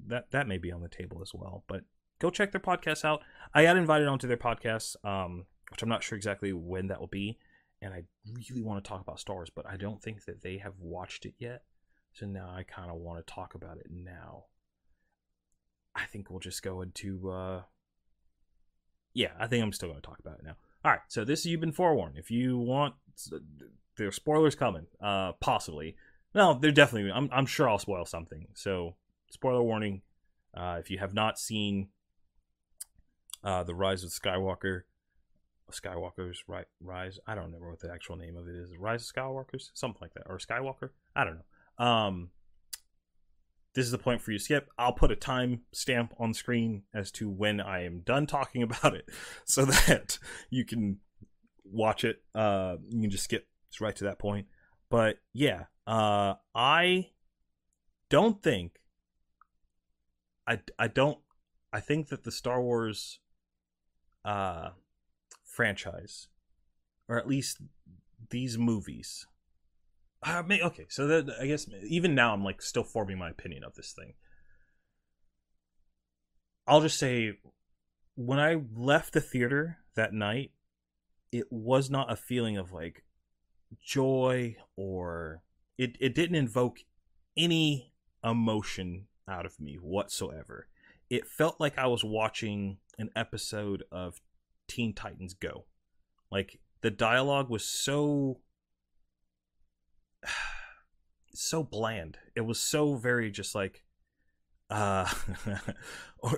that 0.07 0.31
that 0.31 0.47
may 0.47 0.57
be 0.57 0.71
on 0.71 0.81
the 0.81 0.89
table 0.89 1.21
as 1.21 1.33
well. 1.33 1.63
But 1.67 1.83
go 2.19 2.29
check 2.29 2.51
their 2.51 2.61
podcast 2.61 3.05
out. 3.05 3.21
I 3.53 3.63
got 3.63 3.77
invited 3.77 4.07
onto 4.07 4.27
their 4.27 4.37
podcast, 4.37 4.95
um, 5.05 5.45
which 5.71 5.81
I'm 5.81 5.89
not 5.89 6.03
sure 6.03 6.15
exactly 6.15 6.53
when 6.53 6.87
that 6.87 6.99
will 6.99 7.07
be. 7.07 7.37
And 7.81 7.93
I 7.93 8.03
really 8.47 8.61
want 8.61 8.83
to 8.83 8.87
talk 8.87 9.01
about 9.01 9.19
Star 9.19 9.35
Wars, 9.35 9.51
but 9.53 9.67
I 9.67 9.77
don't 9.77 10.01
think 10.01 10.25
that 10.25 10.41
they 10.41 10.57
have 10.57 10.73
watched 10.79 11.25
it 11.25 11.33
yet. 11.37 11.63
So 12.13 12.25
now 12.25 12.49
I 12.49 12.63
kind 12.63 12.89
of 12.89 12.97
want 12.97 13.25
to 13.25 13.33
talk 13.33 13.53
about 13.55 13.77
it 13.77 13.87
now. 13.91 14.45
I 15.93 16.05
think 16.05 16.29
we'll 16.29 16.39
just 16.39 16.63
go 16.63 16.81
into. 16.81 17.29
Uh, 17.29 17.61
yeah, 19.13 19.31
I 19.39 19.47
think 19.47 19.63
I'm 19.63 19.73
still 19.73 19.89
going 19.89 20.01
to 20.01 20.07
talk 20.07 20.19
about 20.19 20.39
it 20.39 20.45
now. 20.45 20.55
All 20.83 20.91
right, 20.91 21.01
so 21.07 21.25
this 21.25 21.45
you've 21.45 21.61
been 21.61 21.71
forewarned. 21.71 22.17
If 22.17 22.31
you 22.31 22.57
want, 22.57 22.95
there's 23.97 24.15
spoilers 24.15 24.55
coming. 24.55 24.87
Uh, 25.01 25.33
possibly. 25.33 25.95
No, 26.35 26.53
they're 26.53 26.71
definitely. 26.71 27.09
I'm, 27.11 27.29
I'm 27.31 27.45
sure 27.45 27.69
I'll 27.69 27.79
spoil 27.79 28.05
something. 28.05 28.47
So, 28.53 28.95
spoiler 29.31 29.63
warning. 29.63 30.01
Uh, 30.53 30.77
if 30.79 30.91
you 30.91 30.99
have 30.99 31.13
not 31.13 31.39
seen 31.39 31.87
uh, 33.43 33.63
the 33.63 33.73
Rise 33.73 34.03
of 34.03 34.09
Skywalker, 34.11 34.81
Skywalker's 35.71 36.43
right 36.47 36.65
Rise. 36.81 37.19
I 37.25 37.35
don't 37.35 37.45
remember 37.45 37.69
what 37.69 37.79
the 37.79 37.91
actual 37.91 38.17
name 38.17 38.35
of 38.35 38.47
it 38.47 38.55
is. 38.55 38.77
Rise 38.77 39.09
of 39.09 39.15
Skywalkers, 39.15 39.71
something 39.73 39.99
like 40.01 40.13
that, 40.13 40.23
or 40.27 40.37
Skywalker. 40.37 40.89
I 41.15 41.23
don't 41.23 41.37
know. 41.37 41.85
Um, 41.85 42.29
this 43.73 43.85
is 43.85 43.91
the 43.91 43.97
point 43.97 44.21
for 44.21 44.31
you 44.31 44.37
to 44.37 44.43
skip. 44.43 44.69
I'll 44.77 44.93
put 44.93 45.11
a 45.11 45.15
time 45.15 45.61
stamp 45.71 46.13
on 46.19 46.33
screen 46.33 46.83
as 46.93 47.11
to 47.13 47.29
when 47.29 47.59
I 47.59 47.83
am 47.83 48.01
done 48.01 48.27
talking 48.27 48.61
about 48.63 48.93
it, 48.93 49.09
so 49.45 49.63
that 49.65 50.19
you 50.49 50.65
can 50.65 50.99
watch 51.63 52.03
it. 52.03 52.21
Uh, 52.33 52.75
you 52.89 53.01
can 53.01 53.09
just 53.09 53.23
skip 53.23 53.47
right 53.81 53.95
to 53.95 54.05
that 54.05 54.19
point. 54.19 54.47
But 54.89 55.17
yeah, 55.33 55.65
uh, 55.87 56.35
I 56.53 57.09
don't 58.09 58.41
think 58.41 58.79
I 60.47 60.59
I 60.77 60.87
don't 60.87 61.19
I 61.73 61.79
think 61.79 62.09
that 62.09 62.23
the 62.23 62.31
Star 62.31 62.61
Wars 62.61 63.19
uh 64.23 64.69
franchise 65.43 66.27
or 67.07 67.17
at 67.17 67.27
least 67.27 67.59
these 68.29 68.57
movies 68.57 69.27
uh, 70.23 70.41
may, 70.45 70.61
okay 70.61 70.85
so 70.89 71.05
that 71.07 71.29
I 71.39 71.45
guess 71.45 71.67
even 71.87 72.15
now 72.15 72.33
I'm 72.33 72.43
like 72.43 72.61
still 72.61 72.83
forming 72.83 73.17
my 73.17 73.29
opinion 73.29 73.63
of 73.63 73.75
this 73.75 73.91
thing. 73.91 74.13
I'll 76.67 76.81
just 76.81 76.97
say 76.97 77.37
when 78.15 78.39
I 78.39 78.61
left 78.75 79.13
the 79.13 79.21
theater 79.21 79.77
that 79.95 80.13
night 80.13 80.51
it 81.31 81.51
was 81.51 81.89
not 81.89 82.11
a 82.11 82.15
feeling 82.15 82.57
of 82.57 82.71
like 82.71 83.03
joy 83.83 84.55
or 84.75 85.41
it, 85.77 85.95
it 85.99 86.15
didn't 86.15 86.35
invoke 86.35 86.79
any 87.37 87.93
emotion 88.23 89.07
out 89.27 89.45
of 89.45 89.59
me 89.59 89.75
whatsoever. 89.75 90.67
It 91.09 91.27
felt 91.27 91.59
like 91.59 91.77
I 91.77 91.87
was 91.87 92.03
watching 92.03 92.77
an 92.97 93.09
episode 93.15 93.83
of 93.91 94.21
Teen 94.67 94.93
Titans 94.93 95.33
Go. 95.33 95.65
Like 96.31 96.59
the 96.81 96.91
dialogue 96.91 97.49
was 97.49 97.65
so 97.65 98.39
so 101.33 101.63
bland. 101.63 102.17
It 102.35 102.41
was 102.41 102.59
so 102.59 102.95
very 102.95 103.31
just 103.31 103.55
like 103.55 103.83
uh 104.69 105.11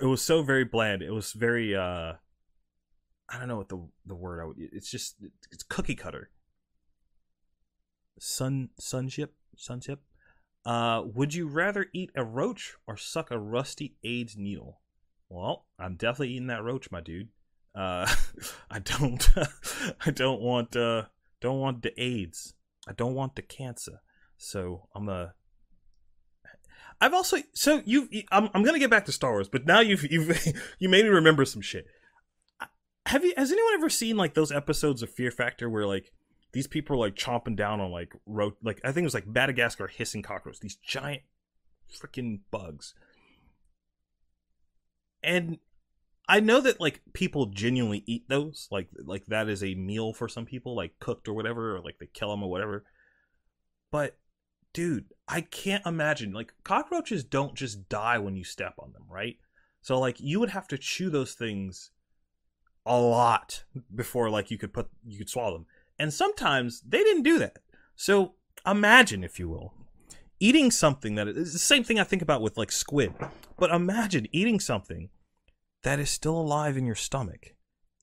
it 0.02 0.06
was 0.06 0.22
so 0.22 0.42
very 0.42 0.64
bland. 0.64 1.02
It 1.02 1.10
was 1.10 1.32
very 1.32 1.74
uh 1.74 2.14
I 3.30 3.38
don't 3.38 3.48
know 3.48 3.56
what 3.56 3.68
the 3.68 3.86
the 4.06 4.14
word 4.14 4.40
I 4.42 4.46
would 4.46 4.56
it's 4.58 4.90
just 4.90 5.16
it's 5.50 5.62
cookie 5.62 5.94
cutter 5.94 6.30
sun 8.18 8.70
sunship 8.78 9.34
sunship. 9.56 10.00
Uh, 10.64 11.02
would 11.14 11.34
you 11.34 11.48
rather 11.48 11.86
eat 11.94 12.10
a 12.14 12.24
roach 12.24 12.74
or 12.86 12.96
suck 12.96 13.30
a 13.30 13.38
rusty 13.38 13.96
AIDS 14.04 14.36
needle? 14.36 14.80
Well, 15.28 15.66
I'm 15.78 15.96
definitely 15.96 16.30
eating 16.30 16.48
that 16.48 16.62
roach, 16.62 16.90
my 16.90 17.00
dude. 17.00 17.28
Uh, 17.74 18.06
I 18.70 18.78
don't, 18.78 19.28
I 20.06 20.10
don't 20.10 20.40
want, 20.40 20.76
uh, 20.76 21.04
don't 21.40 21.60
want 21.60 21.82
the 21.82 21.98
AIDS. 22.00 22.54
I 22.88 22.92
don't 22.92 23.14
want 23.14 23.36
the 23.36 23.42
cancer. 23.42 24.00
So 24.36 24.88
I'm 24.94 25.08
a. 25.08 25.34
I've 27.00 27.14
also 27.14 27.38
so 27.52 27.82
you. 27.84 28.08
I'm 28.30 28.48
I'm 28.54 28.62
gonna 28.62 28.78
get 28.78 28.90
back 28.90 29.04
to 29.06 29.12
Star 29.12 29.32
Wars, 29.32 29.48
but 29.48 29.66
now 29.66 29.80
you've 29.80 30.10
you've 30.10 30.46
you 30.78 30.88
made 30.88 31.04
me 31.04 31.10
remember 31.10 31.44
some 31.44 31.62
shit. 31.62 31.86
Have 33.06 33.24
you? 33.24 33.34
Has 33.36 33.52
anyone 33.52 33.74
ever 33.74 33.88
seen 33.88 34.16
like 34.16 34.34
those 34.34 34.50
episodes 34.50 35.02
of 35.02 35.10
Fear 35.10 35.30
Factor 35.30 35.68
where 35.68 35.86
like 35.86 36.12
these 36.52 36.66
people 36.66 36.96
are 36.96 36.98
like 36.98 37.14
chomping 37.14 37.56
down 37.56 37.80
on 37.80 37.90
like 37.90 38.12
ro- 38.26 38.56
like 38.62 38.80
I 38.84 38.88
think 38.92 39.02
it 39.02 39.06
was 39.06 39.14
like 39.14 39.26
Madagascar 39.26 39.86
hissing 39.86 40.22
cockroaches, 40.22 40.60
these 40.60 40.76
giant 40.76 41.22
freaking 41.92 42.40
bugs. 42.50 42.94
And 45.22 45.58
I 46.28 46.40
know 46.40 46.60
that 46.60 46.80
like 46.80 47.00
people 47.12 47.46
genuinely 47.46 48.04
eat 48.06 48.28
those, 48.28 48.68
like 48.70 48.88
like 49.04 49.26
that 49.26 49.48
is 49.48 49.62
a 49.62 49.74
meal 49.74 50.12
for 50.12 50.28
some 50.28 50.46
people, 50.46 50.74
like 50.74 50.98
cooked 51.00 51.28
or 51.28 51.34
whatever, 51.34 51.76
or 51.76 51.80
like 51.80 51.98
they 51.98 52.06
kill 52.06 52.30
them 52.30 52.42
or 52.42 52.50
whatever. 52.50 52.84
But 53.90 54.18
dude, 54.72 55.06
I 55.26 55.40
can't 55.42 55.84
imagine 55.86 56.32
like 56.32 56.52
cockroaches 56.64 57.24
don't 57.24 57.54
just 57.54 57.88
die 57.88 58.18
when 58.18 58.36
you 58.36 58.44
step 58.44 58.74
on 58.78 58.92
them, 58.92 59.04
right? 59.08 59.36
So 59.80 59.98
like 59.98 60.20
you 60.20 60.40
would 60.40 60.50
have 60.50 60.68
to 60.68 60.78
chew 60.78 61.10
those 61.10 61.34
things 61.34 61.90
a 62.84 62.98
lot 62.98 63.64
before 63.94 64.30
like 64.30 64.50
you 64.50 64.58
could 64.58 64.72
put 64.72 64.88
you 65.06 65.18
could 65.18 65.28
swallow 65.28 65.58
them. 65.58 65.66
And 65.98 66.12
sometimes 66.12 66.82
they 66.86 66.98
didn't 66.98 67.24
do 67.24 67.38
that. 67.38 67.58
So 67.96 68.34
imagine, 68.66 69.24
if 69.24 69.38
you 69.38 69.48
will, 69.48 69.74
eating 70.40 70.70
something 70.70 71.16
that 71.16 71.28
is 71.28 71.52
the 71.52 71.58
same 71.58 71.82
thing 71.84 71.98
I 71.98 72.04
think 72.04 72.22
about 72.22 72.42
with 72.42 72.56
like 72.56 72.70
squid. 72.70 73.14
But 73.58 73.70
imagine 73.70 74.28
eating 74.32 74.60
something 74.60 75.10
that 75.82 75.98
is 75.98 76.10
still 76.10 76.38
alive 76.38 76.76
in 76.76 76.86
your 76.86 76.94
stomach 76.94 77.54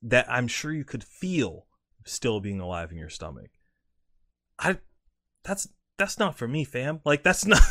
that 0.01 0.29
I'm 0.29 0.47
sure 0.47 0.73
you 0.73 0.83
could 0.83 1.03
feel 1.03 1.65
still 2.05 2.39
being 2.39 2.59
alive 2.59 2.91
in 2.91 2.97
your 2.97 3.09
stomach. 3.09 3.51
I 4.59 4.77
that's 5.43 5.67
that's 5.97 6.19
not 6.19 6.37
for 6.37 6.47
me, 6.47 6.65
fam. 6.65 6.99
Like 7.05 7.23
that's 7.23 7.45
not 7.45 7.61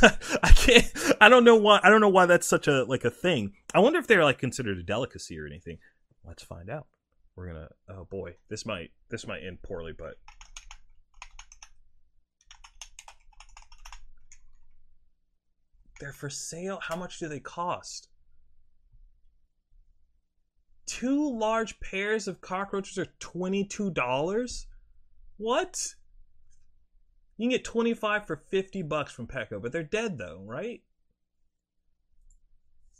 I 0.42 0.50
can't 0.50 0.90
I 1.20 1.28
don't 1.28 1.44
know 1.44 1.56
why 1.56 1.80
I 1.82 1.90
don't 1.90 2.00
know 2.00 2.08
why 2.08 2.26
that's 2.26 2.46
such 2.46 2.66
a 2.68 2.84
like 2.84 3.04
a 3.04 3.10
thing. 3.10 3.52
I 3.74 3.80
wonder 3.80 3.98
if 3.98 4.06
they're 4.06 4.24
like 4.24 4.38
considered 4.38 4.78
a 4.78 4.82
delicacy 4.82 5.38
or 5.38 5.46
anything. 5.46 5.78
Let's 6.24 6.42
find 6.42 6.70
out 6.70 6.86
we're 7.36 7.46
gonna 7.46 7.68
oh 7.88 8.04
boy 8.04 8.34
this 8.48 8.64
might 8.64 8.90
this 9.08 9.26
might 9.26 9.42
end 9.42 9.60
poorly 9.62 9.92
but 9.92 10.18
they're 16.00 16.12
for 16.12 16.30
sale 16.30 16.78
how 16.82 16.96
much 16.96 17.18
do 17.18 17.28
they 17.28 17.40
cost 17.40 18.08
two 20.94 21.36
large 21.36 21.80
pairs 21.80 22.28
of 22.28 22.40
cockroaches 22.40 22.98
are 22.98 23.08
$22? 23.20 24.66
What? 25.38 25.94
You 27.36 27.44
can 27.44 27.50
get 27.50 27.64
25 27.64 28.26
for 28.26 28.36
50 28.36 28.82
bucks 28.82 29.12
from 29.12 29.26
Petco, 29.26 29.60
but 29.60 29.72
they're 29.72 29.82
dead 29.82 30.18
though, 30.18 30.42
right? 30.46 30.82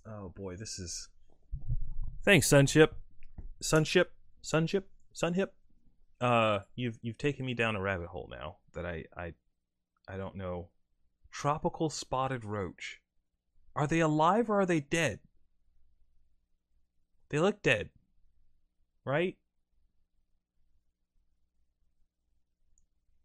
Oh 0.07 0.31
boy, 0.31 0.57
this 0.57 0.79
is 0.79 1.09
Thanks, 2.25 2.49
Sunship. 2.49 2.97
Sunship, 3.61 4.13
Sunship, 4.45 4.91
Sunhip. 5.15 5.49
Uh 6.21 6.61
you've 6.77 6.99
you've 7.03 7.19
taken 7.19 7.47
me 7.47 7.55
down 7.55 7.77
a 7.77 7.81
rabbit 7.81 8.09
hole 8.09 8.29
now 8.31 8.57
that 8.75 8.85
I 8.85 9.05
I 9.17 9.33
I 10.07 10.17
don't 10.17 10.37
know. 10.37 10.69
Tropical 11.31 11.91
spotted 11.91 12.45
roach. 12.45 13.01
Are 13.75 13.87
they 13.87 14.01
alive 14.01 14.51
or 14.51 14.61
are 14.61 14.67
they 14.67 14.81
dead? 14.81 15.21
They 17.31 17.39
look 17.39 17.63
dead. 17.63 17.89
Right? 19.05 19.37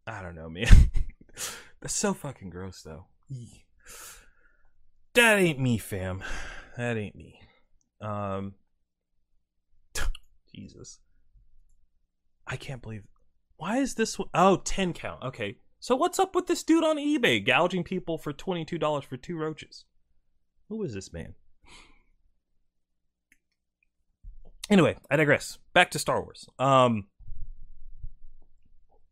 I 0.07 0.21
don't 0.21 0.35
know, 0.35 0.49
man. 0.49 0.65
That's 1.81 1.93
so 1.93 2.13
fucking 2.13 2.49
gross, 2.49 2.81
though. 2.81 3.05
That 5.13 5.37
ain't 5.37 5.59
me, 5.59 5.77
fam. 5.77 6.23
That 6.77 6.97
ain't 6.97 7.15
me. 7.15 7.39
Um, 8.01 8.55
Jesus. 10.55 10.99
I 12.49 12.55
can't 12.55 12.81
believe. 12.81 13.03
Why 13.57 13.77
is 13.77 13.95
this 13.95 14.17
one? 14.17 14.29
Oh, 14.33 14.57
10 14.57 14.93
count. 14.93 15.23
Okay. 15.23 15.57
So 15.79 15.95
what's 15.95 16.19
up 16.19 16.35
with 16.35 16.47
this 16.47 16.63
dude 16.63 16.83
on 16.83 16.97
eBay 16.97 17.45
gouging 17.45 17.83
people 17.83 18.17
for 18.17 18.33
$22 18.33 19.03
for 19.03 19.17
two 19.17 19.37
roaches? 19.37 19.85
Who 20.67 20.83
is 20.83 20.93
this 20.93 21.13
man? 21.13 21.35
Anyway, 24.69 24.97
I 25.09 25.15
digress. 25.15 25.57
Back 25.73 25.91
to 25.91 25.99
Star 25.99 26.21
Wars. 26.21 26.47
Um, 26.59 27.07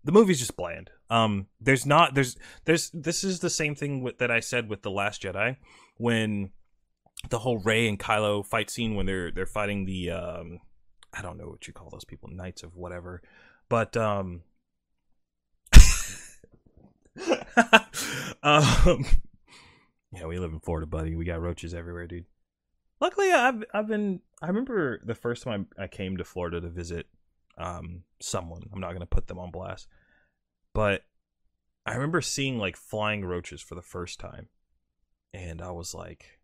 the 0.03 0.11
movie's 0.11 0.39
just 0.39 0.55
bland. 0.55 0.91
Um, 1.09 1.47
there's 1.59 1.85
not 1.85 2.13
there's 2.13 2.37
there's 2.65 2.91
this 2.91 3.23
is 3.23 3.39
the 3.39 3.49
same 3.49 3.75
thing 3.75 4.01
with, 4.03 4.19
that 4.19 4.29
I 4.29 4.39
said 4.39 4.69
with 4.69 4.81
the 4.81 4.91
Last 4.91 5.23
Jedi 5.23 5.57
when 5.97 6.51
the 7.29 7.39
whole 7.39 7.57
Rey 7.57 7.87
and 7.87 7.97
Kylo 7.97 8.45
fight 8.45 8.69
scene 8.69 8.95
when 8.95 9.05
they're 9.05 9.31
they're 9.31 9.45
fighting 9.45 9.85
the 9.85 10.11
um 10.11 10.59
I 11.17 11.21
don't 11.21 11.37
know 11.37 11.47
what 11.47 11.67
you 11.67 11.73
call 11.73 11.89
those 11.89 12.05
people 12.05 12.29
knights 12.29 12.63
of 12.63 12.75
whatever, 12.75 13.21
but 13.69 13.95
um. 13.97 14.41
um 18.43 19.05
yeah, 20.11 20.25
we 20.25 20.39
live 20.39 20.53
in 20.53 20.59
Florida, 20.59 20.87
buddy. 20.87 21.15
We 21.15 21.25
got 21.25 21.41
roaches 21.41 21.73
everywhere, 21.73 22.07
dude. 22.07 22.25
Luckily, 22.99 23.31
I've 23.31 23.63
I've 23.73 23.87
been. 23.87 24.21
I 24.41 24.47
remember 24.47 24.99
the 25.03 25.15
first 25.15 25.43
time 25.43 25.67
I 25.77 25.87
came 25.87 26.17
to 26.17 26.23
Florida 26.23 26.61
to 26.61 26.69
visit 26.69 27.07
um, 27.57 28.03
someone. 28.19 28.63
I'm 28.73 28.79
not 28.79 28.93
gonna 28.93 29.05
put 29.05 29.27
them 29.27 29.39
on 29.39 29.51
blast, 29.51 29.87
but 30.73 31.03
I 31.85 31.93
remember 31.93 32.21
seeing 32.21 32.57
like 32.57 32.75
flying 32.75 33.25
roaches 33.25 33.61
for 33.61 33.75
the 33.75 33.81
first 33.81 34.19
time, 34.19 34.47
and 35.33 35.61
I 35.61 35.71
was 35.71 35.93
like, 35.93 36.36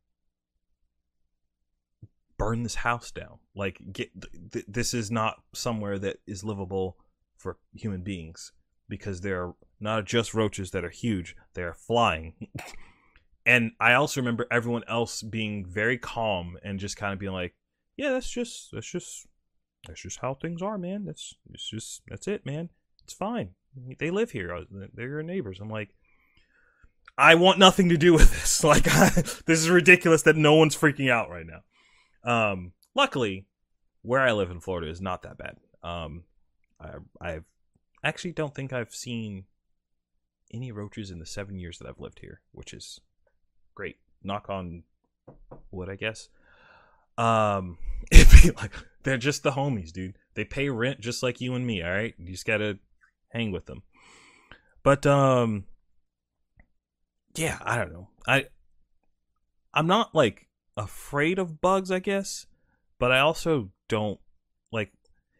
"Burn 2.37 2.63
this 2.63 2.75
house 2.75 3.11
down! 3.11 3.39
Like, 3.55 3.79
get 3.91 4.09
th- 4.19 4.51
th- 4.51 4.65
this 4.67 4.93
is 4.93 5.11
not 5.11 5.41
somewhere 5.53 5.99
that 5.99 6.17
is 6.27 6.43
livable 6.43 6.97
for 7.37 7.57
human 7.73 8.01
beings 8.01 8.51
because 8.89 9.21
there 9.21 9.43
are 9.43 9.55
not 9.79 10.05
just 10.05 10.33
roaches 10.33 10.71
that 10.71 10.85
are 10.85 10.89
huge; 10.89 11.35
they 11.53 11.63
are 11.63 11.73
flying." 11.73 12.47
and 13.45 13.71
I 13.79 13.93
also 13.93 14.21
remember 14.21 14.47
everyone 14.51 14.83
else 14.87 15.21
being 15.21 15.65
very 15.65 15.97
calm 15.97 16.57
and 16.63 16.79
just 16.79 16.97
kind 16.97 17.13
of 17.13 17.19
being 17.19 17.33
like, 17.33 17.55
"Yeah, 17.97 18.11
that's 18.11 18.29
just 18.29 18.69
that's 18.71 18.89
just 18.89 19.27
that's 19.87 20.01
just 20.01 20.19
how 20.19 20.33
things 20.33 20.61
are, 20.61 20.77
man. 20.77 21.05
That's 21.05 21.35
it's 21.51 21.69
just 21.69 22.01
that's 22.07 22.27
it, 22.27 22.45
man. 22.45 22.69
It's 23.03 23.13
fine. 23.13 23.51
They 23.99 24.11
live 24.11 24.31
here. 24.31 24.53
Uh, 24.53 24.87
they're 24.93 25.09
your 25.09 25.23
neighbors." 25.23 25.59
I'm 25.59 25.69
like, 25.69 25.95
I 27.17 27.35
want 27.35 27.59
nothing 27.59 27.89
to 27.89 27.97
do 27.97 28.13
with 28.13 28.31
this. 28.31 28.53
Like, 28.63 28.83
this 29.45 29.59
is 29.59 29.69
ridiculous 29.69 30.21
that 30.21 30.37
no 30.37 30.55
one's 30.55 30.75
freaking 30.75 31.11
out 31.11 31.29
right 31.29 31.45
now. 31.45 31.63
Um, 32.23 32.73
luckily, 32.95 33.47
where 34.01 34.21
I 34.21 34.31
live 34.31 34.51
in 34.51 34.59
Florida 34.59 34.89
is 34.89 35.01
not 35.01 35.23
that 35.23 35.37
bad. 35.37 35.57
Um, 35.81 36.23
I 36.79 36.95
I've 37.21 37.45
actually 38.03 38.33
don't 38.33 38.53
think 38.53 38.73
I've 38.73 38.93
seen 38.93 39.45
any 40.53 40.71
roaches 40.71 41.09
in 41.09 41.19
the 41.19 41.25
seven 41.25 41.57
years 41.57 41.79
that 41.79 41.87
I've 41.87 41.99
lived 41.99 42.19
here, 42.19 42.41
which 42.51 42.73
is 42.73 42.99
great. 43.75 43.97
Knock 44.23 44.49
on 44.49 44.83
wood, 45.71 45.89
I 45.89 45.95
guess. 45.95 46.29
Um, 47.17 47.77
it'd 48.11 48.41
be 48.41 48.51
like 48.51 48.73
they're 49.03 49.17
just 49.17 49.43
the 49.43 49.51
homies, 49.51 49.91
dude. 49.91 50.17
They 50.35 50.45
pay 50.45 50.69
rent 50.69 50.99
just 50.99 51.23
like 51.23 51.41
you 51.41 51.55
and 51.55 51.65
me. 51.65 51.81
All 51.81 51.91
right, 51.91 52.13
you 52.17 52.31
just 52.31 52.45
gotta 52.45 52.79
hang 53.29 53.51
with 53.51 53.65
them. 53.65 53.83
But 54.83 55.05
um, 55.05 55.65
yeah, 57.35 57.57
I 57.61 57.77
don't 57.77 57.93
know. 57.93 58.09
I 58.27 58.47
I'm 59.73 59.87
not 59.87 60.13
like 60.13 60.47
afraid 60.77 61.39
of 61.39 61.61
bugs, 61.61 61.91
I 61.91 61.99
guess, 61.99 62.45
but 62.99 63.11
I 63.11 63.19
also 63.19 63.71
don't 63.87 64.19
like. 64.71 64.91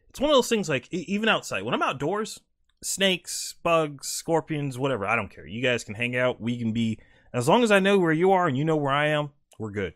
It's 0.10 0.20
one 0.20 0.30
of 0.30 0.36
those 0.36 0.50
things 0.50 0.70
like 0.70 0.88
even 0.92 1.28
outside 1.30 1.64
when 1.64 1.74
I'm 1.74 1.82
outdoors, 1.82 2.40
snakes, 2.84 3.56
bugs, 3.64 4.08
scorpions, 4.08 4.78
whatever. 4.78 5.06
I 5.06 5.16
don't 5.16 5.34
care. 5.34 5.48
You 5.48 5.62
guys 5.62 5.84
can 5.84 5.96
hang 5.96 6.16
out. 6.16 6.40
We 6.40 6.58
can 6.58 6.72
be 6.72 7.00
as 7.34 7.48
long 7.48 7.64
as 7.64 7.72
I 7.72 7.80
know 7.80 7.98
where 7.98 8.12
you 8.12 8.32
are 8.32 8.48
and 8.48 8.58
you 8.58 8.64
know 8.64 8.78
where 8.78 8.94
I 8.94 9.08
am, 9.08 9.32
we're 9.58 9.72
good. 9.72 9.96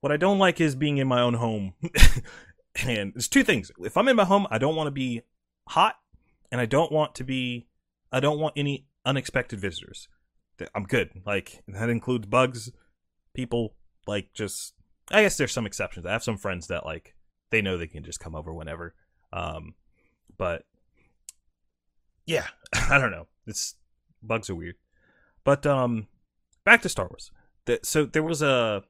What 0.00 0.12
I 0.12 0.16
don't 0.16 0.38
like 0.38 0.60
is 0.60 0.74
being 0.74 0.98
in 0.98 1.06
my 1.06 1.20
own 1.20 1.34
home. 1.34 1.74
and 2.86 3.14
there's 3.14 3.28
two 3.28 3.44
things. 3.44 3.70
If 3.78 3.96
I'm 3.96 4.08
in 4.08 4.16
my 4.16 4.24
home, 4.24 4.46
I 4.50 4.58
don't 4.58 4.74
want 4.74 4.88
to 4.88 4.92
be 4.92 5.22
hot 5.68 5.96
and 6.50 6.60
I 6.60 6.66
don't 6.66 6.90
want 6.90 7.14
to 7.16 7.24
be 7.24 7.68
I 8.12 8.18
don't 8.18 8.40
want 8.40 8.54
any 8.56 8.86
unexpected 9.04 9.60
visitors. 9.60 10.08
I'm 10.74 10.84
good. 10.84 11.10
Like 11.24 11.62
that 11.68 11.88
includes 11.88 12.26
bugs, 12.26 12.72
people, 13.34 13.74
like 14.06 14.32
just 14.34 14.74
I 15.10 15.22
guess 15.22 15.36
there's 15.36 15.52
some 15.52 15.66
exceptions. 15.66 16.06
I 16.06 16.12
have 16.12 16.24
some 16.24 16.36
friends 16.36 16.68
that 16.68 16.84
like 16.84 17.14
they 17.50 17.62
know 17.62 17.76
they 17.76 17.86
can 17.86 18.04
just 18.04 18.20
come 18.20 18.34
over 18.34 18.52
whenever. 18.52 18.94
Um 19.32 19.74
but 20.36 20.64
yeah, 22.26 22.46
I 22.72 22.98
don't 22.98 23.10
know. 23.10 23.26
It's 23.46 23.74
bugs 24.22 24.50
are 24.50 24.54
weird. 24.54 24.76
But 25.44 25.66
um 25.66 26.08
back 26.64 26.82
to 26.82 26.88
Star 26.88 27.08
Wars. 27.08 27.30
The, 27.66 27.80
so 27.82 28.04
there 28.06 28.22
was 28.22 28.42
a 28.42 28.84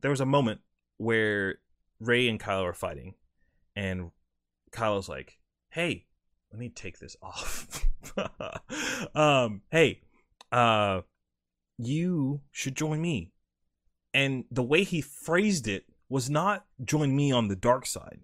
there 0.00 0.10
was 0.10 0.20
a 0.20 0.26
moment 0.26 0.60
where 0.98 1.56
Rey 2.00 2.28
and 2.28 2.38
Kylo 2.38 2.64
are 2.64 2.74
fighting, 2.74 3.14
and 3.74 4.10
Kylo's 4.70 5.08
like, 5.08 5.38
"Hey, 5.70 6.06
let 6.52 6.58
me 6.58 6.68
take 6.68 6.98
this 6.98 7.16
off. 7.22 7.86
um, 9.14 9.62
hey, 9.70 10.02
uh, 10.52 11.00
you 11.78 12.42
should 12.52 12.76
join 12.76 13.00
me." 13.00 13.32
And 14.14 14.44
the 14.50 14.62
way 14.62 14.84
he 14.84 15.02
phrased 15.02 15.68
it 15.68 15.84
was 16.08 16.30
not 16.30 16.64
"join 16.82 17.14
me 17.14 17.32
on 17.32 17.48
the 17.48 17.56
dark 17.56 17.84
side." 17.84 18.20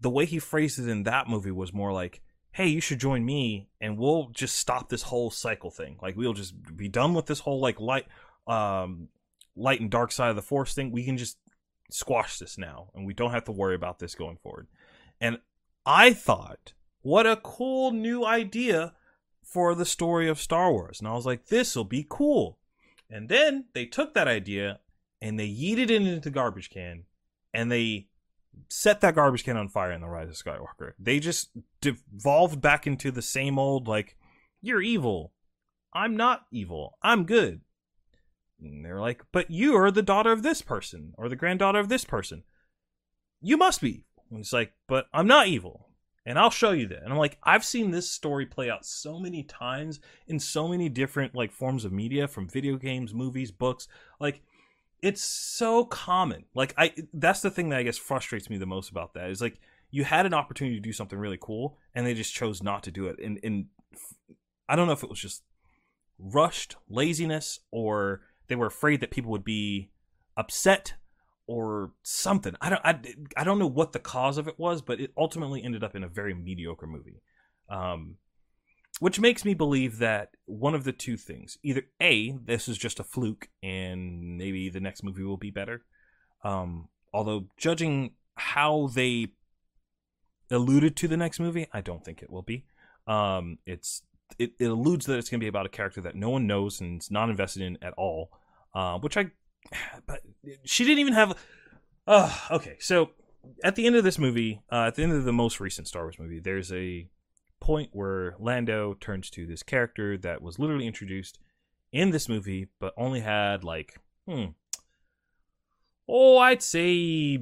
The 0.00 0.10
way 0.10 0.26
he 0.26 0.38
phrased 0.38 0.78
it 0.78 0.88
in 0.88 1.02
that 1.04 1.28
movie 1.28 1.50
was 1.50 1.72
more 1.72 1.92
like, 1.92 2.22
hey, 2.52 2.66
you 2.66 2.80
should 2.80 3.00
join 3.00 3.24
me 3.24 3.68
and 3.80 3.98
we'll 3.98 4.28
just 4.28 4.56
stop 4.56 4.88
this 4.88 5.02
whole 5.02 5.30
cycle 5.30 5.70
thing. 5.70 5.96
Like 6.00 6.16
we'll 6.16 6.34
just 6.34 6.76
be 6.76 6.88
done 6.88 7.14
with 7.14 7.26
this 7.26 7.40
whole 7.40 7.60
like 7.60 7.80
light 7.80 8.06
um 8.46 9.08
light 9.56 9.80
and 9.80 9.90
dark 9.90 10.12
side 10.12 10.30
of 10.30 10.36
the 10.36 10.42
force 10.42 10.74
thing. 10.74 10.92
We 10.92 11.04
can 11.04 11.16
just 11.16 11.38
squash 11.90 12.38
this 12.38 12.58
now 12.58 12.90
and 12.94 13.06
we 13.06 13.14
don't 13.14 13.32
have 13.32 13.44
to 13.44 13.52
worry 13.52 13.74
about 13.74 13.98
this 13.98 14.14
going 14.14 14.36
forward. 14.36 14.68
And 15.20 15.38
I 15.84 16.12
thought, 16.12 16.74
what 17.00 17.26
a 17.26 17.36
cool 17.36 17.90
new 17.90 18.24
idea 18.24 18.94
for 19.42 19.74
the 19.74 19.84
story 19.84 20.28
of 20.28 20.40
Star 20.40 20.72
Wars. 20.72 21.00
And 21.00 21.08
I 21.08 21.14
was 21.14 21.26
like, 21.26 21.46
this 21.46 21.74
will 21.74 21.84
be 21.84 22.06
cool. 22.08 22.58
And 23.10 23.28
then 23.28 23.66
they 23.74 23.84
took 23.84 24.14
that 24.14 24.28
idea 24.28 24.80
and 25.22 25.38
they 25.38 25.48
yeeted 25.48 25.84
it 25.84 25.90
into 25.90 26.20
the 26.20 26.30
garbage 26.30 26.68
can 26.68 27.04
and 27.54 27.70
they 27.70 28.08
set 28.68 29.00
that 29.00 29.14
garbage 29.14 29.44
can 29.44 29.56
on 29.56 29.68
fire 29.68 29.92
in 29.92 30.00
the 30.00 30.08
Rise 30.08 30.28
of 30.28 30.34
Skywalker. 30.34 30.92
They 30.98 31.20
just 31.20 31.50
devolved 31.80 32.60
back 32.60 32.86
into 32.86 33.10
the 33.10 33.22
same 33.22 33.58
old 33.58 33.86
like, 33.86 34.16
you're 34.60 34.82
evil. 34.82 35.32
I'm 35.94 36.16
not 36.16 36.42
evil. 36.50 36.98
I'm 37.02 37.24
good. 37.24 37.60
And 38.60 38.84
they're 38.84 39.00
like, 39.00 39.22
but 39.32 39.50
you 39.50 39.76
are 39.76 39.90
the 39.90 40.02
daughter 40.02 40.32
of 40.32 40.42
this 40.42 40.60
person 40.60 41.12
or 41.16 41.28
the 41.28 41.36
granddaughter 41.36 41.78
of 41.78 41.88
this 41.88 42.04
person. 42.04 42.42
You 43.40 43.56
must 43.56 43.80
be. 43.80 44.04
And 44.30 44.40
it's 44.40 44.52
like, 44.52 44.72
but 44.88 45.06
I'm 45.12 45.26
not 45.26 45.46
evil. 45.46 45.88
And 46.24 46.38
I'll 46.38 46.50
show 46.50 46.70
you 46.70 46.86
that. 46.88 47.02
And 47.02 47.12
I'm 47.12 47.18
like, 47.18 47.38
I've 47.42 47.64
seen 47.64 47.90
this 47.90 48.10
story 48.10 48.46
play 48.46 48.70
out 48.70 48.84
so 48.84 49.18
many 49.18 49.42
times 49.42 50.00
in 50.26 50.38
so 50.38 50.68
many 50.68 50.88
different 50.88 51.34
like 51.34 51.52
forms 51.52 51.84
of 51.84 51.92
media, 51.92 52.28
from 52.28 52.48
video 52.48 52.76
games, 52.76 53.12
movies, 53.12 53.50
books. 53.50 53.88
Like, 54.20 54.42
it's 55.02 55.22
so 55.22 55.84
common. 55.84 56.44
Like 56.54 56.72
I 56.78 56.94
that's 57.12 57.40
the 57.40 57.50
thing 57.50 57.68
that 57.70 57.78
I 57.78 57.82
guess 57.82 57.98
frustrates 57.98 58.48
me 58.48 58.56
the 58.56 58.66
most 58.66 58.90
about 58.90 59.14
that 59.14 59.28
is 59.28 59.40
like 59.40 59.58
you 59.90 60.04
had 60.04 60.24
an 60.24 60.32
opportunity 60.32 60.76
to 60.76 60.82
do 60.82 60.92
something 60.92 61.18
really 61.18 61.38
cool 61.40 61.76
and 61.94 62.06
they 62.06 62.14
just 62.14 62.32
chose 62.32 62.62
not 62.62 62.84
to 62.84 62.90
do 62.90 63.06
it. 63.08 63.18
And 63.22 63.38
and 63.42 63.66
I 64.68 64.76
don't 64.76 64.86
know 64.86 64.92
if 64.92 65.02
it 65.02 65.10
was 65.10 65.20
just 65.20 65.42
rushed 66.18 66.76
laziness 66.88 67.58
or 67.72 68.22
they 68.46 68.54
were 68.54 68.66
afraid 68.66 69.00
that 69.00 69.10
people 69.10 69.32
would 69.32 69.44
be 69.44 69.90
upset 70.36 70.94
or 71.48 71.92
something. 72.04 72.54
I 72.60 72.70
don't 72.70 72.82
I, 72.84 73.00
I 73.36 73.44
don't 73.44 73.58
know 73.58 73.66
what 73.66 73.92
the 73.92 73.98
cause 73.98 74.38
of 74.38 74.46
it 74.46 74.58
was, 74.58 74.82
but 74.82 75.00
it 75.00 75.12
ultimately 75.16 75.64
ended 75.64 75.82
up 75.82 75.96
in 75.96 76.04
a 76.04 76.08
very 76.08 76.32
mediocre 76.32 76.86
movie. 76.86 77.22
Um, 77.68 78.16
which 79.02 79.18
makes 79.18 79.44
me 79.44 79.52
believe 79.52 79.98
that 79.98 80.28
one 80.44 80.76
of 80.76 80.84
the 80.84 80.92
two 80.92 81.16
things 81.16 81.58
either 81.64 81.82
a 82.00 82.38
this 82.44 82.68
is 82.68 82.78
just 82.78 83.00
a 83.00 83.04
fluke 83.04 83.48
and 83.60 84.38
maybe 84.38 84.70
the 84.70 84.78
next 84.78 85.02
movie 85.02 85.24
will 85.24 85.36
be 85.36 85.50
better 85.50 85.82
um, 86.44 86.88
although 87.12 87.46
judging 87.56 88.12
how 88.36 88.88
they 88.94 89.26
alluded 90.52 90.94
to 90.94 91.08
the 91.08 91.16
next 91.16 91.40
movie 91.40 91.66
i 91.72 91.80
don't 91.80 92.04
think 92.04 92.22
it 92.22 92.30
will 92.30 92.42
be. 92.42 92.64
Um, 93.08 93.58
it's 93.66 94.02
it, 94.38 94.52
it 94.60 94.66
alludes 94.66 95.06
that 95.06 95.18
it's 95.18 95.28
going 95.28 95.40
to 95.40 95.44
be 95.44 95.48
about 95.48 95.66
a 95.66 95.68
character 95.68 96.00
that 96.02 96.14
no 96.14 96.30
one 96.30 96.46
knows 96.46 96.80
and 96.80 97.02
is 97.02 97.10
not 97.10 97.28
invested 97.28 97.62
in 97.62 97.78
at 97.82 97.94
all 97.94 98.30
uh, 98.72 98.98
which 99.00 99.16
i 99.16 99.32
but 100.06 100.20
she 100.64 100.84
didn't 100.84 101.00
even 101.00 101.14
have 101.14 101.36
uh, 102.06 102.32
okay 102.52 102.76
so 102.78 103.10
at 103.64 103.74
the 103.74 103.84
end 103.84 103.96
of 103.96 104.04
this 104.04 104.16
movie 104.16 104.62
uh, 104.70 104.84
at 104.86 104.94
the 104.94 105.02
end 105.02 105.10
of 105.10 105.24
the 105.24 105.32
most 105.32 105.58
recent 105.58 105.88
star 105.88 106.02
wars 106.04 106.20
movie 106.20 106.38
there's 106.38 106.70
a 106.72 107.08
point 107.62 107.90
where 107.92 108.34
Lando 108.40 108.94
turns 108.94 109.30
to 109.30 109.46
this 109.46 109.62
character 109.62 110.18
that 110.18 110.42
was 110.42 110.58
literally 110.58 110.86
introduced 110.86 111.38
in 111.92 112.10
this 112.10 112.28
movie, 112.28 112.66
but 112.80 112.92
only 112.96 113.20
had 113.20 113.62
like, 113.62 114.00
hmm, 114.26 114.46
oh, 116.08 116.38
I'd 116.38 116.60
say 116.60 117.38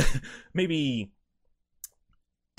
maybe 0.54 1.12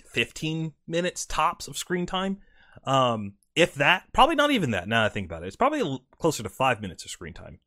15 0.05 0.73
minutes 0.85 1.25
tops 1.25 1.67
of 1.67 1.75
screen 1.75 2.05
time. 2.05 2.37
Um, 2.83 3.33
if 3.55 3.73
that, 3.75 4.03
probably 4.13 4.35
not 4.35 4.51
even 4.51 4.69
that. 4.71 4.87
Now 4.87 5.03
I 5.03 5.09
think 5.09 5.25
about 5.25 5.43
it, 5.43 5.47
it's 5.47 5.55
probably 5.55 5.99
closer 6.19 6.43
to 6.43 6.49
five 6.49 6.81
minutes 6.81 7.03
of 7.03 7.09
screen 7.09 7.33
time, 7.33 7.59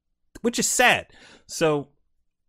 which 0.42 0.60
is 0.60 0.68
sad. 0.68 1.08
So, 1.48 1.88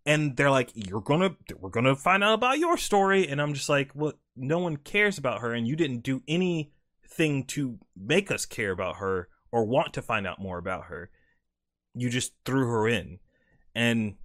and 0.06 0.38
they're 0.38 0.52
like, 0.52 0.70
"You're 0.76 1.02
gonna, 1.02 1.36
we're 1.60 1.72
gonna 1.72 1.96
find 1.96 2.24
out 2.24 2.36
about 2.36 2.60
your 2.60 2.78
story," 2.78 3.28
and 3.28 3.42
I'm 3.42 3.56
just 3.56 3.70
like, 3.70 3.90
"Well, 3.96 4.14
no 4.36 4.60
one 4.60 4.78
cares 4.78 5.18
about 5.18 5.42
her, 5.42 5.52
and 5.52 5.68
you 5.68 5.76
didn't 5.76 6.04
do 6.04 6.22
any 6.28 6.75
thing 7.08 7.44
to 7.46 7.80
make 7.96 8.32
us 8.32 8.46
care 8.46 8.72
about 8.72 8.98
her 8.98 9.30
or 9.52 9.66
want 9.66 9.94
to 9.94 10.02
find 10.02 10.28
out 10.28 10.40
more 10.40 10.58
about 10.58 10.86
her. 10.86 11.10
You 11.94 12.10
just 12.10 12.34
threw 12.46 12.68
her 12.68 12.88
in. 12.88 13.20
And 13.74 14.16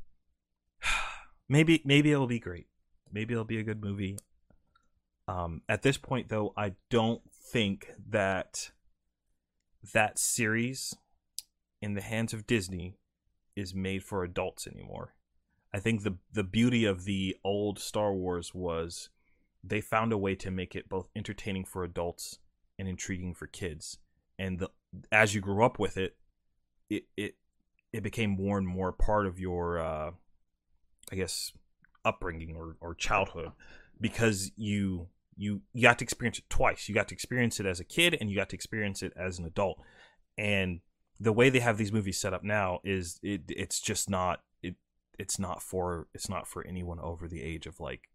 maybe 1.48 1.82
maybe 1.84 2.12
it'll 2.12 2.26
be 2.26 2.40
great. 2.40 2.66
Maybe 3.12 3.34
it'll 3.34 3.44
be 3.44 3.58
a 3.58 3.64
good 3.64 3.82
movie. 3.82 4.18
Um, 5.28 5.62
at 5.68 5.82
this 5.82 5.96
point 5.96 6.28
though, 6.28 6.52
I 6.56 6.72
don't 6.88 7.22
think 7.32 7.92
that 8.08 8.70
that 9.94 10.18
series 10.18 10.94
in 11.80 11.94
the 11.94 12.00
hands 12.00 12.32
of 12.32 12.46
Disney 12.46 12.98
is 13.56 13.74
made 13.74 14.02
for 14.02 14.24
adults 14.24 14.66
anymore. 14.66 15.14
I 15.72 15.78
think 15.78 16.02
the 16.02 16.16
the 16.32 16.44
beauty 16.44 16.84
of 16.84 17.04
the 17.04 17.36
old 17.44 17.78
Star 17.78 18.12
Wars 18.12 18.52
was 18.54 19.10
they 19.62 19.80
found 19.80 20.12
a 20.12 20.18
way 20.18 20.34
to 20.34 20.50
make 20.50 20.74
it 20.74 20.88
both 20.88 21.08
entertaining 21.14 21.64
for 21.64 21.84
adults 21.84 22.38
and 22.80 22.88
intriguing 22.88 23.34
for 23.34 23.46
kids. 23.46 23.98
And 24.38 24.58
the 24.58 24.70
as 25.12 25.34
you 25.34 25.40
grew 25.40 25.64
up 25.64 25.78
with 25.78 25.96
it, 25.96 26.16
it 26.88 27.04
it 27.16 27.36
it 27.92 28.02
became 28.02 28.30
more 28.30 28.58
and 28.58 28.66
more 28.66 28.90
part 28.90 29.26
of 29.26 29.38
your 29.38 29.78
uh, 29.78 30.10
I 31.12 31.16
guess 31.16 31.52
upbringing 32.04 32.56
or, 32.56 32.76
or 32.80 32.94
childhood 32.94 33.52
because 34.00 34.50
you 34.56 35.08
you 35.36 35.60
you 35.72 35.82
got 35.82 35.98
to 35.98 36.04
experience 36.04 36.38
it 36.38 36.48
twice. 36.48 36.88
You 36.88 36.94
got 36.94 37.08
to 37.08 37.14
experience 37.14 37.60
it 37.60 37.66
as 37.66 37.80
a 37.80 37.84
kid 37.84 38.16
and 38.18 38.30
you 38.30 38.36
got 38.36 38.48
to 38.50 38.56
experience 38.56 39.02
it 39.02 39.12
as 39.16 39.38
an 39.38 39.44
adult. 39.44 39.80
And 40.38 40.80
the 41.18 41.32
way 41.32 41.50
they 41.50 41.60
have 41.60 41.76
these 41.76 41.92
movies 41.92 42.18
set 42.18 42.32
up 42.32 42.42
now 42.42 42.80
is 42.82 43.20
it 43.22 43.42
it's 43.48 43.80
just 43.80 44.08
not 44.08 44.40
it 44.62 44.76
it's 45.18 45.38
not 45.38 45.62
for 45.62 46.08
it's 46.14 46.30
not 46.30 46.48
for 46.48 46.66
anyone 46.66 46.98
over 46.98 47.28
the 47.28 47.42
age 47.42 47.66
of 47.66 47.78
like 47.78 48.08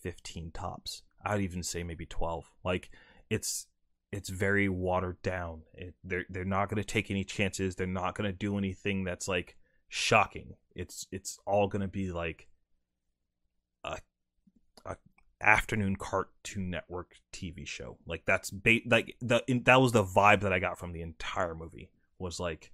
15 0.00 0.52
tops. 0.52 1.02
I'd 1.24 1.40
even 1.40 1.62
say 1.62 1.82
maybe 1.82 2.06
12. 2.06 2.50
Like 2.64 2.90
it's 3.30 3.66
it's 4.12 4.28
very 4.28 4.68
watered 4.68 5.20
down. 5.22 5.62
It, 5.74 5.94
they're 6.04 6.26
they're 6.28 6.44
not 6.44 6.68
going 6.68 6.80
to 6.82 6.86
take 6.86 7.10
any 7.10 7.24
chances. 7.24 7.74
They're 7.74 7.86
not 7.86 8.14
going 8.14 8.30
to 8.30 8.36
do 8.36 8.58
anything 8.58 9.04
that's 9.04 9.26
like 9.26 9.56
shocking. 9.88 10.54
It's 10.74 11.06
it's 11.10 11.38
all 11.46 11.66
going 11.66 11.82
to 11.82 11.88
be 11.88 12.12
like 12.12 12.46
a 13.82 13.98
a 14.84 14.96
afternoon 15.40 15.96
Cartoon 15.96 16.70
Network 16.70 17.14
TV 17.32 17.66
show. 17.66 17.96
Like 18.06 18.24
that's 18.26 18.50
ba- 18.50 18.80
like 18.86 19.16
the 19.20 19.42
in, 19.48 19.62
that 19.64 19.80
was 19.80 19.92
the 19.92 20.04
vibe 20.04 20.42
that 20.42 20.52
I 20.52 20.58
got 20.58 20.78
from 20.78 20.92
the 20.92 21.02
entire 21.02 21.54
movie. 21.54 21.90
Was 22.18 22.38
like, 22.38 22.70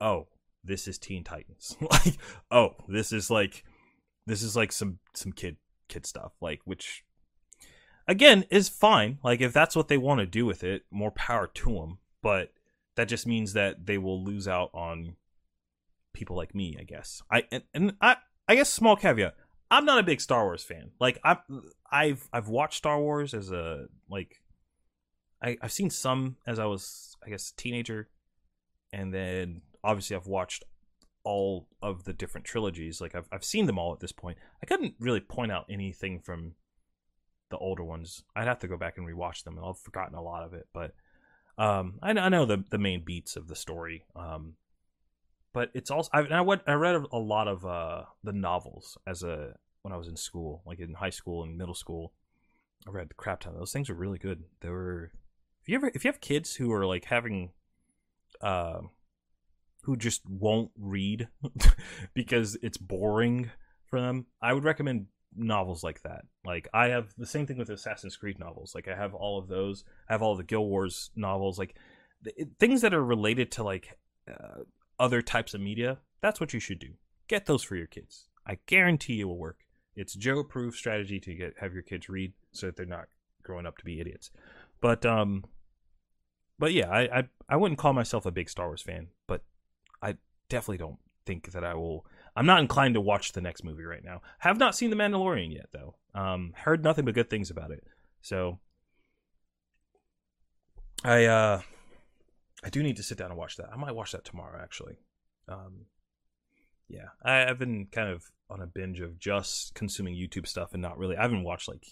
oh, 0.00 0.28
this 0.62 0.86
is 0.86 0.98
Teen 0.98 1.24
Titans. 1.24 1.76
like, 1.90 2.16
oh, 2.50 2.76
this 2.88 3.12
is 3.12 3.28
like 3.28 3.64
this 4.24 4.42
is 4.42 4.54
like 4.54 4.70
some 4.70 5.00
some 5.14 5.32
kid 5.32 5.56
kid 5.88 6.06
stuff. 6.06 6.32
Like 6.40 6.60
which 6.64 7.04
again 8.08 8.44
is 8.50 8.68
fine. 8.68 9.18
Like 9.22 9.40
if 9.40 9.52
that's 9.52 9.76
what 9.76 9.88
they 9.88 9.98
want 9.98 10.20
to 10.20 10.26
do 10.26 10.46
with 10.46 10.64
it, 10.64 10.84
more 10.90 11.10
power 11.10 11.46
to 11.46 11.74
them. 11.74 11.98
But 12.22 12.52
that 12.96 13.08
just 13.08 13.26
means 13.26 13.52
that 13.52 13.86
they 13.86 13.98
will 13.98 14.22
lose 14.22 14.48
out 14.48 14.70
on 14.74 15.16
people 16.12 16.36
like 16.36 16.54
me, 16.54 16.76
I 16.78 16.84
guess. 16.84 17.22
I 17.30 17.44
and, 17.52 17.62
and 17.74 17.94
I 18.00 18.16
I 18.48 18.54
guess 18.54 18.72
small 18.72 18.96
caveat. 18.96 19.34
I'm 19.70 19.84
not 19.84 19.98
a 19.98 20.04
big 20.04 20.20
Star 20.20 20.44
Wars 20.44 20.62
fan. 20.62 20.90
Like 21.00 21.18
I've 21.24 21.38
I've 21.90 22.28
I've 22.32 22.48
watched 22.48 22.78
Star 22.78 23.00
Wars 23.00 23.34
as 23.34 23.50
a 23.50 23.86
like 24.08 24.40
I, 25.42 25.56
I've 25.60 25.72
seen 25.72 25.90
some 25.90 26.36
as 26.46 26.58
I 26.58 26.66
was 26.66 27.16
I 27.24 27.30
guess 27.30 27.52
teenager, 27.52 28.08
and 28.92 29.12
then 29.12 29.62
obviously 29.84 30.16
I've 30.16 30.26
watched 30.26 30.64
all 31.24 31.66
of 31.82 32.04
the 32.04 32.12
different 32.12 32.46
trilogies. 32.46 33.00
Like 33.00 33.14
I've 33.14 33.28
I've 33.32 33.44
seen 33.44 33.66
them 33.66 33.78
all 33.78 33.92
at 33.92 34.00
this 34.00 34.12
point. 34.12 34.38
I 34.62 34.66
couldn't 34.66 34.94
really 34.98 35.20
point 35.20 35.52
out 35.52 35.66
anything 35.68 36.20
from 36.20 36.54
the 37.50 37.58
older 37.58 37.84
ones. 37.84 38.24
I'd 38.34 38.46
have 38.46 38.60
to 38.60 38.68
go 38.68 38.76
back 38.76 38.98
and 38.98 39.06
rewatch 39.06 39.44
them, 39.44 39.56
and 39.56 39.66
I've 39.66 39.78
forgotten 39.78 40.14
a 40.14 40.22
lot 40.22 40.42
of 40.42 40.52
it. 40.54 40.66
But 40.72 40.94
um, 41.58 41.98
I, 42.02 42.10
I 42.10 42.28
know 42.28 42.46
the 42.46 42.64
the 42.70 42.78
main 42.78 43.04
beats 43.04 43.36
of 43.36 43.48
the 43.48 43.56
story. 43.56 44.04
Um, 44.14 44.54
but 45.52 45.70
it's 45.72 45.90
also 45.90 46.10
I, 46.12 46.20
I 46.20 46.40
went 46.42 46.62
I 46.66 46.74
read 46.74 46.96
a 47.10 47.18
lot 47.18 47.48
of 47.48 47.64
uh, 47.64 48.02
the 48.22 48.32
novels 48.32 48.98
as 49.06 49.22
a 49.22 49.54
when 49.82 49.92
I 49.92 49.96
was 49.96 50.08
in 50.08 50.16
school, 50.16 50.62
like 50.66 50.80
in 50.80 50.94
high 50.94 51.10
school 51.10 51.42
and 51.42 51.56
middle 51.56 51.74
school. 51.74 52.12
I 52.86 52.90
read 52.90 53.08
the 53.08 53.14
crap 53.14 53.40
ton. 53.40 53.54
Those 53.56 53.72
things 53.72 53.88
are 53.88 53.94
really 53.94 54.18
good. 54.18 54.44
They 54.60 54.68
were 54.68 55.12
if 55.62 55.68
you 55.68 55.76
ever 55.76 55.90
if 55.94 56.04
you 56.04 56.10
have 56.10 56.20
kids 56.20 56.56
who 56.56 56.70
are 56.72 56.84
like 56.84 57.06
having 57.06 57.52
uh, 58.42 58.80
who 59.84 59.96
just 59.96 60.28
won't 60.28 60.72
read 60.78 61.28
because 62.14 62.58
it's 62.62 62.76
boring 62.76 63.50
for 63.86 64.00
them, 64.00 64.26
I 64.42 64.52
would 64.52 64.64
recommend 64.64 65.06
novels 65.36 65.84
like 65.84 66.02
that. 66.02 66.24
Like 66.44 66.68
I 66.72 66.88
have 66.88 67.14
the 67.16 67.26
same 67.26 67.46
thing 67.46 67.58
with 67.58 67.70
Assassin's 67.70 68.16
Creed 68.16 68.38
novels. 68.38 68.74
Like 68.74 68.88
I 68.88 68.96
have 68.96 69.14
all 69.14 69.38
of 69.38 69.48
those. 69.48 69.84
I 70.08 70.12
have 70.12 70.22
all 70.22 70.36
the 70.36 70.44
Guild 70.44 70.68
Wars 70.68 71.10
novels. 71.14 71.58
Like 71.58 71.76
th- 72.24 72.48
things 72.58 72.80
that 72.80 72.94
are 72.94 73.04
related 73.04 73.50
to 73.52 73.62
like 73.62 73.98
uh, 74.28 74.62
other 74.98 75.22
types 75.22 75.54
of 75.54 75.60
media. 75.60 75.98
That's 76.20 76.40
what 76.40 76.54
you 76.54 76.60
should 76.60 76.78
do. 76.78 76.94
Get 77.28 77.46
those 77.46 77.62
for 77.62 77.76
your 77.76 77.86
kids. 77.86 78.28
I 78.46 78.58
guarantee 78.66 79.20
it 79.20 79.24
will 79.24 79.38
work. 79.38 79.60
It's 79.94 80.14
Joe-proof 80.14 80.76
strategy 80.76 81.18
to 81.20 81.34
get 81.34 81.54
have 81.60 81.72
your 81.72 81.82
kids 81.82 82.08
read 82.08 82.32
so 82.52 82.66
that 82.66 82.76
they're 82.76 82.86
not 82.86 83.08
growing 83.42 83.66
up 83.66 83.78
to 83.78 83.84
be 83.84 84.00
idiots. 84.00 84.30
But 84.80 85.06
um, 85.06 85.44
but 86.58 86.72
yeah, 86.72 86.88
I 86.90 87.18
I, 87.18 87.24
I 87.48 87.56
wouldn't 87.56 87.78
call 87.78 87.92
myself 87.92 88.26
a 88.26 88.30
big 88.30 88.50
Star 88.50 88.66
Wars 88.66 88.82
fan, 88.82 89.08
but 89.26 89.42
I 90.02 90.16
definitely 90.48 90.78
don't 90.78 90.98
think 91.24 91.52
that 91.52 91.64
I 91.64 91.74
will 91.74 92.06
I'm 92.36 92.46
not 92.46 92.60
inclined 92.60 92.94
to 92.94 93.00
watch 93.00 93.32
the 93.32 93.40
next 93.40 93.64
movie 93.64 93.84
right 93.84 94.04
now. 94.04 94.20
Have 94.40 94.58
not 94.58 94.76
seen 94.76 94.90
The 94.90 94.96
Mandalorian 94.96 95.54
yet, 95.54 95.68
though. 95.72 95.94
Um, 96.14 96.52
heard 96.54 96.84
nothing 96.84 97.06
but 97.06 97.14
good 97.14 97.30
things 97.30 97.50
about 97.50 97.70
it. 97.70 97.82
So 98.20 98.58
I 101.02 101.24
uh, 101.24 101.62
I 102.62 102.70
do 102.70 102.82
need 102.82 102.96
to 102.96 103.02
sit 103.02 103.18
down 103.18 103.30
and 103.30 103.38
watch 103.38 103.56
that. 103.56 103.70
I 103.72 103.76
might 103.76 103.94
watch 103.94 104.12
that 104.12 104.24
tomorrow, 104.24 104.60
actually. 104.62 104.96
Um, 105.48 105.86
yeah, 106.88 107.08
I, 107.22 107.46
I've 107.46 107.58
been 107.58 107.86
kind 107.90 108.10
of 108.10 108.24
on 108.50 108.60
a 108.60 108.66
binge 108.66 109.00
of 109.00 109.18
just 109.18 109.74
consuming 109.74 110.14
YouTube 110.14 110.46
stuff 110.46 110.72
and 110.72 110.82
not 110.82 110.98
really. 110.98 111.16
I 111.16 111.22
haven't 111.22 111.44
watched 111.44 111.68
like 111.68 111.84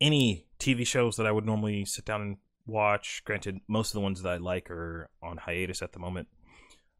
any 0.00 0.46
TV 0.58 0.86
shows 0.86 1.16
that 1.16 1.26
I 1.26 1.32
would 1.32 1.46
normally 1.46 1.84
sit 1.84 2.04
down 2.04 2.22
and 2.22 2.36
watch. 2.66 3.22
Granted, 3.24 3.58
most 3.68 3.90
of 3.90 3.94
the 3.94 4.00
ones 4.00 4.22
that 4.22 4.32
I 4.32 4.36
like 4.36 4.70
are 4.70 5.10
on 5.22 5.36
hiatus 5.36 5.82
at 5.82 5.92
the 5.92 5.98
moment, 5.98 6.28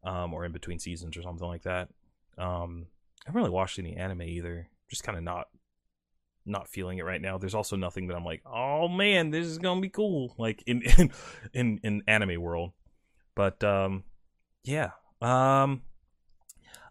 um, 0.05 0.35
or 0.35 0.45
in 0.45 0.53
between 0.53 0.79
seasons 0.79 1.17
or 1.17 1.23
something 1.23 1.47
like 1.47 1.63
that. 1.63 1.89
Um, 2.39 2.87
I 3.25 3.29
haven't 3.29 3.41
really 3.41 3.51
watched 3.51 3.79
any 3.79 3.97
anime 3.97 4.23
either. 4.23 4.69
Just 4.89 5.05
kind 5.05 5.17
of 5.17 5.25
not 5.25 5.47
not 6.45 6.69
feeling 6.69 6.99
it 6.99 7.05
right 7.05 7.21
now. 7.21 7.39
There's 7.39 7.55
also 7.55 7.77
nothing 7.77 8.09
that 8.09 8.17
I'm 8.17 8.25
like, 8.25 8.43
oh 8.47 8.89
man, 8.89 9.31
this 9.31 9.47
is 9.47 9.59
gonna 9.59 9.81
be 9.81 9.89
cool, 9.89 10.35
like 10.39 10.63
in 10.67 10.83
in 10.99 11.13
in, 11.53 11.81
in 11.83 12.03
anime 12.07 12.41
world. 12.41 12.73
But 13.35 13.63
um, 13.65 14.05
yeah. 14.65 14.91
Um, 15.21 15.83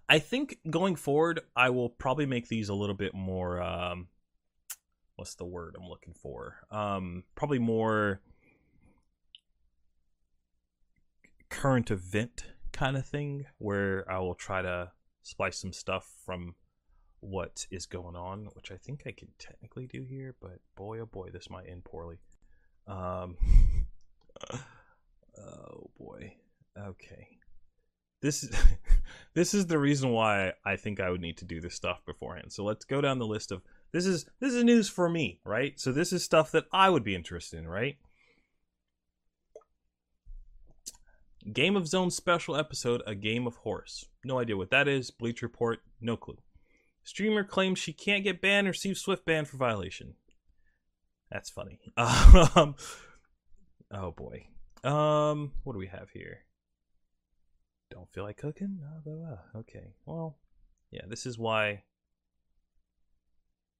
I 0.07 0.19
think 0.19 0.57
going 0.69 0.95
forward, 0.95 1.41
I 1.55 1.69
will 1.69 1.89
probably 1.89 2.25
make 2.25 2.47
these 2.47 2.69
a 2.69 2.73
little 2.73 2.95
bit 2.95 3.13
more. 3.13 3.61
Um, 3.61 4.07
what's 5.15 5.35
the 5.35 5.45
word 5.45 5.75
I'm 5.77 5.87
looking 5.87 6.13
for? 6.13 6.57
Um, 6.71 7.23
probably 7.35 7.59
more 7.59 8.21
current 11.49 11.91
event 11.91 12.45
kind 12.71 12.95
of 12.95 13.05
thing, 13.05 13.45
where 13.57 14.09
I 14.09 14.19
will 14.19 14.35
try 14.35 14.61
to 14.61 14.91
splice 15.23 15.57
some 15.57 15.73
stuff 15.73 16.07
from 16.25 16.55
what 17.19 17.67
is 17.71 17.85
going 17.85 18.15
on, 18.15 18.49
which 18.53 18.71
I 18.71 18.77
think 18.77 19.03
I 19.05 19.11
can 19.11 19.29
technically 19.37 19.87
do 19.87 20.03
here, 20.03 20.35
but 20.41 20.59
boy 20.75 20.99
oh 20.99 21.05
boy, 21.05 21.29
this 21.31 21.49
might 21.49 21.69
end 21.69 21.83
poorly. 21.83 22.17
Um, 22.87 23.37
oh 25.37 25.89
boy. 25.99 26.33
Okay. 26.77 27.27
This 28.21 28.43
is 28.43 28.55
this 29.33 29.53
is 29.53 29.67
the 29.67 29.79
reason 29.79 30.09
why 30.09 30.53
I 30.65 30.75
think 30.75 30.99
I 30.99 31.09
would 31.09 31.21
need 31.21 31.37
to 31.37 31.45
do 31.45 31.61
this 31.61 31.75
stuff 31.75 32.05
beforehand. 32.05 32.51
So 32.51 32.63
let's 32.63 32.85
go 32.85 33.01
down 33.01 33.19
the 33.19 33.25
list 33.25 33.51
of 33.51 33.61
this 33.91 34.05
is 34.05 34.25
this 34.39 34.53
is 34.53 34.63
news 34.63 34.89
for 34.89 35.09
me, 35.09 35.39
right? 35.45 35.79
So 35.79 35.91
this 35.91 36.11
is 36.11 36.23
stuff 36.23 36.51
that 36.51 36.65
I 36.71 36.89
would 36.89 37.03
be 37.03 37.15
interested 37.15 37.59
in, 37.59 37.67
right? 37.67 37.97
Game 41.53 41.75
of 41.75 41.87
Zone 41.87 42.11
special 42.11 42.55
episode, 42.55 43.01
A 43.07 43.15
Game 43.15 43.47
of 43.47 43.57
Horse. 43.57 44.05
No 44.23 44.39
idea 44.39 44.57
what 44.57 44.69
that 44.71 44.87
is. 44.87 45.11
Bleach 45.11 45.41
Report, 45.41 45.79
no 45.99 46.15
clue. 46.15 46.37
Streamer 47.03 47.43
claims 47.43 47.79
she 47.79 47.93
can't 47.93 48.23
get 48.23 48.41
banned 48.41 48.67
or 48.67 48.71
receive 48.71 48.97
Swift 48.97 49.25
ban 49.25 49.45
for 49.45 49.57
violation. 49.57 50.15
That's 51.31 51.49
funny. 51.49 51.79
Um, 51.97 52.75
oh 53.91 54.11
boy. 54.11 54.47
Um, 54.83 55.51
what 55.63 55.73
do 55.73 55.79
we 55.79 55.87
have 55.87 56.09
here? 56.11 56.39
Don't 57.89 58.09
feel 58.11 58.23
like 58.23 58.37
cooking? 58.37 58.79
Okay. 59.55 59.93
Well, 60.05 60.37
yeah, 60.91 61.01
this 61.07 61.25
is 61.25 61.37
why. 61.37 61.83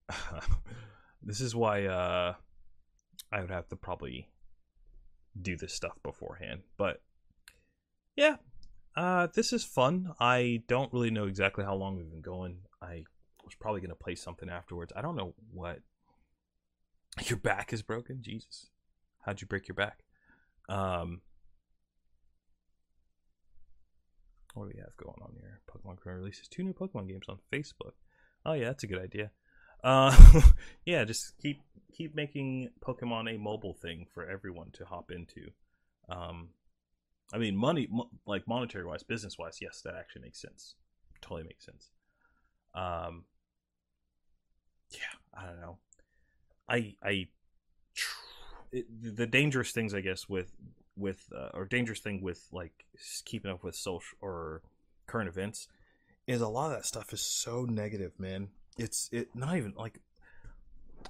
this 1.24 1.40
is 1.40 1.56
why 1.56 1.86
uh, 1.86 2.34
I 3.32 3.42
would 3.42 3.52
have 3.52 3.70
to 3.70 3.76
probably 3.76 4.28
do 5.40 5.56
this 5.56 5.74
stuff 5.74 5.98
beforehand. 6.04 6.62
But 6.78 7.02
yeah, 8.16 8.36
uh, 8.96 9.28
this 9.34 9.54
is 9.54 9.64
fun. 9.64 10.14
I 10.20 10.64
don't 10.68 10.92
really 10.94 11.12
know 11.12 11.26
exactly 11.26 11.64
how 11.64 11.76
long 11.76 11.98
we've 11.98 12.10
been 12.10 12.22
going. 12.22 12.58
I 12.82 13.04
was 13.44 13.56
probably 13.60 13.82
gonna 13.82 13.96
play 13.96 14.16
something 14.16 14.50
afterwards. 14.50 14.92
I 14.96 15.02
don't 15.02 15.16
know 15.16 15.34
what. 15.52 15.80
Your 17.26 17.38
back 17.38 17.74
is 17.74 17.82
broken. 17.82 18.20
Jesus, 18.22 18.70
how'd 19.26 19.42
you 19.42 19.48
break 19.48 19.68
your 19.68 19.76
back? 19.76 20.00
Um, 20.70 21.22
what 24.54 24.66
do 24.66 24.72
we 24.74 24.82
have 24.82 24.96
going 24.98 25.20
on 25.22 25.34
here? 25.40 25.62
Pokemon 25.70 26.02
Corner 26.02 26.20
releases 26.20 26.48
two 26.48 26.64
new 26.64 26.74
Pokemon 26.74 27.08
games 27.08 27.26
on 27.28 27.40
Facebook. 27.52 27.94
Oh 28.46 28.54
yeah, 28.54 28.66
that's 28.66 28.84
a 28.84 28.88
good 28.88 29.02
idea. 29.02 29.32
Uh, 29.84 30.42
yeah, 30.86 31.04
just 31.04 31.38
keep 31.42 31.62
keep 31.94 32.16
making 32.16 32.70
Pokemon 32.86 33.34
a 33.34 33.38
mobile 33.38 33.74
thing 33.74 34.06
for 34.14 34.30
everyone 34.30 34.72
to 34.74 34.86
hop 34.86 35.12
into. 35.12 35.52
Um, 36.10 36.50
I 37.34 37.38
mean, 37.38 37.56
money, 37.56 37.88
mo- 37.90 38.10
like 38.26 38.48
monetary 38.48 38.86
wise, 38.86 39.04
business 39.04 39.38
wise, 39.38 39.60
yes, 39.62 39.82
that 39.82 39.96
actually 39.96 40.24
makes 40.24 40.42
sense. 40.42 40.76
Totally 41.22 41.44
makes 41.44 41.66
sense. 41.66 41.90
Um, 42.74 43.26
yeah, 44.90 45.00
I 45.34 45.46
don't 45.46 45.62
know. 45.62 45.78
I 46.68 46.96
I 47.04 47.28
it, 48.72 48.86
the 49.16 49.28
dangerous 49.28 49.72
things, 49.72 49.94
I 49.94 50.02
guess, 50.02 50.28
with 50.28 50.52
with 50.98 51.28
uh, 51.36 51.50
or 51.54 51.66
dangerous 51.66 52.00
thing 52.00 52.22
with 52.22 52.48
like 52.52 52.86
keeping 53.26 53.52
up 53.52 53.64
with 53.64 53.76
social 53.76 54.18
or 54.22 54.62
current 55.08 55.30
events 55.30 55.68
is 56.28 56.42
a 56.42 56.48
lot 56.48 56.72
of 56.72 56.78
that 56.78 56.86
stuff 56.86 57.14
is 57.14 57.22
so 57.22 57.66
negative, 57.66 58.14
man. 58.20 58.50
It's 58.78 59.10
it 59.12 59.30
not 59.36 59.58
even 59.58 59.74
like 59.76 60.00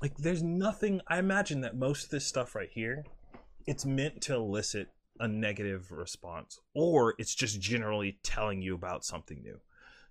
like 0.01 0.17
there's 0.17 0.43
nothing. 0.43 1.01
I 1.07 1.19
imagine 1.19 1.61
that 1.61 1.76
most 1.76 2.05
of 2.05 2.09
this 2.09 2.26
stuff 2.26 2.55
right 2.55 2.69
here, 2.72 3.05
it's 3.65 3.86
meant 3.86 4.22
to 4.22 4.36
elicit 4.36 4.89
a 5.22 5.28
negative 5.28 5.91
response, 5.91 6.59
or 6.74 7.13
it's 7.19 7.36
just 7.36 7.61
generally 7.61 8.17
telling 8.24 8.61
you 8.61 8.74
about 8.74 9.05
something 9.05 9.41
new. 9.41 9.59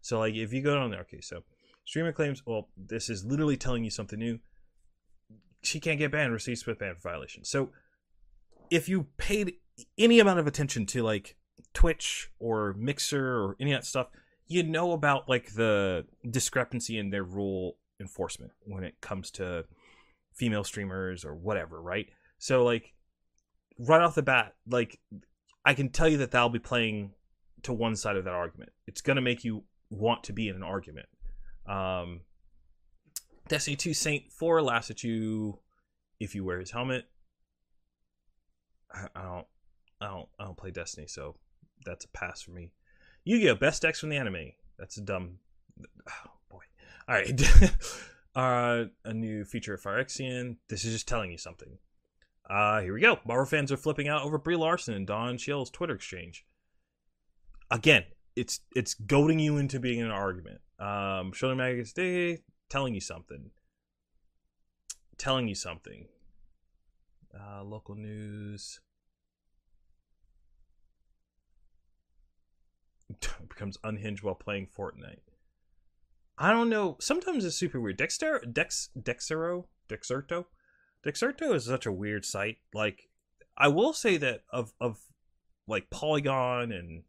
So 0.00 0.20
like 0.20 0.34
if 0.34 0.52
you 0.52 0.62
go 0.62 0.76
down 0.76 0.90
there, 0.90 1.00
okay, 1.00 1.20
so 1.20 1.42
streamer 1.84 2.12
claims, 2.12 2.46
well, 2.46 2.68
this 2.76 3.10
is 3.10 3.24
literally 3.24 3.56
telling 3.56 3.84
you 3.84 3.90
something 3.90 4.18
new. 4.18 4.38
She 5.62 5.80
can't 5.80 5.98
get 5.98 6.12
banned, 6.12 6.32
receives 6.32 6.60
Swift 6.60 6.80
ban 6.80 6.94
for 6.94 7.10
violation. 7.10 7.44
So 7.44 7.70
if 8.70 8.88
you 8.88 9.08
paid 9.18 9.54
any 9.98 10.20
amount 10.20 10.38
of 10.38 10.46
attention 10.46 10.86
to 10.86 11.02
like 11.02 11.36
Twitch 11.74 12.30
or 12.38 12.74
Mixer 12.78 13.36
or 13.36 13.56
any 13.60 13.72
of 13.72 13.80
that 13.80 13.86
stuff, 13.86 14.06
you 14.46 14.62
know 14.62 14.92
about 14.92 15.28
like 15.28 15.54
the 15.54 16.06
discrepancy 16.28 16.98
in 16.98 17.10
their 17.10 17.24
rule 17.24 17.78
enforcement 18.00 18.52
when 18.62 18.84
it 18.84 19.00
comes 19.00 19.30
to 19.32 19.64
female 20.32 20.64
streamers 20.64 21.24
or 21.24 21.34
whatever, 21.34 21.82
right? 21.82 22.06
So 22.38 22.64
like 22.64 22.94
right 23.80 24.02
off 24.02 24.14
the 24.14 24.22
bat, 24.22 24.54
like 24.68 25.00
I 25.64 25.74
can 25.74 25.88
tell 25.90 26.08
you 26.08 26.18
that 26.18 26.30
that'll 26.30 26.48
be 26.50 26.58
playing 26.58 27.12
to 27.62 27.72
one 27.72 27.96
side 27.96 28.16
of 28.16 28.24
that 28.24 28.34
argument. 28.34 28.72
It's 28.86 29.00
gonna 29.00 29.20
make 29.20 29.44
you 29.44 29.64
want 29.90 30.24
to 30.24 30.32
be 30.32 30.48
in 30.48 30.56
an 30.56 30.62
argument. 30.62 31.06
Um, 31.66 32.20
Destiny 33.48 33.76
2 33.76 33.94
Saint 33.94 34.32
4 34.32 34.62
laughs 34.62 34.90
at 34.90 35.02
you 35.02 35.58
if 36.18 36.34
you 36.34 36.44
wear 36.44 36.60
his 36.60 36.70
helmet. 36.70 37.06
I, 38.92 39.06
I 39.14 39.22
don't 39.22 39.46
I 40.00 40.06
don't 40.08 40.28
I 40.38 40.44
don't 40.44 40.56
play 40.56 40.70
Destiny, 40.70 41.06
so 41.06 41.36
that's 41.84 42.04
a 42.04 42.08
pass 42.08 42.42
for 42.42 42.52
me. 42.52 42.72
Yu-Gi-Oh! 43.24 43.56
Best 43.56 43.82
decks 43.82 44.00
from 44.00 44.08
the 44.08 44.16
anime. 44.16 44.52
That's 44.78 44.96
a 44.96 45.02
dumb 45.02 45.38
oh 46.08 46.30
boy. 46.50 46.62
Alright. 47.08 47.42
uh 48.34 48.84
a 49.04 49.12
new 49.12 49.44
feature 49.44 49.74
of 49.74 49.82
Phyrexian. 49.82 50.56
This 50.68 50.84
is 50.84 50.92
just 50.92 51.08
telling 51.08 51.30
you 51.30 51.38
something. 51.38 51.78
Uh 52.50 52.80
here 52.80 52.92
we 52.92 53.00
go. 53.00 53.20
Marvel 53.24 53.46
fans 53.46 53.70
are 53.70 53.76
flipping 53.76 54.08
out 54.08 54.22
over 54.22 54.36
Brie 54.36 54.56
Larson 54.56 54.94
and 54.94 55.06
Don 55.06 55.38
Cheadle's 55.38 55.70
Twitter 55.70 55.94
exchange. 55.94 56.44
Again, 57.70 58.04
it's 58.34 58.60
it's 58.74 58.94
goading 58.94 59.38
you 59.38 59.56
into 59.56 59.78
being 59.78 60.00
in 60.00 60.06
an 60.06 60.12
argument. 60.12 60.60
Um, 60.78 61.32
Shonen 61.32 61.58
Magazine 61.58 61.92
Day 61.94 62.42
telling 62.68 62.94
you 62.94 63.00
something, 63.00 63.50
telling 65.18 65.46
you 65.46 65.54
something. 65.54 66.06
Uh, 67.32 67.62
local 67.62 67.94
news 67.94 68.80
becomes 73.48 73.78
unhinged 73.84 74.24
while 74.24 74.34
playing 74.34 74.66
Fortnite. 74.66 75.20
I 76.38 76.50
don't 76.50 76.70
know. 76.70 76.96
Sometimes 77.00 77.44
it's 77.44 77.56
super 77.56 77.78
weird. 77.78 77.98
Dexter, 77.98 78.40
Dex, 78.50 78.88
Dexero, 78.98 79.66
Dexerto, 79.88 80.46
Dexerto 81.04 81.54
is 81.54 81.64
such 81.64 81.86
a 81.86 81.92
weird 81.92 82.24
site. 82.24 82.58
Like, 82.74 83.08
I 83.56 83.68
will 83.68 83.92
say 83.92 84.16
that 84.18 84.42
of 84.50 84.72
of 84.80 84.98
like 85.66 85.90
Polygon 85.90 86.72
and 86.72 87.04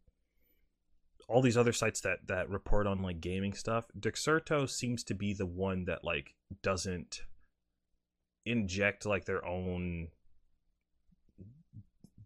all 1.28 1.42
these 1.42 1.56
other 1.56 1.72
sites 1.72 2.00
that 2.02 2.26
that 2.28 2.48
report 2.48 2.86
on 2.86 3.02
like 3.02 3.20
gaming 3.20 3.54
stuff, 3.54 3.86
Dexerto 3.98 4.68
seems 4.68 5.02
to 5.04 5.14
be 5.14 5.32
the 5.32 5.46
one 5.46 5.84
that 5.86 6.04
like 6.04 6.34
doesn't 6.62 7.22
inject 8.44 9.06
like 9.06 9.24
their 9.24 9.44
own 9.46 10.08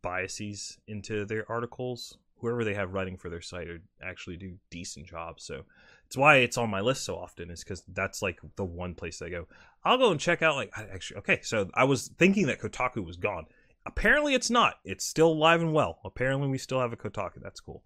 biases 0.02 0.78
into 0.86 1.24
their 1.24 1.50
articles. 1.50 2.18
Whoever 2.40 2.64
they 2.64 2.74
have 2.74 2.92
writing 2.92 3.16
for 3.16 3.30
their 3.30 3.40
site 3.40 3.68
actually 4.02 4.36
do 4.36 4.58
decent 4.70 5.06
jobs. 5.06 5.44
So 5.44 5.62
it's 6.06 6.16
why 6.16 6.36
it's 6.36 6.56
on 6.56 6.70
my 6.70 6.80
list 6.80 7.04
so 7.04 7.16
often 7.16 7.50
is 7.50 7.64
because 7.64 7.82
that's 7.88 8.22
like 8.22 8.38
the 8.54 8.64
one 8.64 8.94
place 8.94 9.20
I 9.20 9.28
go. 9.28 9.48
I'll 9.84 9.98
go 9.98 10.12
and 10.12 10.20
check 10.20 10.40
out 10.40 10.54
like 10.54 10.70
actually 10.76 11.18
okay. 11.18 11.40
So 11.42 11.68
I 11.74 11.84
was 11.84 12.08
thinking 12.16 12.46
that 12.46 12.60
Kotaku 12.60 13.04
was 13.04 13.16
gone. 13.16 13.46
Apparently 13.84 14.34
it's 14.34 14.50
not. 14.50 14.74
It's 14.84 15.04
still 15.04 15.32
alive 15.32 15.60
and 15.60 15.72
well. 15.72 15.98
Apparently 16.04 16.48
we 16.48 16.58
still 16.58 16.80
have 16.80 16.92
a 16.92 16.96
Kotaku. 16.96 17.42
That's 17.42 17.60
cool. 17.60 17.82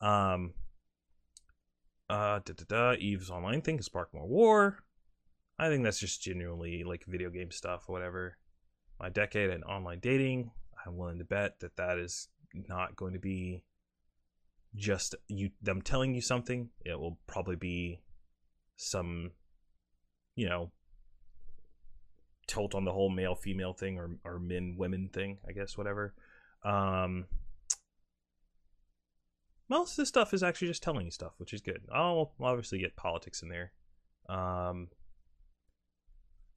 Um, 0.00 0.52
uh, 2.10 2.40
da 2.44 2.52
da 2.54 2.64
da. 2.68 2.92
Eve's 2.98 3.30
online 3.30 3.62
thing 3.62 3.76
can 3.76 3.82
spark 3.82 4.12
more 4.12 4.26
war. 4.26 4.84
I 5.58 5.68
think 5.68 5.84
that's 5.84 6.00
just 6.00 6.22
genuinely 6.22 6.84
like 6.84 7.04
video 7.06 7.30
game 7.30 7.50
stuff, 7.50 7.84
whatever. 7.88 8.36
My 9.00 9.08
decade 9.08 9.50
and 9.50 9.64
online 9.64 10.00
dating, 10.00 10.50
I'm 10.84 10.96
willing 10.96 11.18
to 11.18 11.24
bet 11.24 11.60
that 11.60 11.76
that 11.76 11.98
is 11.98 12.28
not 12.68 12.94
going 12.94 13.14
to 13.14 13.18
be 13.18 13.62
just 14.76 15.14
you 15.28 15.50
them 15.62 15.82
telling 15.82 16.14
you 16.14 16.20
something. 16.20 16.70
It 16.84 16.98
will 16.98 17.18
probably 17.26 17.56
be 17.56 18.00
some, 18.76 19.32
you 20.36 20.48
know, 20.48 20.70
tilt 22.46 22.74
on 22.74 22.84
the 22.84 22.92
whole 22.92 23.10
male 23.10 23.34
female 23.34 23.72
thing 23.72 23.98
or 23.98 24.16
or 24.24 24.38
men 24.38 24.76
women 24.78 25.08
thing. 25.12 25.38
I 25.48 25.52
guess 25.52 25.78
whatever. 25.78 26.14
Um, 26.64 27.26
most 29.68 29.92
of 29.92 29.96
this 29.96 30.08
stuff 30.08 30.34
is 30.34 30.42
actually 30.42 30.68
just 30.68 30.82
telling 30.82 31.04
you 31.04 31.10
stuff, 31.10 31.32
which 31.38 31.52
is 31.52 31.60
good. 31.60 31.82
I'll 31.92 32.32
obviously 32.40 32.78
get 32.78 32.96
politics 32.96 33.42
in 33.42 33.48
there. 33.48 33.72
Um, 34.28 34.88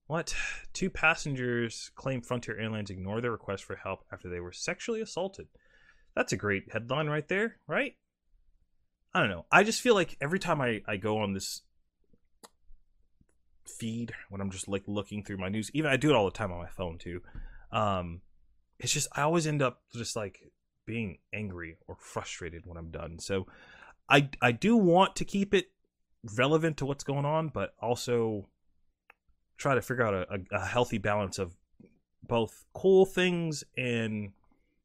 what? 0.08 0.34
Two 0.74 0.90
passengers 0.90 1.92
claim 1.96 2.22
Frontier 2.22 2.58
Airlines 2.58 2.90
ignore 2.90 3.22
their 3.22 3.32
request 3.32 3.64
for 3.64 3.76
help 3.76 4.06
after 4.12 4.30
they 4.30 4.40
were 4.40 4.54
sexually 4.54 5.02
assaulted. 5.02 5.48
That's 6.16 6.34
a 6.34 6.38
great 6.38 6.72
headline 6.72 7.08
right 7.08 7.28
there, 7.28 7.58
right? 7.68 7.96
I 9.18 9.22
don't 9.22 9.30
know. 9.30 9.48
I 9.52 9.64
just 9.64 9.82
feel 9.82 9.96
like 9.96 10.16
every 10.22 10.38
time 10.38 10.62
I, 10.62 10.84
I 10.88 10.98
go 10.98 11.18
on 11.24 11.34
this 11.34 11.64
feed 13.66 14.14
when 14.30 14.42
I'm 14.42 14.52
just 14.52 14.68
like 14.68 14.84
looking 14.86 15.24
through 15.24 15.38
my 15.38 15.50
news, 15.50 15.72
even 15.74 15.90
I 15.90 15.98
do 15.98 16.12
it 16.12 16.16
all 16.16 16.26
the 16.26 16.30
time 16.30 16.52
on 16.52 16.60
my 16.60 16.68
phone 16.68 17.00
too. 17.00 17.24
Um, 17.72 18.22
it's 18.80 18.94
just 18.94 19.08
I 19.14 19.24
always 19.24 19.48
end 19.48 19.64
up 19.64 19.82
just 19.92 20.16
like 20.16 20.52
being 20.86 21.18
angry 21.34 21.78
or 21.88 21.98
frustrated 22.00 22.68
when 22.68 22.78
I'm 22.78 22.92
done. 22.92 23.18
So 23.18 23.48
I 24.08 24.30
I 24.40 24.52
do 24.52 24.78
want 24.78 25.16
to 25.16 25.26
keep 25.26 25.52
it 25.52 25.72
relevant 26.36 26.78
to 26.78 26.86
what's 26.86 27.04
going 27.04 27.26
on, 27.26 27.48
but 27.48 27.74
also 27.82 28.48
try 29.58 29.74
to 29.74 29.82
figure 29.82 30.06
out 30.06 30.14
a, 30.14 30.28
a, 30.32 30.58
a 30.62 30.66
healthy 30.68 31.00
balance 31.00 31.40
of 31.40 31.56
both 32.22 32.66
cool 32.76 33.08
things 33.08 33.64
and 33.76 34.34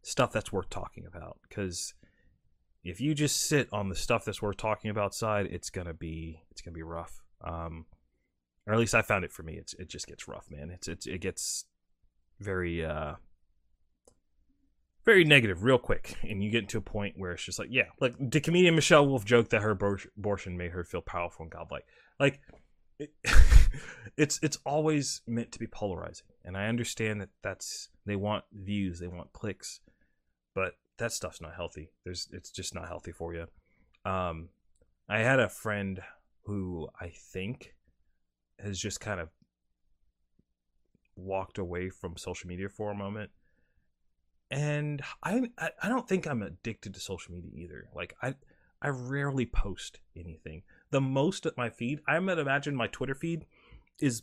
stuff 0.01 0.33
that's 0.33 0.51
worth 0.51 0.70
talking 0.70 1.05
about. 1.05 1.37
Because 1.47 1.93
if 2.85 3.01
you 3.01 3.14
just 3.14 3.43
sit 3.43 3.68
on 3.72 3.89
the 3.89 3.95
stuff 3.95 4.24
that's 4.24 4.43
worth 4.43 4.57
talking 4.57 4.91
about 4.91 5.14
side, 5.14 5.47
it's 5.47 5.70
gonna 5.70 5.95
be 5.95 6.43
it's 6.51 6.61
gonna 6.61 6.74
be 6.74 6.83
rough. 6.83 7.22
Um, 7.43 7.87
or 8.66 8.74
at 8.74 8.78
least 8.78 8.95
I 8.95 9.03
found 9.03 9.24
it 9.24 9.33
for 9.33 9.43
me. 9.43 9.55
It's 9.55 9.74
it 9.74 9.89
just 9.89 10.07
gets 10.07 10.28
rough, 10.28 10.51
man. 10.51 10.70
It's 10.70 10.89
it's 10.89 11.07
it 11.07 11.20
gets 11.20 11.66
very 12.41 12.85
uh 12.85 13.14
very 15.05 15.24
negative 15.24 15.64
real 15.64 15.78
quick 15.78 16.16
and 16.22 16.43
you 16.43 16.51
get 16.51 16.68
to 16.68 16.78
a 16.78 16.83
point 16.83 17.14
where 17.18 17.33
it's 17.33 17.43
just 17.43 17.59
like 17.59 17.68
yeah 17.70 17.87
like 18.01 18.14
the 18.18 18.41
comedian 18.41 18.74
michelle 18.74 19.07
wolf 19.07 19.24
joked 19.24 19.51
that 19.51 19.62
her 19.62 19.70
abortion 19.70 20.57
made 20.57 20.70
her 20.70 20.85
feel 20.85 21.01
powerful 21.01 21.43
and 21.43 21.51
godlike 21.51 21.85
like 22.20 22.41
it, 22.99 23.12
it's 24.16 24.39
it's 24.43 24.59
always 24.64 25.22
meant 25.26 25.51
to 25.51 25.59
be 25.59 25.66
polarizing 25.66 26.26
and 26.45 26.57
i 26.57 26.66
understand 26.66 27.20
that 27.20 27.30
that's 27.43 27.89
they 28.07 28.14
want 28.14 28.45
views 28.53 29.01
they 29.01 29.09
want 29.09 29.33
clicks 29.33 29.80
but 30.55 30.74
that 31.03 31.12
stuff's 31.12 31.40
not 31.40 31.55
healthy 31.55 31.90
there's 32.05 32.28
it's 32.32 32.50
just 32.50 32.74
not 32.74 32.88
healthy 32.88 33.12
for 33.12 33.34
you 33.34 33.46
um 34.05 34.48
i 35.09 35.18
had 35.18 35.38
a 35.38 35.48
friend 35.48 36.00
who 36.44 36.88
i 37.00 37.09
think 37.09 37.74
has 38.59 38.78
just 38.78 39.00
kind 39.00 39.20
of 39.20 39.28
walked 41.16 41.59
away 41.59 41.90
from 41.90 42.16
social 42.16 42.48
media 42.48 42.68
for 42.68 42.90
a 42.90 42.94
moment 42.94 43.30
and 44.53 45.00
I 45.22 45.50
I 45.59 45.88
don't 45.88 46.07
think 46.07 46.26
I'm 46.26 46.42
addicted 46.42 46.92
to 46.92 47.00
social 47.00 47.34
media 47.34 47.50
either. 47.57 47.88
Like 47.96 48.14
I 48.22 48.34
I 48.82 48.88
rarely 48.88 49.46
post 49.46 50.00
anything. 50.14 50.62
The 50.90 51.00
most 51.00 51.46
at 51.46 51.57
my 51.57 51.70
feed, 51.70 52.00
I 52.07 52.18
might 52.18 52.38
imagine 52.38 52.76
my 52.76 52.86
Twitter 52.86 53.14
feed 53.14 53.46
is 53.98 54.22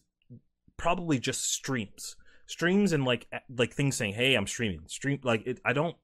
probably 0.78 1.18
just 1.18 1.52
streams, 1.52 2.16
streams 2.46 2.94
and 2.94 3.06
like 3.06 3.28
like 3.50 3.74
things 3.74 3.96
saying, 3.96 4.14
"Hey, 4.14 4.36
I'm 4.36 4.46
streaming." 4.46 4.84
Stream 4.86 5.20
like 5.24 5.48
it. 5.48 5.60
I 5.66 5.74
don't 5.74 5.98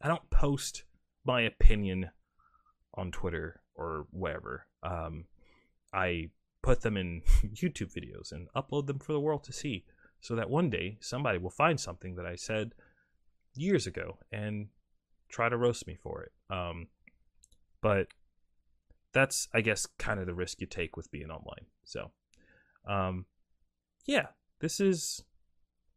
I 0.00 0.08
don't 0.08 0.28
post 0.30 0.84
my 1.24 1.42
opinion 1.42 2.10
on 2.94 3.10
Twitter 3.10 3.60
or 3.74 4.06
wherever. 4.10 4.66
Um, 4.82 5.26
I 5.92 6.30
put 6.62 6.82
them 6.82 6.96
in 6.96 7.22
YouTube 7.44 7.92
videos 7.94 8.32
and 8.32 8.48
upload 8.54 8.86
them 8.86 8.98
for 8.98 9.12
the 9.12 9.20
world 9.20 9.44
to 9.44 9.52
see, 9.52 9.84
so 10.20 10.34
that 10.34 10.50
one 10.50 10.70
day 10.70 10.98
somebody 11.00 11.38
will 11.38 11.50
find 11.50 11.78
something 11.78 12.16
that 12.16 12.26
I 12.26 12.36
said 12.36 12.72
years 13.54 13.86
ago 13.86 14.18
and 14.32 14.68
try 15.28 15.48
to 15.48 15.56
roast 15.56 15.86
me 15.86 15.96
for 16.02 16.22
it. 16.22 16.32
Um, 16.50 16.88
but 17.80 18.08
that's, 19.12 19.48
I 19.54 19.60
guess, 19.60 19.86
kind 19.98 20.20
of 20.20 20.26
the 20.26 20.34
risk 20.34 20.60
you 20.60 20.66
take 20.66 20.96
with 20.96 21.10
being 21.10 21.30
online. 21.30 21.66
So, 21.84 22.10
um, 22.86 23.26
yeah, 24.06 24.26
this 24.60 24.80
is 24.80 25.22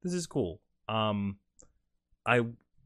this 0.03 0.13
is 0.13 0.25
cool. 0.27 0.61
Um, 0.87 1.37
I 2.25 2.41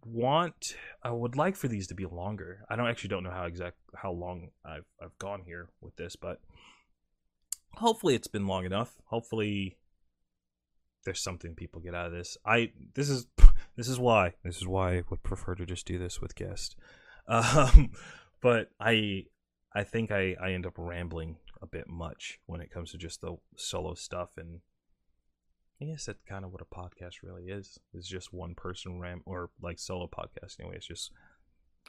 want, 0.06 0.76
I 1.02 1.12
would 1.12 1.36
like 1.36 1.56
for 1.56 1.68
these 1.68 1.88
to 1.88 1.96
be 1.96 2.06
longer. 2.06 2.66
I 2.70 2.76
don't 2.76 2.88
actually 2.88 3.10
don't 3.10 3.24
know 3.24 3.32
how 3.32 3.46
exact 3.46 3.78
how 3.96 4.12
long 4.12 4.50
I've 4.66 4.86
I've 5.02 5.18
gone 5.18 5.44
here 5.46 5.70
with 5.82 5.96
this, 5.96 6.16
but 6.16 6.40
hopefully 7.76 8.16
it's 8.16 8.28
been 8.28 8.48
long 8.48 8.66
enough. 8.66 8.94
Hopefully 9.06 9.78
there's 11.06 11.22
something 11.22 11.56
people 11.56 11.82
get 11.82 11.96
out 11.96 12.08
of 12.08 12.14
this. 12.14 12.38
I 12.46 12.72
this 12.94 13.10
is 13.10 13.28
this 13.76 13.88
is 13.88 14.00
why 14.00 14.34
this 14.44 14.58
is 14.58 14.68
why 14.68 14.98
I 14.98 15.04
would 15.10 15.24
prefer 15.24 15.56
to 15.56 15.66
just 15.66 15.86
do 15.86 15.98
this 15.98 16.22
with 16.22 16.36
guests. 16.36 16.76
Um, 17.26 17.92
but 18.42 18.72
I 18.82 19.28
I 19.74 19.86
think 19.86 20.12
I 20.12 20.36
I 20.42 20.52
end 20.52 20.66
up 20.66 20.74
rambling 20.76 21.38
a 21.62 21.66
bit 21.66 21.88
much 21.88 22.42
when 22.48 22.60
it 22.60 22.70
comes 22.70 22.92
to 22.92 22.98
just 22.98 23.22
the 23.22 23.38
solo 23.56 23.94
stuff 23.94 24.32
and 24.38 24.60
I 25.84 25.92
guess 25.92 26.06
that's 26.06 26.24
kind 26.24 26.46
of 26.46 26.52
what 26.52 26.62
a 26.62 26.76
podcast 26.76 27.24
really 27.24 27.44
is. 27.44 27.78
It's 27.94 28.08
just 28.08 28.32
one 28.32 28.56
person 28.56 29.00
ram 29.00 29.22
or 29.26 29.50
like 29.62 29.80
solo 29.80 30.08
podcast 30.08 30.60
anyway. 30.60 30.78
It's 30.78 30.88
just 30.88 31.12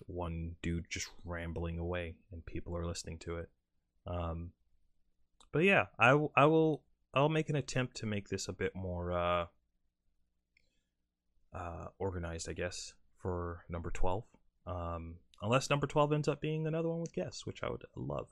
one 0.07 0.57
dude 0.63 0.87
just 0.91 1.07
rambling 1.25 1.79
away 1.79 2.17
and 2.33 2.45
people 2.45 2.77
are 2.77 2.85
listening 2.85 3.19
to 3.21 3.37
it. 3.37 3.49
Um, 4.05 4.51
but 5.53 5.61
yeah, 5.61 5.87
I, 5.97 6.09
w- 6.11 6.31
I 6.35 6.47
will 6.47 6.83
I'll 7.15 7.29
make 7.29 7.49
an 7.49 7.57
attempt 7.57 7.97
to 7.99 8.07
make 8.07 8.29
this 8.29 8.49
a 8.49 8.53
bit 8.53 8.75
more 8.75 9.13
uh, 9.13 9.47
uh, 11.55 11.87
organized, 12.01 12.49
I 12.49 12.55
guess, 12.55 12.95
for 13.17 13.65
number 13.69 13.93
12. 13.93 14.25
Um, 14.67 15.17
unless 15.41 15.71
number 15.71 15.87
12 15.87 16.13
ends 16.13 16.29
up 16.29 16.41
being 16.41 16.67
another 16.67 16.89
one 16.89 17.01
with 17.01 17.13
guests, 17.13 17.47
which 17.47 17.63
I 17.63 17.71
would 17.71 17.85
love. 17.95 18.27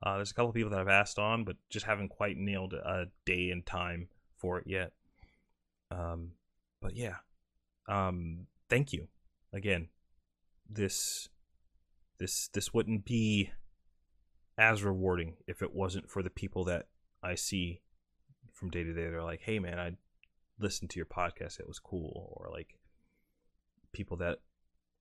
Uh, 0.00 0.14
there's 0.14 0.30
a 0.30 0.34
couple 0.34 0.52
people 0.52 0.70
that 0.70 0.78
I've 0.78 0.86
asked 0.86 1.18
on, 1.18 1.42
but 1.42 1.56
just 1.70 1.86
haven't 1.86 2.10
quite 2.10 2.36
nailed 2.36 2.72
a 2.72 3.06
day 3.26 3.50
and 3.50 3.66
time 3.66 4.08
for 4.36 4.58
it 4.58 4.66
yet. 4.68 4.92
Um, 5.90 6.32
but 6.80 6.94
yeah, 6.94 7.16
um, 7.88 8.46
thank 8.68 8.92
you 8.92 9.08
again. 9.52 9.88
This 10.68 11.28
this 12.18 12.48
this 12.48 12.74
wouldn't 12.74 13.04
be 13.04 13.50
as 14.56 14.82
rewarding 14.82 15.36
if 15.46 15.62
it 15.62 15.74
wasn't 15.74 16.10
for 16.10 16.22
the 16.22 16.30
people 16.30 16.64
that 16.64 16.88
I 17.22 17.34
see 17.34 17.80
from 18.52 18.70
day 18.70 18.82
to 18.82 18.92
day. 18.92 19.08
They're 19.08 19.22
like, 19.22 19.42
"Hey, 19.42 19.58
man, 19.58 19.78
I 19.78 19.96
listened 20.58 20.90
to 20.90 20.98
your 20.98 21.06
podcast. 21.06 21.60
It 21.60 21.68
was 21.68 21.78
cool," 21.78 22.34
or 22.36 22.50
like 22.52 22.78
people 23.92 24.16
that 24.18 24.40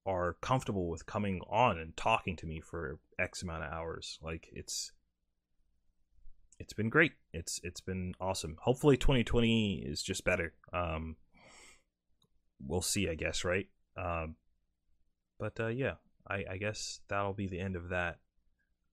are 0.05 0.37
comfortable 0.41 0.87
with 0.89 1.05
coming 1.05 1.41
on 1.49 1.77
and 1.77 1.97
talking 1.97 2.37
to 2.37 2.45
me 2.45 2.61
for 2.61 2.99
X 3.19 3.43
amount 3.43 3.63
of 3.63 3.71
hours. 3.71 4.17
Like 4.21 4.49
it's 4.53 4.93
it's 6.59 6.73
been 6.73 6.89
great. 6.89 7.13
It's 7.33 7.59
it's 7.63 7.81
been 7.81 8.13
awesome. 8.19 8.57
Hopefully 8.61 8.97
2020 8.97 9.83
is 9.85 10.01
just 10.01 10.23
better. 10.23 10.53
Um 10.73 11.15
we'll 12.65 12.81
see, 12.81 13.09
I 13.09 13.15
guess, 13.15 13.43
right? 13.43 13.67
Um 13.95 14.35
but 15.39 15.59
uh 15.59 15.67
yeah, 15.67 15.95
I 16.27 16.43
I 16.51 16.57
guess 16.57 17.01
that'll 17.07 17.33
be 17.33 17.47
the 17.47 17.59
end 17.59 17.75
of 17.75 17.89
that. 17.89 18.19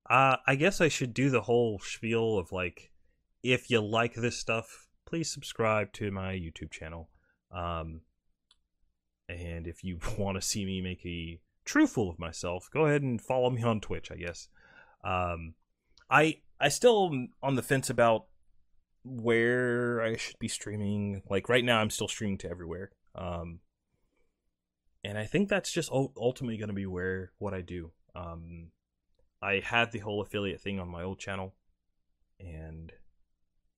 Uh 0.09 0.37
I 0.47 0.55
guess 0.57 0.81
I 0.81 0.89
should 0.89 1.15
do 1.15 1.31
the 1.31 1.43
whole 1.43 1.79
spiel 1.79 2.39
of 2.39 2.53
like 2.53 2.91
if 3.45 3.71
you 3.71 3.81
like 3.81 4.15
this 4.15 4.39
stuff, 4.39 4.89
please 5.07 5.31
subscribe 5.31 5.93
to 5.93 6.11
my 6.11 6.33
YouTube 6.33 6.71
channel. 6.71 7.11
Um, 7.53 8.01
and 9.29 9.67
if 9.67 9.85
you 9.85 9.99
want 10.19 10.41
to 10.41 10.47
see 10.47 10.65
me 10.65 10.81
make 10.81 11.05
a 11.05 11.39
true 11.65 11.87
fool 11.87 12.11
of 12.11 12.19
myself, 12.19 12.69
go 12.73 12.87
ahead 12.87 13.03
and 13.03 13.21
follow 13.21 13.51
me 13.51 13.63
on 13.63 13.81
Twitch, 13.81 14.11
I 14.11 14.17
guess. 14.17 14.49
Um, 15.05 15.55
I 16.11 16.39
I 16.61 16.69
still 16.69 17.27
on 17.43 17.55
the 17.55 17.63
fence 17.63 17.91
about 17.91 18.27
where 19.05 20.01
I 20.01 20.17
should 20.17 20.39
be 20.39 20.49
streaming. 20.49 21.23
Like 21.29 21.49
right 21.49 21.65
now, 21.65 21.81
I'm 21.81 21.91
still 21.91 22.09
streaming 22.09 22.39
to 22.39 22.51
everywhere. 22.51 22.93
Um, 23.15 23.61
and 25.05 25.19
I 25.19 25.27
think 25.27 25.49
that's 25.49 25.71
just 25.71 25.91
ultimately 25.93 26.57
going 26.57 26.69
to 26.69 26.75
be 26.75 26.87
where 26.87 27.33
what 27.39 27.55
I 27.55 27.61
do. 27.61 27.93
Um, 28.17 28.71
I 29.43 29.61
had 29.63 29.93
the 29.93 29.99
whole 29.99 30.23
affiliate 30.23 30.61
thing 30.61 30.81
on 30.81 30.89
my 30.89 31.03
old 31.03 31.19
channel, 31.19 31.55
and 32.41 32.93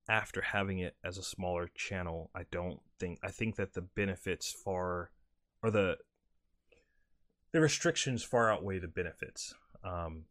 after 0.08 0.40
having 0.40 0.78
it 0.78 0.94
as 1.02 1.18
a 1.18 1.22
smaller 1.22 1.68
channel, 1.74 2.30
I 2.34 2.44
don't 2.52 2.80
think 3.00 3.18
I 3.22 3.30
think 3.30 3.56
that 3.56 3.74
the 3.74 3.82
benefits 3.82 4.52
far 4.52 5.10
or 5.62 5.70
the 5.70 5.96
the 7.52 7.60
restrictions 7.60 8.22
far 8.22 8.52
outweigh 8.52 8.78
the 8.78 8.86
benefits, 8.86 9.54
um, 9.82 10.26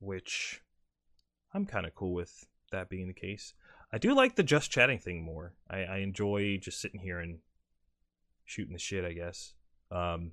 which 0.00 0.62
I'm 1.56 1.64
kind 1.64 1.86
of 1.86 1.94
cool 1.94 2.12
with 2.12 2.46
that 2.70 2.90
being 2.90 3.08
the 3.08 3.14
case. 3.14 3.54
I 3.90 3.96
do 3.96 4.14
like 4.14 4.36
the 4.36 4.42
just 4.42 4.70
chatting 4.70 4.98
thing 4.98 5.22
more. 5.22 5.54
I, 5.70 5.84
I 5.84 5.96
enjoy 5.98 6.58
just 6.60 6.82
sitting 6.82 7.00
here 7.00 7.18
and 7.18 7.38
shooting 8.44 8.74
the 8.74 8.78
shit. 8.78 9.06
I 9.06 9.14
guess 9.14 9.54
um, 9.90 10.32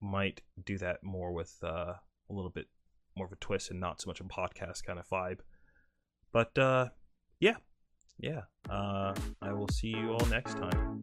might 0.00 0.40
do 0.64 0.78
that 0.78 1.02
more 1.02 1.32
with 1.32 1.54
uh, 1.62 1.92
a 2.30 2.32
little 2.32 2.50
bit 2.50 2.64
more 3.14 3.26
of 3.26 3.32
a 3.32 3.36
twist 3.36 3.70
and 3.70 3.78
not 3.78 4.00
so 4.00 4.08
much 4.08 4.20
a 4.20 4.24
podcast 4.24 4.84
kind 4.84 4.98
of 4.98 5.06
vibe. 5.06 5.40
But 6.32 6.56
uh, 6.56 6.86
yeah, 7.40 7.56
yeah, 8.18 8.42
uh, 8.70 9.14
I 9.42 9.52
will 9.52 9.68
see 9.68 9.88
you 9.88 10.12
all 10.14 10.26
next 10.28 10.54
time. 10.54 11.02